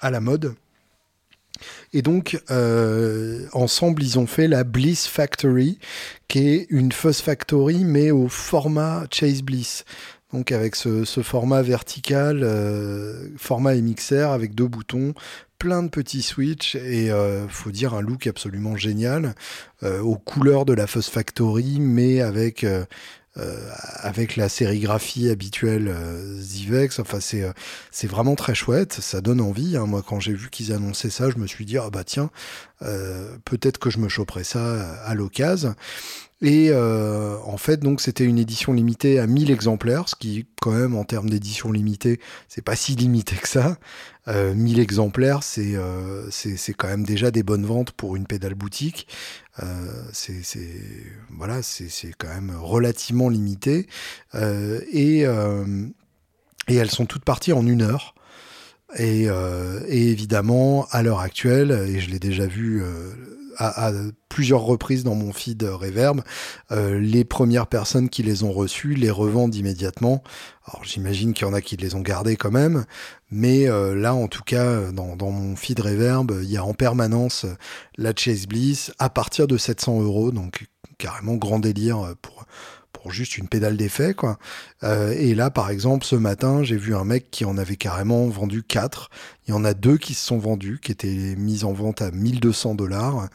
à 0.00 0.10
la 0.10 0.20
mode. 0.20 0.54
Et 1.92 2.00
donc, 2.00 2.42
ensemble, 3.52 4.02
ils 4.02 4.18
ont 4.18 4.26
fait 4.26 4.48
la 4.48 4.64
Bliss 4.64 5.06
Factory, 5.06 5.78
qui 6.28 6.48
est 6.48 6.66
une 6.70 6.92
Fuzz 6.92 7.20
Factory, 7.20 7.84
mais 7.84 8.10
au 8.10 8.28
format 8.28 9.04
Chase 9.10 9.42
Bliss. 9.42 9.84
Donc 10.32 10.52
avec 10.52 10.76
ce, 10.76 11.04
format 11.04 11.62
vertical, 11.62 12.40
euh, 12.42 13.28
format 13.36 13.74
MXR 13.74 14.30
avec 14.30 14.54
deux 14.54 14.68
boutons, 14.68 15.14
plein 15.58 15.82
de 15.82 15.88
petits 15.88 16.22
switches 16.22 16.74
et 16.74 17.10
euh, 17.10 17.46
faut 17.48 17.70
dire 17.70 17.94
un 17.94 18.00
look 18.00 18.26
absolument 18.26 18.76
génial 18.76 19.34
aux 19.82 20.16
couleurs 20.16 20.64
de 20.64 20.74
la 20.74 20.86
Fuzz 20.86 21.08
Factory, 21.08 21.80
mais 21.80 22.20
avec 22.20 22.64
euh, 23.38 23.70
avec 24.00 24.36
la 24.36 24.50
sérigraphie 24.50 25.30
habituelle 25.30 25.88
euh, 25.88 26.36
Zivex. 26.36 26.98
Enfin, 26.98 27.18
c'est 27.18 27.42
euh, 27.42 27.52
c'est 27.90 28.06
vraiment 28.06 28.34
très 28.34 28.54
chouette. 28.54 28.92
Ça 28.92 29.22
donne 29.22 29.40
envie. 29.40 29.74
Hein. 29.74 29.86
Moi, 29.86 30.02
quand 30.06 30.20
j'ai 30.20 30.34
vu 30.34 30.50
qu'ils 30.50 30.70
annonçaient 30.70 31.08
ça, 31.08 31.30
je 31.30 31.38
me 31.38 31.46
suis 31.46 31.64
dit 31.64 31.78
ah 31.78 31.88
bah 31.90 32.04
tiens, 32.04 32.30
peut-être 33.44 33.78
que 33.78 33.88
je 33.88 33.98
me 33.98 34.08
choperai 34.08 34.44
ça 34.44 34.96
à 35.04 35.14
l'occasion. 35.14 35.74
Et 36.42 36.70
euh, 36.70 37.36
en 37.44 37.56
fait, 37.56 37.78
donc 37.78 38.00
c'était 38.00 38.24
une 38.24 38.38
édition 38.38 38.72
limitée 38.72 39.20
à 39.20 39.28
1000 39.28 39.52
exemplaires, 39.52 40.08
ce 40.08 40.16
qui, 40.16 40.46
quand 40.60 40.72
même, 40.72 40.96
en 40.96 41.04
termes 41.04 41.30
d'édition 41.30 41.70
limitée, 41.70 42.18
c'est 42.48 42.62
pas 42.62 42.74
si 42.74 42.96
limité 42.96 43.36
que 43.36 43.48
ça. 43.48 43.78
Euh, 44.26 44.52
1000 44.52 44.80
exemplaires, 44.80 45.40
euh, 45.58 46.26
c'est 46.30 46.74
quand 46.74 46.88
même 46.88 47.04
déjà 47.04 47.30
des 47.30 47.44
bonnes 47.44 47.64
ventes 47.64 47.92
pour 47.92 48.16
une 48.16 48.26
pédale 48.26 48.56
boutique. 48.56 49.06
Euh, 49.62 50.02
c'est 50.12 50.42
voilà, 51.30 51.60
quand 52.18 52.28
même 52.28 52.52
relativement 52.58 53.28
limité. 53.28 53.86
Euh, 54.34 54.80
et 54.92 55.24
et 56.68 56.76
elles 56.76 56.90
sont 56.90 57.06
toutes 57.06 57.24
parties 57.24 57.52
en 57.52 57.66
une 57.66 57.82
heure. 57.82 58.14
Et, 58.98 59.26
et 59.88 60.10
évidemment, 60.10 60.86
à 60.90 61.02
l'heure 61.02 61.20
actuelle, 61.20 61.70
et 61.88 62.00
je 62.00 62.10
l'ai 62.10 62.18
déjà 62.18 62.46
vu 62.46 62.82
à, 63.58 63.92
plusieurs 64.28 64.62
reprises 64.62 65.04
dans 65.04 65.14
mon 65.14 65.32
feed 65.32 65.62
Reverb, 65.62 66.22
euh, 66.70 66.98
les 66.98 67.24
premières 67.24 67.66
personnes 67.66 68.08
qui 68.08 68.22
les 68.22 68.44
ont 68.44 68.52
reçues 68.52 68.94
les 68.94 69.10
revendent 69.10 69.54
immédiatement. 69.54 70.22
Alors 70.66 70.84
j'imagine 70.84 71.34
qu'il 71.34 71.46
y 71.46 71.50
en 71.50 71.52
a 71.52 71.60
qui 71.60 71.76
les 71.76 71.94
ont 71.94 72.00
gardés 72.00 72.36
quand 72.36 72.50
même, 72.50 72.84
mais 73.30 73.68
euh, 73.68 73.94
là 73.94 74.14
en 74.14 74.28
tout 74.28 74.42
cas 74.42 74.90
dans, 74.92 75.16
dans, 75.16 75.30
mon 75.30 75.56
feed 75.56 75.80
Reverb, 75.80 76.32
il 76.42 76.50
y 76.50 76.56
a 76.56 76.64
en 76.64 76.74
permanence 76.74 77.46
la 77.98 78.12
Chase 78.16 78.46
Bliss 78.46 78.92
à 78.98 79.10
partir 79.10 79.46
de 79.46 79.56
700 79.56 80.00
euros, 80.02 80.30
donc 80.30 80.66
carrément 80.98 81.34
grand 81.34 81.58
délire 81.58 82.14
pour 82.22 82.46
juste 83.10 83.38
une 83.38 83.48
pédale 83.48 83.76
d'effet, 83.76 84.14
quoi. 84.14 84.38
Euh, 84.82 85.12
et 85.16 85.34
là, 85.34 85.50
par 85.50 85.70
exemple, 85.70 86.04
ce 86.04 86.16
matin, 86.16 86.62
j'ai 86.62 86.76
vu 86.76 86.94
un 86.94 87.04
mec 87.04 87.30
qui 87.30 87.44
en 87.44 87.58
avait 87.58 87.76
carrément 87.76 88.26
vendu 88.28 88.62
4. 88.62 89.10
Il 89.46 89.50
y 89.50 89.54
en 89.54 89.64
a 89.64 89.74
deux 89.74 89.98
qui 89.98 90.14
se 90.14 90.24
sont 90.24 90.38
vendus, 90.38 90.78
qui 90.82 90.92
étaient 90.92 91.34
mis 91.36 91.64
en 91.64 91.72
vente 91.72 92.02
à 92.02 92.10
1200 92.10 92.74
dollars. 92.74 93.28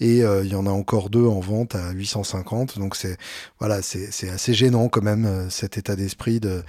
Et 0.00 0.22
euh, 0.22 0.42
il 0.44 0.50
y 0.50 0.54
en 0.54 0.66
a 0.66 0.70
encore 0.70 1.10
deux 1.10 1.26
en 1.26 1.40
vente 1.40 1.74
à 1.74 1.90
850. 1.92 2.78
Donc 2.78 2.96
c'est 2.96 3.18
voilà, 3.58 3.82
c'est 3.82 4.30
assez 4.30 4.54
gênant 4.54 4.88
quand 4.88 5.02
même 5.02 5.26
euh, 5.26 5.50
cet 5.50 5.76
état 5.76 5.96
d'esprit 5.96 6.40
de 6.40 6.62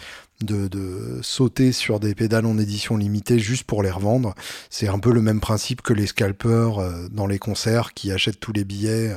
de, 0.44 0.68
de, 0.68 1.20
sauter 1.22 1.72
sur 1.72 2.00
des 2.00 2.16
pédales 2.16 2.46
en 2.46 2.58
édition 2.58 2.98
limitée 2.98 3.40
juste 3.40 3.64
pour 3.64 3.84
les 3.84 3.92
revendre. 3.92 4.34
C'est 4.70 4.88
un 4.88 5.00
peu 5.00 5.12
le 5.12 5.22
même 5.22 5.40
principe 5.40 5.82
que 5.82 5.94
les 5.94 6.08
scalpers 6.08 6.80
euh, 6.80 7.08
dans 7.12 7.28
les 7.28 7.40
concerts 7.40 7.94
qui 7.94 8.12
achètent 8.12 8.40
tous 8.40 8.54
les 8.54 8.64
billets 8.64 9.16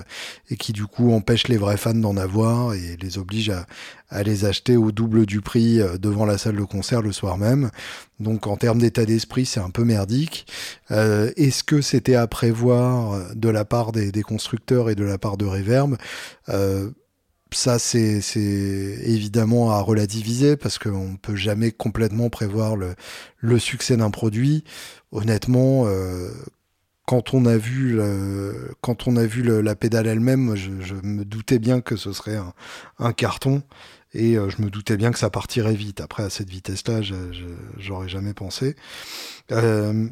et 0.50 0.56
qui 0.56 0.72
du 0.72 0.86
coup 0.86 1.12
empêchent 1.12 1.48
les 1.48 1.56
vrais 1.56 1.76
fans 1.76 1.94
d'en 1.94 2.16
avoir 2.16 2.74
et 2.74 2.96
les 3.00 3.18
obligent 3.18 3.50
à, 3.50 3.66
à 4.10 4.22
les 4.22 4.44
acheter 4.44 4.76
au 4.76 4.92
double 4.92 5.26
du 5.26 5.40
prix 5.40 5.80
devant 5.98 6.24
la 6.26 6.38
salle 6.38 6.56
de 6.56 6.64
concert 6.64 7.02
le 7.02 7.12
soir 7.12 7.38
même. 7.38 7.70
Donc 8.20 8.46
en 8.46 8.56
termes 8.56 8.78
d'état 8.78 9.04
d'esprit, 9.04 9.44
c'est 9.44 9.60
un 9.60 9.70
peu 9.70 9.84
merdique. 9.84 10.46
Euh, 10.90 11.30
Est-ce 11.36 11.64
que 11.64 11.80
c'était 11.80 12.14
à 12.14 12.26
prévoir 12.26 13.34
de 13.34 13.48
la 13.48 13.64
part 13.64 13.92
des, 13.92 14.12
des, 14.12 14.22
constructeurs 14.22 14.88
et 14.88 14.94
de 14.94 15.04
la 15.04 15.18
part 15.18 15.36
de 15.36 15.44
Reverb? 15.44 15.96
Euh, 16.48 16.90
ça, 17.52 17.78
c'est 17.78 18.20
évidemment 19.04 19.70
à 19.70 19.80
relativiser 19.80 20.56
parce 20.56 20.78
qu'on 20.78 21.12
ne 21.12 21.16
peut 21.16 21.36
jamais 21.36 21.70
complètement 21.70 22.30
prévoir 22.30 22.76
le, 22.76 23.58
succès 23.58 23.96
d'un 23.96 24.10
produit. 24.10 24.64
Honnêtement, 25.12 25.84
euh, 25.86 26.30
quand 27.06 27.34
on 27.34 27.46
a 27.46 27.56
vu, 27.56 27.92
le, 27.92 29.60
la 29.60 29.74
pédale 29.76 30.06
elle-même, 30.06 30.56
je, 30.56 30.94
me 31.02 31.24
doutais 31.24 31.58
bien 31.58 31.80
que 31.80 31.96
ce 31.96 32.12
serait 32.12 32.38
un, 32.98 33.12
carton. 33.12 33.62
Et 34.16 34.36
euh, 34.36 34.48
je 34.48 34.62
me 34.62 34.70
doutais 34.70 34.96
bien 34.96 35.10
que 35.10 35.18
ça 35.18 35.30
partirait 35.30 35.74
vite. 35.74 36.00
Après, 36.00 36.22
à 36.22 36.30
cette 36.30 36.48
vitesse-là, 36.48 37.00
j'aurais 37.78 38.08
jamais 38.08 38.34
pensé. 38.34 38.76
Euh, 39.50 40.08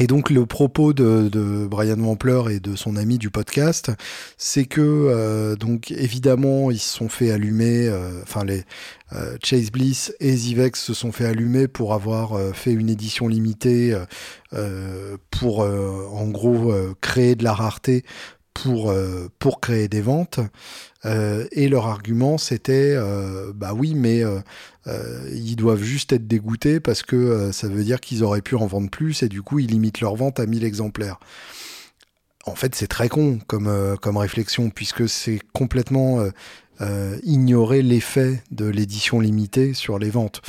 et 0.00 0.06
donc 0.06 0.30
le 0.30 0.46
propos 0.46 0.92
de, 0.92 1.28
de, 1.28 1.66
Brian 1.66 1.98
Wampler 1.98 2.42
et 2.54 2.60
de 2.60 2.76
son 2.76 2.96
ami 2.96 3.18
du 3.18 3.30
podcast, 3.30 3.90
c'est 4.36 4.64
que 4.64 4.80
euh, 4.80 5.56
donc 5.56 5.90
évidemment 5.90 6.70
ils 6.70 6.78
se 6.78 6.96
sont 6.96 7.08
fait 7.08 7.32
allumer, 7.32 7.88
euh, 7.88 8.22
enfin 8.22 8.44
les 8.44 8.62
euh, 9.12 9.36
Chase 9.42 9.72
Bliss 9.72 10.14
et 10.20 10.36
Zivex 10.36 10.80
se 10.80 10.94
sont 10.94 11.10
fait 11.10 11.26
allumer 11.26 11.66
pour 11.66 11.94
avoir 11.94 12.34
euh, 12.34 12.52
fait 12.52 12.72
une 12.72 12.90
édition 12.90 13.26
limitée 13.26 13.96
pour 15.30 15.60
en 15.60 16.28
gros 16.28 16.72
créer 17.02 17.34
de 17.34 17.44
la 17.44 17.52
rareté 17.52 18.04
pour 18.62 18.94
pour 19.38 19.60
créer 19.60 19.88
des 19.88 20.00
ventes. 20.00 20.40
Euh, 21.04 21.46
et 21.52 21.68
leur 21.68 21.86
argument, 21.86 22.38
c'était, 22.38 22.94
euh, 22.96 23.52
bah 23.54 23.72
oui, 23.74 23.94
mais 23.94 24.22
euh, 24.24 24.40
ils 25.32 25.56
doivent 25.56 25.82
juste 25.82 26.12
être 26.12 26.26
dégoûtés 26.26 26.80
parce 26.80 27.02
que 27.02 27.52
ça 27.52 27.68
veut 27.68 27.84
dire 27.84 28.00
qu'ils 28.00 28.24
auraient 28.24 28.42
pu 28.42 28.56
en 28.56 28.66
vendre 28.66 28.90
plus 28.90 29.22
et 29.22 29.28
du 29.28 29.42
coup, 29.42 29.58
ils 29.58 29.68
limitent 29.68 30.00
leur 30.00 30.16
vente 30.16 30.40
à 30.40 30.46
1000 30.46 30.64
exemplaires. 30.64 31.20
En 32.46 32.54
fait, 32.54 32.74
c'est 32.74 32.86
très 32.86 33.08
con 33.08 33.38
comme, 33.46 33.96
comme 34.00 34.16
réflexion 34.16 34.70
puisque 34.70 35.08
c'est 35.08 35.40
complètement 35.52 36.24
ignorer 37.22 37.82
l'effet 37.82 38.42
de 38.50 38.64
l'édition 38.64 39.20
limitée 39.20 39.74
sur 39.74 39.98
les 39.98 40.08
ventes. 40.08 40.40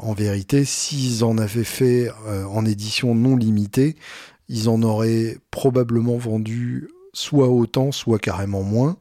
en 0.00 0.14
vérité, 0.14 0.64
s'ils 0.64 1.24
en 1.24 1.36
avaient 1.36 1.64
fait 1.64 2.10
en 2.26 2.64
édition 2.64 3.14
non 3.14 3.36
limitée, 3.36 3.96
ils 4.48 4.70
en 4.70 4.82
auraient 4.82 5.36
probablement 5.50 6.16
vendu 6.16 6.88
soit 7.18 7.48
autant, 7.48 7.92
soit 7.92 8.18
carrément 8.18 8.62
moins. 8.62 8.96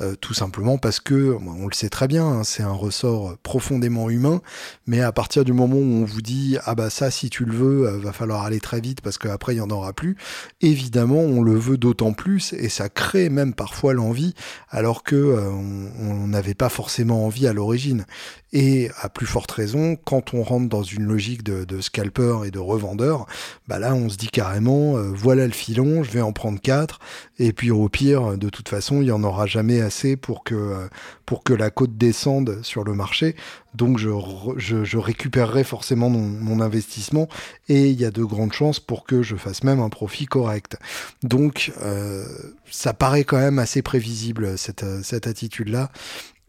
Euh, 0.00 0.14
tout 0.18 0.32
simplement 0.32 0.78
parce 0.78 1.00
que, 1.00 1.36
on 1.38 1.66
le 1.66 1.74
sait 1.74 1.90
très 1.90 2.08
bien, 2.08 2.26
hein, 2.26 2.44
c'est 2.44 2.62
un 2.62 2.72
ressort 2.72 3.36
profondément 3.42 4.08
humain, 4.08 4.40
mais 4.86 5.02
à 5.02 5.12
partir 5.12 5.44
du 5.44 5.52
moment 5.52 5.76
où 5.76 6.02
on 6.02 6.04
vous 6.06 6.22
dit 6.22 6.56
ah 6.64 6.74
bah 6.74 6.88
ça 6.88 7.10
si 7.10 7.28
tu 7.28 7.44
le 7.44 7.52
veux, 7.52 7.86
euh, 7.86 7.98
va 7.98 8.12
falloir 8.14 8.42
aller 8.42 8.58
très 8.58 8.80
vite 8.80 9.02
parce 9.02 9.18
qu'après 9.18 9.54
il 9.54 9.58
y 9.58 9.60
en 9.60 9.68
aura 9.68 9.92
plus, 9.92 10.16
évidemment 10.62 11.20
on 11.20 11.42
le 11.42 11.54
veut 11.54 11.76
d'autant 11.76 12.14
plus 12.14 12.54
et 12.54 12.70
ça 12.70 12.88
crée 12.88 13.28
même 13.28 13.52
parfois 13.52 13.92
l'envie 13.92 14.34
alors 14.70 15.02
que 15.02 15.14
euh, 15.14 15.50
on 15.50 16.26
n'avait 16.26 16.54
pas 16.54 16.70
forcément 16.70 17.26
envie 17.26 17.46
à 17.46 17.52
l'origine. 17.52 18.06
Et 18.52 18.90
à 19.00 19.08
plus 19.08 19.26
forte 19.26 19.50
raison, 19.50 19.96
quand 19.96 20.34
on 20.34 20.42
rentre 20.42 20.68
dans 20.68 20.82
une 20.82 21.04
logique 21.04 21.42
de, 21.42 21.64
de 21.64 21.80
scalper 21.80 22.44
et 22.44 22.50
de 22.50 22.58
revendeur, 22.58 23.26
bah 23.66 23.78
là 23.78 23.94
on 23.94 24.08
se 24.08 24.16
dit 24.16 24.28
carrément 24.28 24.94
voilà 25.12 25.46
le 25.46 25.52
filon, 25.52 26.02
je 26.02 26.10
vais 26.10 26.20
en 26.20 26.32
prendre 26.32 26.60
quatre 26.60 26.98
et 27.38 27.52
puis 27.52 27.70
au 27.70 27.88
pire 27.88 28.36
de 28.36 28.48
toute 28.48 28.68
façon 28.68 29.02
il 29.02 29.08
y 29.08 29.12
en 29.12 29.24
aura 29.24 29.46
jamais 29.46 29.80
assez 29.80 30.16
pour 30.16 30.44
que, 30.44 30.54
euh, 30.54 30.88
pour 31.26 31.42
que 31.42 31.52
la 31.52 31.70
côte 31.70 31.96
descende 31.96 32.62
sur 32.62 32.84
le 32.84 32.94
marché. 32.94 33.36
Donc 33.74 33.98
je, 33.98 34.10
je, 34.58 34.98
récupérerai 34.98 35.64
forcément 35.64 36.10
mon, 36.10 36.20
mon, 36.20 36.60
investissement 36.60 37.26
et 37.70 37.88
il 37.88 37.98
y 37.98 38.04
a 38.04 38.10
de 38.10 38.22
grandes 38.22 38.52
chances 38.52 38.80
pour 38.80 39.04
que 39.04 39.22
je 39.22 39.34
fasse 39.36 39.64
même 39.64 39.80
un 39.80 39.88
profit 39.88 40.26
correct. 40.26 40.76
Donc 41.22 41.72
euh, 41.82 42.26
ça 42.70 42.92
paraît 42.92 43.24
quand 43.24 43.38
même 43.38 43.58
assez 43.58 43.80
prévisible 43.80 44.58
cette, 44.58 44.84
cette 45.02 45.26
attitude-là. 45.26 45.90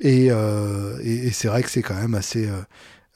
Et, 0.03 0.27
euh, 0.29 0.99
et, 1.01 1.31
c'est 1.31 1.47
vrai 1.47 1.63
que 1.63 1.69
c'est 1.69 1.81
quand 1.81 1.95
même 1.95 2.13
assez, 2.13 2.45
euh, 2.47 2.61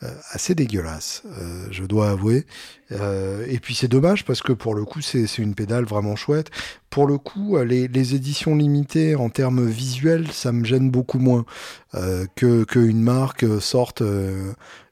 euh, 0.03 0.07
assez 0.31 0.55
dégueulasse, 0.55 1.23
je 1.69 1.83
dois 1.83 2.11
avouer. 2.11 2.45
Et 2.91 3.59
puis 3.59 3.75
c'est 3.75 3.89
dommage 3.89 4.23
parce 4.23 4.41
que 4.41 4.53
pour 4.53 4.73
le 4.73 4.85
coup 4.85 5.01
c'est 5.01 5.37
une 5.37 5.53
pédale 5.53 5.83
vraiment 5.83 6.15
chouette. 6.15 6.49
Pour 6.89 7.05
le 7.05 7.17
coup, 7.17 7.57
les, 7.61 7.87
les, 7.89 8.15
éditions 8.15 8.55
limitées 8.55 9.15
en 9.15 9.29
termes 9.29 9.65
visuels, 9.65 10.31
ça 10.31 10.53
me 10.53 10.63
gêne 10.63 10.89
beaucoup 10.89 11.19
moins 11.19 11.45
que 11.93 12.63
qu'une 12.63 13.01
marque 13.01 13.45
sorte 13.59 14.01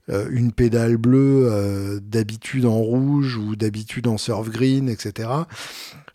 une 0.07 0.51
pédale 0.51 0.97
bleue 0.97 1.99
d'habitude 2.01 2.65
en 2.65 2.77
rouge 2.77 3.37
ou 3.37 3.55
d'habitude 3.55 4.07
en 4.07 4.17
surf 4.17 4.49
green, 4.49 4.89
etc. 4.89 5.29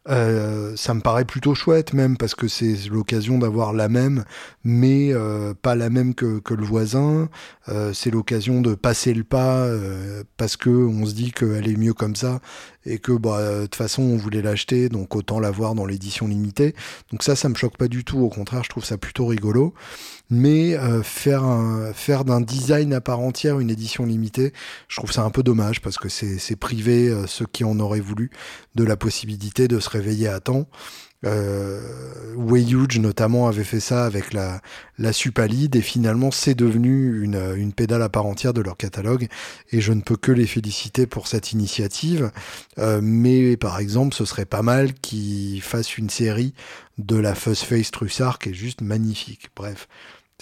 Euh, 0.09 0.73
ça 0.77 0.95
me 0.95 1.01
paraît 1.01 1.27
plutôt 1.27 1.55
chouette 1.55 1.93
même 1.93 2.17
parce 2.17 2.35
que 2.35 2.49
c'est 2.49 2.75
l'occasion 2.91 3.39
d'avoir 3.39 3.73
la 3.73 3.89
même, 3.89 4.25
mais 4.65 5.13
euh, 5.13 5.53
pas 5.55 5.75
la 5.75 5.91
même 5.91 6.15
que, 6.15 6.39
que 6.39 6.55
le 6.55 6.65
voisin. 6.65 7.29
Euh, 7.69 7.93
c'est 7.93 8.11
l'occasion 8.11 8.61
de 8.63 8.75
passer 8.75 9.13
le 9.13 9.25
pas 9.25 9.59
euh, 9.59 10.25
parce 10.37 10.57
que 10.57 10.71
on 10.71 11.05
se 11.05 11.15
dit 11.15 11.33
qu'elle 11.33 11.69
est 11.69 11.77
mieux 11.77 11.95
comme 11.95 12.17
ça 12.17 12.41
et 12.87 12.99
que 12.99 13.13
bah 13.13 13.43
de 13.43 13.63
toute 13.63 13.75
façon 13.75 14.03
on 14.03 14.17
voulait 14.17 14.43
l'acheter 14.43 14.89
donc 14.89 15.15
autant 15.17 15.41
l'avoir 15.41 15.75
dans 15.75 15.87
l'édition 15.87 16.27
limitée. 16.27 16.75
Donc 17.11 17.23
ça, 17.23 17.37
ça 17.37 17.49
me 17.49 17.55
choque 17.55 17.77
pas 17.77 17.89
du 17.89 18.05
tout. 18.05 18.19
Au 18.21 18.29
contraire, 18.29 18.65
je 18.65 18.71
trouve 18.71 18.85
ça 18.85 18.99
plutôt 18.99 19.27
rigolo. 19.27 19.75
Mais 20.33 20.75
euh, 20.77 21.03
faire 21.03 21.43
un, 21.43 21.93
faire 21.93 22.25
d'un 22.25 22.41
design 22.41 22.95
à 22.95 23.01
part 23.01 23.19
entière 23.19 23.59
une 23.59 23.69
édition 23.69 24.07
limitée, 24.07 24.53
je 24.87 24.97
trouve 24.97 25.11
ça 25.11 25.23
un 25.23 25.31
peu 25.31 25.43
dommage 25.43 25.81
parce 25.81 25.99
que 25.99 26.09
c'est 26.09 26.57
privé 26.57 27.13
ceux 27.27 27.47
qui 27.47 27.65
en 27.65 27.81
auraient 27.81 28.01
voulu 28.01 28.31
de 28.77 28.85
la 28.85 28.97
possibilité 28.97 29.67
de 29.67 29.81
se 29.81 29.91
réveiller 29.91 30.29
à 30.29 30.39
temps. 30.39 30.69
Euh, 31.27 31.81
notamment 32.99 33.47
avait 33.47 33.65
fait 33.65 33.81
ça 33.81 34.05
avec 34.05 34.33
la, 34.33 34.61
la 34.99 35.13
Supalide 35.13 35.77
et 35.77 35.81
finalement 35.81 36.31
c'est 36.31 36.55
devenu 36.55 37.23
une, 37.23 37.55
une 37.57 37.73
pédale 37.73 38.03
à 38.03 38.09
part 38.09 38.27
entière 38.27 38.53
de 38.53 38.61
leur 38.61 38.77
catalogue 38.77 39.29
et 39.71 39.81
je 39.81 39.93
ne 39.93 40.01
peux 40.01 40.17
que 40.17 40.33
les 40.33 40.47
féliciter 40.47 41.07
pour 41.07 41.27
cette 41.29 41.53
initiative. 41.53 42.31
Euh, 42.79 43.01
mais 43.03 43.57
par 43.57 43.79
exemple, 43.79 44.15
ce 44.15 44.25
serait 44.25 44.47
pas 44.47 44.63
mal 44.63 44.95
qu'ils 44.95 45.63
fassent 45.63 45.99
une 45.99 46.11
série 46.11 46.55
de 46.99 47.17
la 47.17 47.35
Fuzz 47.35 47.61
Face 47.61 47.91
Trussard 47.91 48.39
qui 48.39 48.51
est 48.51 48.55
juste 48.55 48.81
magnifique. 48.81 49.51
Bref. 49.57 49.89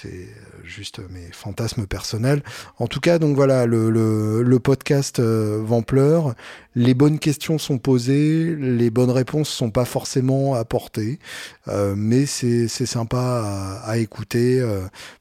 C'est 0.00 0.08
euh, 0.08 0.64
juste 0.64 1.00
mes 1.10 1.28
fantasmes 1.32 1.86
personnels. 1.86 2.42
En 2.78 2.86
tout 2.86 3.00
cas, 3.00 3.18
donc 3.18 3.34
voilà, 3.34 3.66
le, 3.66 4.58
podcast 4.62 5.18
euh, 5.18 5.60
Vampleur, 5.64 6.34
les 6.76 6.94
bonnes 6.94 7.18
questions 7.18 7.58
sont 7.58 7.78
posées, 7.78 8.54
les 8.54 8.90
bonnes 8.90 9.10
réponses 9.10 9.48
sont 9.48 9.70
pas 9.70 9.84
forcément 9.84 10.54
apportées, 10.54 11.18
euh, 11.66 11.94
mais 11.96 12.26
c'est 12.26 12.68
sympa 12.68 13.80
à, 13.84 13.98
écouter, 13.98 14.64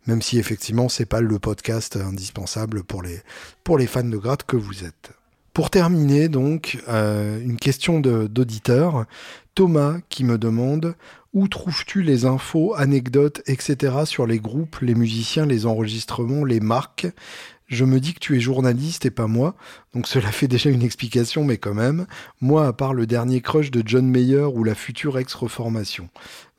même 0.05 0.21
si 0.21 0.37
effectivement 0.37 0.89
c'est 0.89 1.05
pas 1.05 1.21
le 1.21 1.39
podcast 1.39 1.95
indispensable 1.97 2.83
pour 2.83 3.01
les, 3.01 3.87
fans 3.87 4.03
de 4.03 4.17
gratte 4.17 4.43
que 4.43 4.57
vous 4.57 4.83
êtes. 4.83 5.11
Pour 5.53 5.71
terminer, 5.71 6.29
donc, 6.29 6.77
une 6.87 7.57
question 7.57 7.99
d'auditeur. 7.99 9.05
Thomas 9.57 9.97
qui 10.09 10.23
me 10.23 10.37
demande 10.37 10.93
où 11.33 11.47
trouves-tu 11.47 12.03
les 12.03 12.25
infos, 12.25 12.75
anecdotes, 12.75 13.41
etc. 13.47 14.05
sur 14.05 14.27
les 14.27 14.37
groupes, 14.37 14.77
les 14.81 14.93
musiciens, 14.93 15.47
les 15.47 15.65
enregistrements, 15.65 16.45
les 16.45 16.59
marques? 16.59 17.07
Je 17.67 17.85
me 17.85 17.99
dis 17.99 18.13
que 18.13 18.19
tu 18.19 18.37
es 18.37 18.39
journaliste 18.39 19.05
et 19.05 19.11
pas 19.11 19.27
moi, 19.27 19.55
donc 19.93 20.07
cela 20.07 20.31
fait 20.31 20.47
déjà 20.47 20.69
une 20.69 20.83
explication, 20.83 21.43
mais 21.43 21.57
quand 21.57 21.73
même, 21.73 22.05
moi, 22.39 22.67
à 22.67 22.73
part 22.73 22.93
le 22.93 23.05
dernier 23.05 23.41
crush 23.41 23.71
de 23.71 23.83
John 23.85 24.07
Mayer 24.09 24.43
ou 24.43 24.63
la 24.63 24.75
future 24.75 25.17
ex-reformation. 25.17 26.09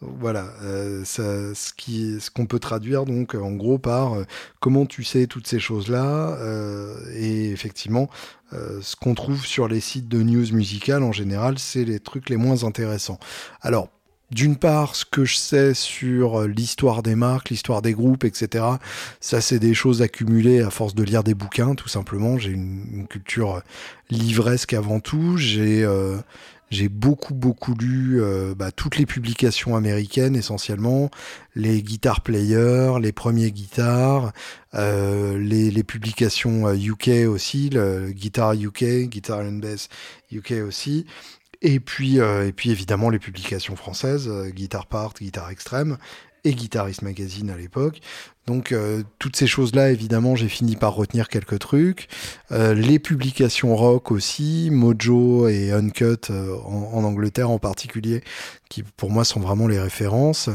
Voilà, 0.01 0.53
euh, 0.63 1.03
ce 1.05 2.31
qu'on 2.31 2.47
peut 2.47 2.61
traduire 2.61 3.05
donc 3.05 3.35
en 3.35 3.51
gros 3.51 3.79
par 3.79 4.15
euh, 4.15 4.25
comment 4.61 4.87
tu 4.87 5.03
sais 5.03 5.27
toutes 5.27 5.49
ces 5.49 5.59
choses-là, 5.59 6.37
euh, 6.39 6.95
et 7.15 7.51
effectivement, 7.51 8.09
ce 8.53 8.97
qu'on 8.97 9.15
trouve 9.15 9.45
sur 9.45 9.69
les 9.69 9.81
sites 9.81 10.09
de 10.09 10.23
news 10.23 10.55
musicales 10.55 11.03
en 11.03 11.13
général, 11.13 11.59
c'est 11.59 11.85
les 11.85 12.01
trucs 12.01 12.31
les 12.31 12.39
moins 12.39 12.65
intéressants. 12.65 13.19
Alors 13.61 13.91
d'une 14.31 14.57
part, 14.57 14.95
ce 14.95 15.05
que 15.05 15.25
je 15.25 15.37
sais 15.37 15.75
sur 15.75 16.41
euh, 16.41 16.47
l'histoire 16.47 17.03
des 17.03 17.15
marques, 17.15 17.51
l'histoire 17.51 17.83
des 17.83 17.93
groupes, 17.93 18.25
etc. 18.25 18.65
Ça, 19.21 19.41
c'est 19.41 19.59
des 19.59 19.75
choses 19.75 20.03
accumulées 20.03 20.61
à 20.61 20.71
force 20.71 20.95
de 20.95 21.03
lire 21.03 21.25
des 21.25 21.35
bouquins, 21.35 21.75
tout 21.75 21.89
simplement. 21.89 22.39
J'ai 22.39 22.51
une, 22.51 23.07
culture 23.09 23.63
livresque 24.11 24.75
avant 24.75 25.01
tout. 25.01 25.37
J'ai 25.39 25.83
euh, 25.83 26.19
beaucoup, 26.91 27.35
beaucoup 27.35 27.75
lu 27.75 28.21
euh, 28.21 28.55
bah, 28.55 28.71
toutes 28.71 28.99
les 28.99 29.07
publications 29.07 29.77
américaines 29.77 30.37
essentiellement, 30.37 31.11
les 31.55 31.83
guitar 31.83 32.21
players, 32.21 32.99
les 33.01 33.13
premiers 33.13 33.51
guitares, 33.51 34.33
euh, 34.75 35.39
les, 35.39 35.71
les, 35.71 35.83
publications 35.83 36.73
UK 36.73 37.09
euh, 37.09 37.29
aussi, 37.29 37.71
le 37.71 38.11
Guitar 38.11 38.53
UK, 38.53 39.09
Guitar 39.09 39.41
and 39.41 39.61
Bass 39.61 39.89
UK 40.31 40.55
aussi. 40.67 41.07
Et 41.61 41.81
puis, 41.81 42.19
et 42.19 42.53
puis 42.55 42.71
évidemment 42.71 43.11
les 43.11 43.19
publications 43.19 43.75
françaises, 43.75 44.31
Guitar 44.55 44.87
Part, 44.87 45.15
Guitar 45.15 45.51
Extreme 45.51 45.99
et 46.45 46.55
Guitarist 46.55 47.03
Magazine 47.03 47.51
à 47.51 47.57
l'époque. 47.57 48.01
Donc 48.47 48.73
euh, 48.73 49.03
toutes 49.19 49.37
ces 49.37 49.47
choses-là, 49.47 49.91
évidemment, 49.91 50.35
j'ai 50.35 50.49
fini 50.49 50.77
par 50.77 50.95
retenir 50.95 51.29
quelques 51.29 51.59
trucs. 51.59 52.09
Euh, 52.51 52.73
les 52.73 52.99
publications 52.99 53.77
rock 53.77 54.11
aussi, 54.11 54.71
Mojo 54.73 55.49
et 55.49 55.71
Uncut 55.71 56.31
euh, 56.31 56.57
en, 56.65 57.05
Angleterre 57.05 57.51
en 57.51 57.59
particulier, 57.59 58.23
qui 58.71 58.83
pour 58.83 59.11
moi 59.11 59.25
sont 59.25 59.41
vraiment 59.41 59.67
les 59.67 59.79
références 59.79 60.49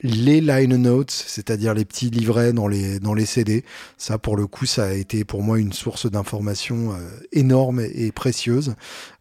les 0.00 0.40
line 0.40 0.76
notes, 0.76 1.10
c'est-à-dire 1.10 1.74
les 1.74 1.84
petits 1.84 2.08
livrets 2.08 2.52
dans 2.52 2.68
les 2.68 3.00
dans 3.00 3.14
les 3.14 3.26
CD. 3.26 3.64
Ça, 3.96 4.16
pour 4.16 4.36
le 4.36 4.46
coup, 4.46 4.64
ça 4.64 4.84
a 4.84 4.92
été 4.92 5.24
pour 5.24 5.42
moi 5.42 5.58
une 5.58 5.72
source 5.72 6.08
d'information 6.08 6.92
euh, 6.92 6.96
énorme 7.32 7.80
et 7.80 8.12
précieuse. 8.12 8.76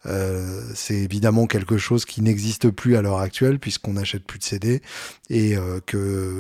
Euh, 0.06 0.62
c'est 0.76 0.96
évidemment 0.96 1.48
quelque 1.48 1.78
chose 1.78 2.06
qui 2.06 2.22
n'existe 2.22 2.70
plus 2.70 2.96
à 2.96 3.02
l'heure 3.02 3.20
actuelle 3.20 3.58
puisqu'on 3.60 3.94
n'achète 3.94 4.24
plus 4.24 4.38
de 4.38 4.44
CD 4.44 4.82
et 5.30 5.58
euh, 5.58 5.80
que 5.86 6.40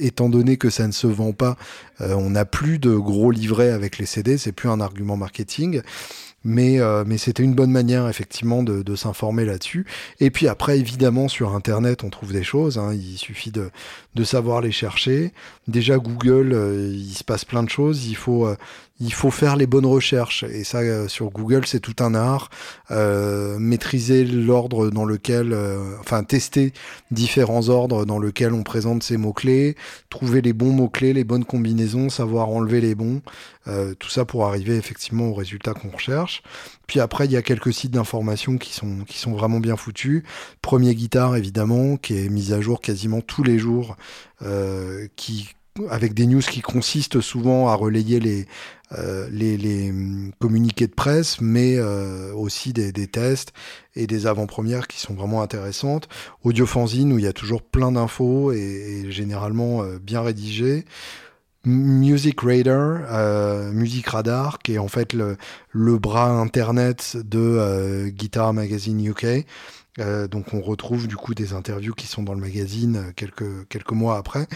étant 0.00 0.28
donné 0.28 0.56
que 0.56 0.68
ça 0.68 0.86
ne 0.86 0.92
se 0.92 1.06
vend 1.06 1.32
pas, 1.32 1.56
on 2.00 2.30
n'a 2.30 2.44
plus 2.44 2.78
de 2.78 2.94
gros 2.94 3.30
livrets 3.30 3.70
avec 3.70 3.98
les 3.98 4.06
CD. 4.06 4.38
C'est 4.38 4.52
plus 4.52 4.68
un 4.68 4.80
argument 4.80 5.16
marketing. 5.16 5.82
Mais, 6.48 6.78
euh, 6.78 7.02
mais 7.04 7.18
c'était 7.18 7.42
une 7.42 7.56
bonne 7.56 7.72
manière 7.72 8.08
effectivement 8.08 8.62
de, 8.62 8.94
s'informer 8.94 9.44
là-dessus. 9.44 9.84
Et 10.20 10.30
puis 10.30 10.46
après, 10.46 10.78
évidemment, 10.78 11.26
sur 11.26 11.52
Internet, 11.56 12.04
on 12.04 12.08
trouve 12.08 12.32
des 12.32 12.44
choses. 12.44 12.78
Hein. 12.78 12.94
Il 12.94 13.18
suffit 13.18 13.50
de, 13.50 13.70
de 14.16 14.24
savoir 14.24 14.62
les 14.62 14.72
chercher. 14.72 15.32
Déjà, 15.68 15.98
Google, 15.98 16.52
euh, 16.54 16.90
il 16.92 17.14
se 17.14 17.22
passe 17.22 17.44
plein 17.44 17.62
de 17.62 17.68
choses. 17.68 18.06
Il 18.06 18.16
faut, 18.16 18.46
euh, 18.46 18.56
il 18.98 19.12
faut 19.12 19.30
faire 19.30 19.56
les 19.56 19.66
bonnes 19.66 19.86
recherches. 19.86 20.42
Et 20.44 20.64
ça, 20.64 20.78
euh, 20.78 21.06
sur 21.06 21.30
Google, 21.30 21.66
c'est 21.66 21.80
tout 21.80 22.02
un 22.02 22.14
art. 22.14 22.50
Maîtriser 22.90 24.24
l'ordre 24.24 24.90
dans 24.90 25.04
lequel, 25.04 25.54
enfin, 26.00 26.24
tester 26.24 26.72
différents 27.10 27.68
ordres 27.68 28.06
dans 28.06 28.18
lesquels 28.18 28.54
on 28.54 28.62
présente 28.62 29.02
ces 29.02 29.16
mots-clés, 29.16 29.76
trouver 30.08 30.40
les 30.40 30.52
bons 30.52 30.72
mots-clés, 30.72 31.12
les 31.12 31.24
bonnes 31.24 31.44
combinaisons, 31.44 32.08
savoir 32.08 32.48
enlever 32.48 32.80
les 32.80 32.94
bons. 32.94 33.20
Tout 33.98 34.08
ça 34.08 34.24
pour 34.24 34.46
arriver 34.46 34.76
effectivement 34.76 35.26
au 35.26 35.34
résultat 35.34 35.74
qu'on 35.74 35.90
recherche. 35.90 36.42
Puis 36.86 37.00
après, 37.00 37.24
il 37.24 37.32
y 37.32 37.36
a 37.36 37.42
quelques 37.42 37.72
sites 37.72 37.90
d'information 37.90 38.56
qui 38.56 38.72
sont, 38.72 38.98
qui 39.06 39.18
sont 39.18 39.32
vraiment 39.32 39.58
bien 39.58 39.76
foutus. 39.76 40.22
Premier 40.62 40.94
guitare, 40.94 41.34
évidemment, 41.34 41.96
qui 41.96 42.16
est 42.16 42.28
mise 42.28 42.52
à 42.52 42.60
jour 42.60 42.80
quasiment 42.80 43.20
tous 43.20 43.42
les 43.42 43.58
jours, 43.58 43.96
qui 45.16 45.48
avec 45.90 46.14
des 46.14 46.26
news 46.26 46.40
qui 46.40 46.62
consistent 46.62 47.20
souvent 47.20 47.68
à 47.68 47.74
relayer 47.74 48.18
les, 48.20 48.46
euh, 48.92 49.28
les, 49.30 49.90
hum, 49.90 50.30
communiqués 50.38 50.86
de 50.86 50.94
presse, 50.94 51.40
mais 51.40 51.76
euh, 51.76 52.32
aussi 52.34 52.72
des, 52.72 52.92
tests 53.06 53.52
et 53.94 54.06
des 54.06 54.26
avant-premières 54.26 54.88
qui 54.88 55.00
sont 55.00 55.14
vraiment 55.14 55.42
intéressantes. 55.42 56.08
Audiofanzine, 56.44 57.12
où 57.12 57.18
il 57.18 57.24
y 57.24 57.28
a 57.28 57.32
toujours 57.32 57.62
plein 57.62 57.92
d'infos 57.92 58.52
et, 58.52 59.06
généralement 59.10 59.82
euh, 59.82 59.98
bien 59.98 60.22
rédigées. 60.22 60.84
Music 61.68 62.42
Radar, 62.42 63.00
euh, 63.10 63.72
Music 63.72 64.06
Radar, 64.06 64.60
qui 64.60 64.74
est 64.74 64.78
en 64.78 64.86
fait 64.86 65.12
le, 65.12 65.36
bras 65.98 66.30
internet 66.30 67.16
de 67.16 67.40
euh, 67.40 68.08
Guitar 68.08 68.52
Magazine 68.52 69.04
UK, 69.04 69.44
euh, 69.98 70.28
donc 70.28 70.52
on 70.52 70.60
retrouve 70.60 71.08
du 71.08 71.16
coup 71.16 71.34
des 71.34 71.52
interviews 71.52 71.94
qui 71.94 72.06
sont 72.06 72.22
dans 72.22 72.34
le 72.34 72.40
magazine 72.40 72.96
euh, 72.96 73.12
quelques, 73.14 73.66
quelques 73.68 73.92
mois 73.92 74.16
après. 74.18 74.46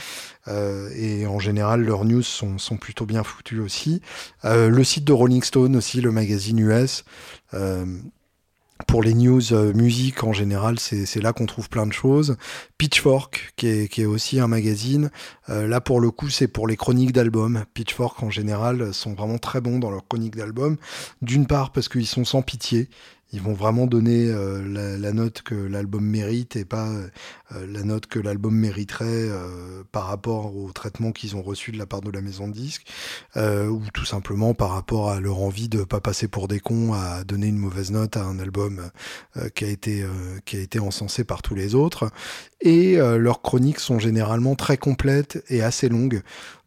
Euh, 0.49 0.91
et 0.95 1.27
en 1.27 1.39
général, 1.39 1.83
leurs 1.83 2.05
news 2.05 2.23
sont, 2.23 2.59
sont 2.59 2.77
plutôt 2.77 3.07
bien 3.07 3.25
foutues 3.25 3.61
aussi. 3.61 4.03
Le 4.45 4.83
site 4.85 5.05
de 5.05 5.13
Rolling 5.13 5.43
Stone 5.43 5.77
aussi, 5.77 6.01
le 6.01 6.11
magazine 6.11 6.59
US. 6.59 7.05
Pour 8.87 9.03
les 9.03 9.13
news 9.13 9.43
musique 9.75 10.25
en 10.25 10.33
général, 10.33 10.79
c'est 10.81 11.21
là 11.21 11.33
qu'on 11.33 11.47
trouve 11.47 11.69
plein 11.69 11.87
de 11.87 11.93
choses. 11.93 12.37
Pitchfork, 12.79 13.53
qui 13.57 13.67
est, 13.69 13.89
qui 13.89 14.03
est 14.03 14.07
aussi 14.07 14.41
un 14.41 14.47
magazine. 14.47 15.11
là, 15.49 15.81
pour 15.81 16.01
le 16.01 16.11
coup, 16.11 16.31
c'est 16.31 16.49
pour 16.49 16.67
les 16.67 16.77
chroniques 16.77 17.13
d'albums. 17.13 17.65
Pitchfork, 17.75 18.23
en 18.23 18.31
général, 18.31 18.95
sont 18.95 19.13
vraiment 19.13 19.39
très 19.39 19.61
bons 19.61 19.79
dans 19.79 19.91
leurs 19.91 20.07
chroniques 20.09 20.37
d'albums. 20.37 20.77
D'une 21.21 21.47
part, 21.47 21.73
parce 21.73 21.89
qu'ils 21.89 22.07
sont 22.07 22.25
sans 22.25 22.43
pitié 22.43 22.89
ils 23.33 23.41
vont 23.41 23.53
vraiment 23.53 23.87
donner 23.87 24.29
euh, 24.29 24.99
la, 24.99 25.13
note 25.13 25.43
que 25.43 25.55
l'album 25.55 26.05
mérite 26.05 26.57
et 26.57 26.65
pas 26.65 26.89
euh, 26.89 27.67
la 27.67 27.83
note 27.83 28.07
que 28.07 28.19
l'album 28.19 28.55
mériterait 28.55 29.07
euh, 29.07 29.83
par 29.91 30.07
rapport 30.07 30.57
au 30.57 30.71
traitement 30.73 31.13
qu'ils 31.13 31.37
ont 31.37 31.43
reçu 31.43 31.73
de 31.73 31.79
la 31.79 31.87
part 31.87 32.01
de 32.01 32.11
la 32.11 32.21
maison 32.21 32.49
de 32.49 32.53
disques 32.53 32.87
euh, 33.37 33.67
ou 33.67 33.83
tout 33.93 34.05
simplement 34.05 34.55
par 34.55 34.71
rapport 34.71 35.11
à 35.11 35.21
leur 35.21 35.41
envie 35.41 35.69
de 35.69 35.83
pas 35.83 36.01
passer 36.01 36.29
pour 36.29 36.49
des 36.49 36.61
cons 36.61 36.93
à 36.93 37.25
donner 37.25 37.49
une 37.49 37.59
mauvaise 37.59 37.91
note 37.91 38.17
à 38.17 38.25
un 38.25 38.39
album 38.39 38.91
euh, 39.37 39.49
qui 39.49 39.65
a 39.65 39.69
été 39.69 40.79
encensé 40.79 41.25
par 41.25 41.43
tous 41.43 41.55
les 41.55 41.75
autres. 41.75 42.11
Et 42.61 42.97
leurs 42.97 43.41
chroniques 43.41 43.81
sont 43.81 43.99
généralement 43.99 44.55
très 44.55 44.77
complètes 44.77 45.43
et 45.49 45.63
assez 45.63 45.89
longues 45.89 46.23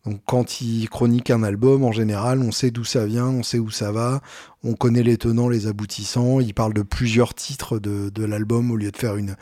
donc 0.06 0.22
quand 0.26 0.60
il 0.60 0.90
chronique 0.90 1.30
un 1.30 1.44
album, 1.44 1.86
en 1.86 1.94
général, 1.94 2.40
on 2.42 2.52
sait 2.52 2.72
d'où 2.72 2.84
ça 2.84 3.06
vient, 3.06 3.28
on 3.28 3.42
sait 3.42 3.60
où 3.60 3.72
ça 3.72 3.94
va, 3.94 4.22
on 4.64 4.74
connaît 4.74 5.04
les 5.04 5.18
tenants, 5.18 5.48
les 5.48 5.66
aboutissants, 5.68 6.42
il 6.42 6.54
parle 6.54 6.74
de 6.74 6.82
plusieurs 6.82 7.34
titres 7.34 7.80
de, 7.80 8.26
l'album 8.26 8.70
au 8.72 8.76
lieu 8.76 8.92
de 8.92 8.98
faire 8.98 9.16
une, 9.16 9.36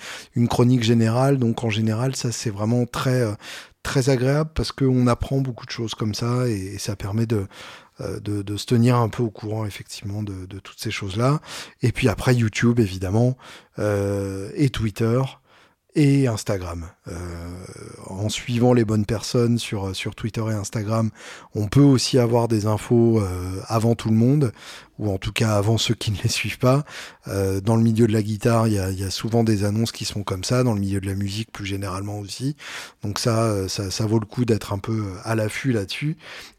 chronique 0.47 0.83
générale. 0.83 1.39
Donc 1.39 1.63
en 1.63 1.71
général, 1.71 2.15
ça 2.15 2.31
c'est 2.31 2.51
vraiment 2.51 2.85
très, 2.85 3.21
euh, 3.21 3.33
très 3.81 4.09
agréable 4.09 4.51
parce 4.53 4.71
qu'on 4.71 5.07
apprend 5.07 5.39
beaucoup 5.39 5.65
de 5.65 5.71
choses 5.71 5.95
comme 5.95 6.13
ça 6.13 6.47
et, 6.47 6.77
ça 6.77 6.95
permet 6.95 7.25
de, 7.25 7.47
euh, 8.01 8.19
de, 8.19 8.57
se 8.57 8.65
tenir 8.67 8.97
un 8.97 9.09
peu 9.09 9.23
au 9.23 9.31
courant 9.31 9.65
effectivement 9.65 10.21
de, 10.21 10.45
de 10.45 10.59
toutes 10.59 10.79
ces 10.79 10.91
choses-là. 10.91 11.39
Et 11.81 11.91
puis 11.91 12.07
après 12.07 12.35
YouTube 12.35 12.79
évidemment 12.79 13.35
euh, 13.79 14.51
et 14.53 14.69
Twitter 14.69 15.21
et 15.95 16.27
Instagram. 16.27 16.87
Euh, 17.07 17.13
en 18.05 18.29
suivant 18.29 18.73
les 18.73 18.85
bonnes 18.85 19.05
personnes 19.05 19.57
sur, 19.57 19.95
sur 19.95 20.13
Twitter 20.13 20.43
et 20.51 20.53
Instagram, 20.53 21.09
on 21.55 21.67
peut 21.67 21.81
aussi 21.81 22.19
avoir 22.19 22.47
des 22.47 22.67
infos 22.67 23.19
euh, 23.19 23.59
avant 23.67 23.95
tout 23.95 24.09
le 24.09 24.15
monde, 24.15 24.51
ou 25.01 25.09
en 25.09 25.17
tout 25.17 25.31
cas 25.31 25.55
avant 25.55 25.79
ceux 25.79 25.95
qui 25.95 26.11
ne 26.11 26.17
les 26.21 26.29
suivent 26.29 26.59
pas. 26.59 26.83
Euh, 27.27 27.59
dans 27.59 27.75
le 27.75 27.81
milieu 27.81 28.05
de 28.05 28.13
la 28.13 28.21
guitare, 28.21 28.67
il 28.67 28.73
y 28.73 29.03
a, 29.03 29.09
souvent 29.09 29.43
des 29.43 29.63
annonces 29.65 29.91
qui 29.91 30.05
sont 30.05 30.23
comme 30.23 30.43
ça, 30.43 30.63
dans 30.63 30.73
le 30.73 30.79
milieu 30.79 31.01
de 31.01 31.07
la 31.07 31.15
musique 31.15 31.51
plus 31.51 31.65
généralement 31.65 32.19
aussi. 32.19 32.55
Donc 33.03 33.17
ça, 33.17 33.45
euh, 33.45 33.67
ça, 33.67 34.05
vaut 34.05 34.19
le 34.19 34.27
coup 34.27 34.45
d'être 34.45 34.71
un 34.71 34.77
peu 34.77 35.07
à 35.23 35.35
l'affût 35.35 35.71
là-dessus. 35.71 36.17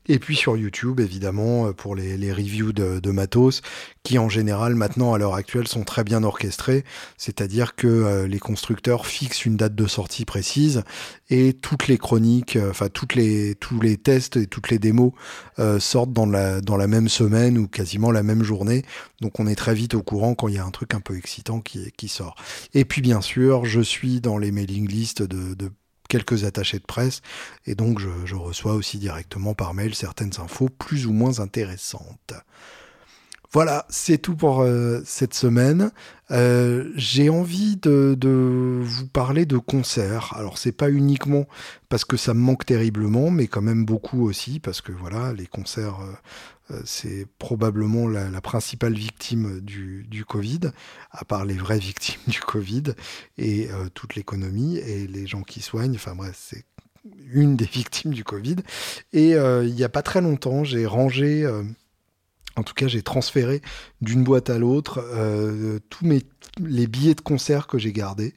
Et 0.08 0.18
puis 0.18 0.34
sur 0.34 0.56
YouTube, 0.56 0.98
évidemment, 0.98 1.68
euh, 1.68 1.72
pour 1.72 1.94
les, 1.94 2.16
les 2.16 2.32
reviews 2.32 2.72
de, 2.72 2.98
de, 2.98 3.10
matos, 3.12 3.62
qui 4.02 4.18
en 4.18 4.28
général 4.28 4.74
maintenant 4.74 5.14
à 5.14 5.18
l'heure 5.18 5.34
actuelle 5.34 5.68
sont 5.68 5.84
très 5.84 6.02
bien 6.02 6.24
orchestrés, 6.24 6.84
c'est-à-dire 7.16 7.76
que 7.76 7.86
euh, 7.86 8.26
les 8.26 8.40
constructeurs 8.40 9.06
fixent 9.06 9.44
une 9.44 9.56
date 9.56 9.76
de 9.76 9.86
sortie 9.86 10.24
précise 10.32 10.82
et 11.28 11.52
toutes 11.52 11.88
les 11.88 11.98
chroniques, 11.98 12.56
euh, 12.56 12.70
enfin 12.70 12.88
tous 12.88 13.06
les 13.14 13.96
tests 14.02 14.38
et 14.38 14.46
toutes 14.46 14.70
les 14.70 14.78
démos 14.78 15.12
euh, 15.58 15.78
sortent 15.78 16.14
dans 16.14 16.24
la 16.24 16.86
même 16.86 17.10
semaine 17.10 17.58
ou 17.58 17.68
quasiment 17.68 18.10
la 18.10 18.22
même 18.22 18.42
journée. 18.42 18.82
Donc 19.20 19.40
on 19.40 19.46
est 19.46 19.54
très 19.54 19.74
vite 19.74 19.92
au 19.92 20.02
courant 20.02 20.34
quand 20.34 20.48
il 20.48 20.54
y 20.54 20.58
a 20.58 20.64
un 20.64 20.70
truc 20.70 20.94
un 20.94 21.00
peu 21.00 21.18
excitant 21.18 21.60
qui 21.60 22.08
sort. 22.08 22.34
Et 22.72 22.86
puis 22.86 23.02
bien 23.02 23.20
sûr, 23.20 23.66
je 23.66 23.82
suis 23.82 24.22
dans 24.22 24.38
les 24.38 24.52
mailing 24.52 24.88
lists 24.88 25.22
de, 25.22 25.70
quelques 26.08 26.44
attachés 26.44 26.78
de 26.78 26.86
presse 26.86 27.20
et 27.66 27.74
donc 27.74 27.98
je, 27.98 28.34
reçois 28.34 28.72
aussi 28.72 28.96
directement 28.96 29.52
par 29.52 29.74
mail 29.74 29.94
certaines 29.94 30.40
infos 30.40 30.70
plus 30.70 31.06
ou 31.06 31.12
moins 31.12 31.40
intéressantes. 31.40 32.32
Voilà, 33.52 33.84
c'est 33.90 34.16
tout 34.16 34.34
pour 34.34 34.62
euh, 34.62 35.02
cette 35.04 35.34
semaine. 35.34 35.90
Euh, 36.30 36.90
J'ai 36.96 37.28
envie 37.28 37.76
de, 37.76 38.16
vous 38.82 39.06
parler 39.06 39.44
de 39.44 39.58
concerts. 39.58 40.32
Alors 40.38 40.56
c'est 40.56 40.72
pas 40.72 40.90
uniquement 40.90 41.44
parce 41.90 42.06
que 42.06 42.16
ça 42.16 42.32
me 42.32 42.40
manque 42.40 42.64
terriblement, 42.64 43.30
mais 43.30 43.48
quand 43.48 43.60
même 43.60 43.84
beaucoup 43.84 44.26
aussi 44.26 44.58
parce 44.58 44.80
que 44.80 44.90
voilà, 44.90 45.34
les 45.34 45.46
concerts, 45.46 45.98
euh, 46.70 46.80
c'est 46.86 47.26
probablement 47.38 48.08
la, 48.08 48.40
principale 48.40 48.94
victime 48.94 49.60
du, 49.60 50.24
Covid, 50.26 50.70
à 51.10 51.26
part 51.26 51.44
les 51.44 51.56
vraies 51.58 51.78
victimes 51.90 52.22
du 52.28 52.40
Covid 52.40 52.94
et 53.36 53.68
toute 53.92 54.14
l'économie 54.14 54.78
et 54.78 55.06
les 55.06 55.26
gens 55.26 55.42
qui 55.42 55.60
soignent. 55.60 55.96
Enfin 55.96 56.14
bref, 56.14 56.38
c'est 56.40 56.64
une 57.30 57.56
des 57.56 57.66
victimes 57.70 58.14
du 58.14 58.24
Covid. 58.24 58.56
Et 59.12 59.32
il 59.32 59.74
n'y 59.74 59.84
a 59.84 59.90
pas 59.90 60.02
très 60.02 60.22
longtemps, 60.22 60.64
j'ai 60.64 60.86
rangé 60.86 61.46
en 62.56 62.62
tout 62.62 62.74
cas, 62.74 62.88
j'ai 62.88 63.02
transféré 63.02 63.62
d'une 64.00 64.24
boîte 64.24 64.50
à 64.50 64.58
l'autre 64.58 65.02
euh, 65.12 65.78
tous 65.90 66.06
mes 66.06 66.22
les 66.60 66.86
billets 66.86 67.14
de 67.14 67.20
concert 67.20 67.66
que 67.66 67.78
j'ai 67.78 67.92
gardés. 67.92 68.34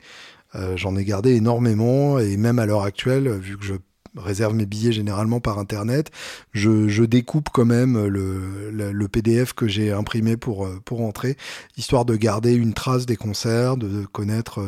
Euh, 0.56 0.78
J'en 0.78 0.96
ai 0.96 1.04
gardé 1.04 1.36
énormément 1.36 2.20
et 2.20 2.38
même 2.38 2.60
à 2.60 2.66
l'heure 2.66 2.84
actuelle, 2.84 3.30
vu 3.30 3.58
que 3.58 3.66
je 3.66 3.76
réserve 4.18 4.54
mes 4.54 4.66
billets 4.66 4.92
généralement 4.92 5.40
par 5.40 5.60
internet. 5.60 6.12
Je, 6.54 7.04
découpe 7.06 7.50
quand 7.52 7.66
même 7.66 8.06
le, 8.06 9.08
PDF 9.08 9.54
que 9.54 9.68
j'ai 9.68 9.92
imprimé 9.92 10.36
pour, 10.36 10.68
pour 10.84 11.02
entrer, 11.02 11.38
histoire 11.78 12.06
de 12.06 12.16
garder 12.16 12.54
une 12.54 12.74
trace 12.74 13.06
des 13.06 13.16
concerts, 13.16 13.78
de 13.78 14.06
connaître, 14.06 14.66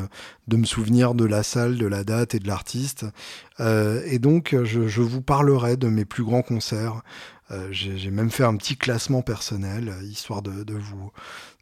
de 0.48 0.58
me 0.58 0.66
souvenir 0.66 1.16
de 1.16 1.26
la 1.26 1.44
salle, 1.44 1.78
de 1.78 1.88
la 1.88 2.04
date 2.04 2.36
et 2.36 2.40
de 2.40 2.48
l'artiste. 2.48 3.06
et 3.60 4.20
donc, 4.20 4.56
je, 4.64 5.02
vous 5.02 5.22
parlerai 5.22 5.76
de 5.76 5.88
mes 5.88 6.06
plus 6.06 6.24
grands 6.24 6.44
concerts. 6.44 7.02
j'ai 7.72 8.12
même 8.12 8.30
fait 8.30 8.44
un 8.44 8.56
petit 8.56 8.78
classement 8.78 9.22
personnel, 9.22 9.94
histoire 10.04 10.42
de 10.42 10.74
vous 10.74 11.12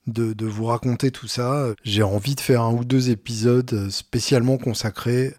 de, 0.07 0.45
vous 0.45 0.65
raconter 0.65 1.11
tout 1.11 1.27
ça. 1.27 1.67
J'ai 1.83 2.03
envie 2.03 2.35
de 2.35 2.41
faire 2.41 2.61
un 2.61 2.71
ou 2.71 2.85
deux 2.85 3.09
épisodes 3.09 3.89
spécialement 3.89 4.57
consacrés 4.57 5.33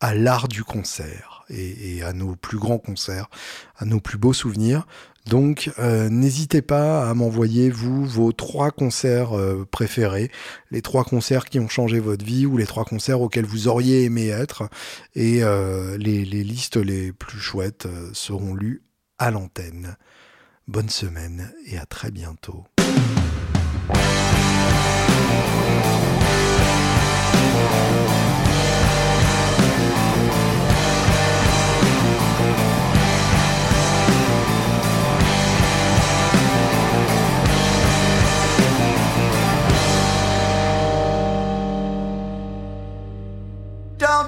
à 0.00 0.14
l'art 0.14 0.48
du 0.48 0.64
concert 0.64 1.33
et, 1.50 2.02
à 2.02 2.12
nos 2.12 2.36
plus 2.36 2.58
grands 2.58 2.78
concerts, 2.78 3.28
à 3.76 3.84
nos 3.84 4.00
plus 4.00 4.18
beaux 4.18 4.32
souvenirs. 4.32 4.86
Donc 5.26 5.70
euh, 5.78 6.10
n'hésitez 6.10 6.60
pas 6.60 7.08
à 7.08 7.14
m'envoyer 7.14 7.70
vous 7.70 8.04
vos 8.04 8.32
trois 8.32 8.70
concerts 8.70 9.36
euh, 9.36 9.66
préférés, 9.70 10.30
les 10.70 10.82
trois 10.82 11.04
concerts 11.04 11.46
qui 11.46 11.58
ont 11.58 11.68
changé 11.68 11.98
votre 11.98 12.24
vie 12.24 12.44
ou 12.44 12.58
les 12.58 12.66
trois 12.66 12.84
concerts 12.84 13.22
auxquels 13.22 13.46
vous 13.46 13.66
auriez 13.66 14.04
aimé 14.04 14.28
être 14.28 14.68
et 15.14 15.42
euh, 15.42 15.96
les, 15.96 16.26
les, 16.26 16.44
listes 16.44 16.76
les 16.76 17.12
plus 17.12 17.40
chouettes 17.40 17.88
seront 18.12 18.54
lues 18.54 18.82
à 19.18 19.30
l'antenne. 19.30 19.96
Bonne 20.68 20.90
semaine 20.90 21.52
et 21.66 21.78
à 21.78 21.86
très 21.86 22.10
bientôt. 22.10 22.64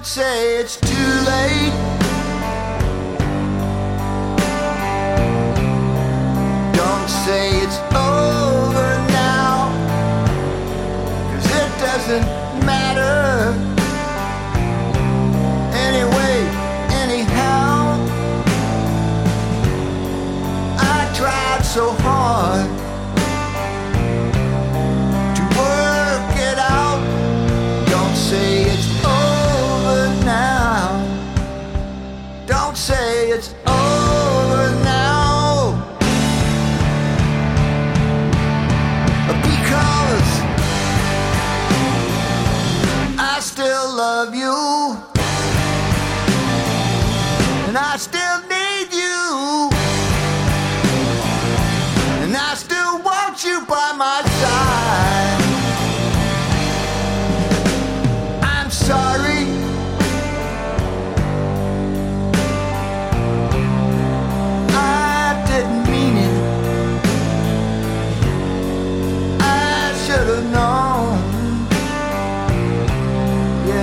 Say 0.07 0.55
it's 0.55 0.77
too 0.77 1.11
late. 1.27 1.73
Don't 6.73 7.09
say 7.09 7.59
it's 7.59 7.86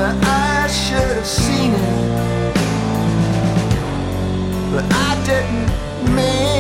I 0.07 0.67
should 0.67 1.17
have 1.17 1.27
seen 1.27 1.73
it, 1.73 2.55
but 4.73 4.85
I 4.93 5.23
didn't 5.25 6.15
mean. 6.15 6.54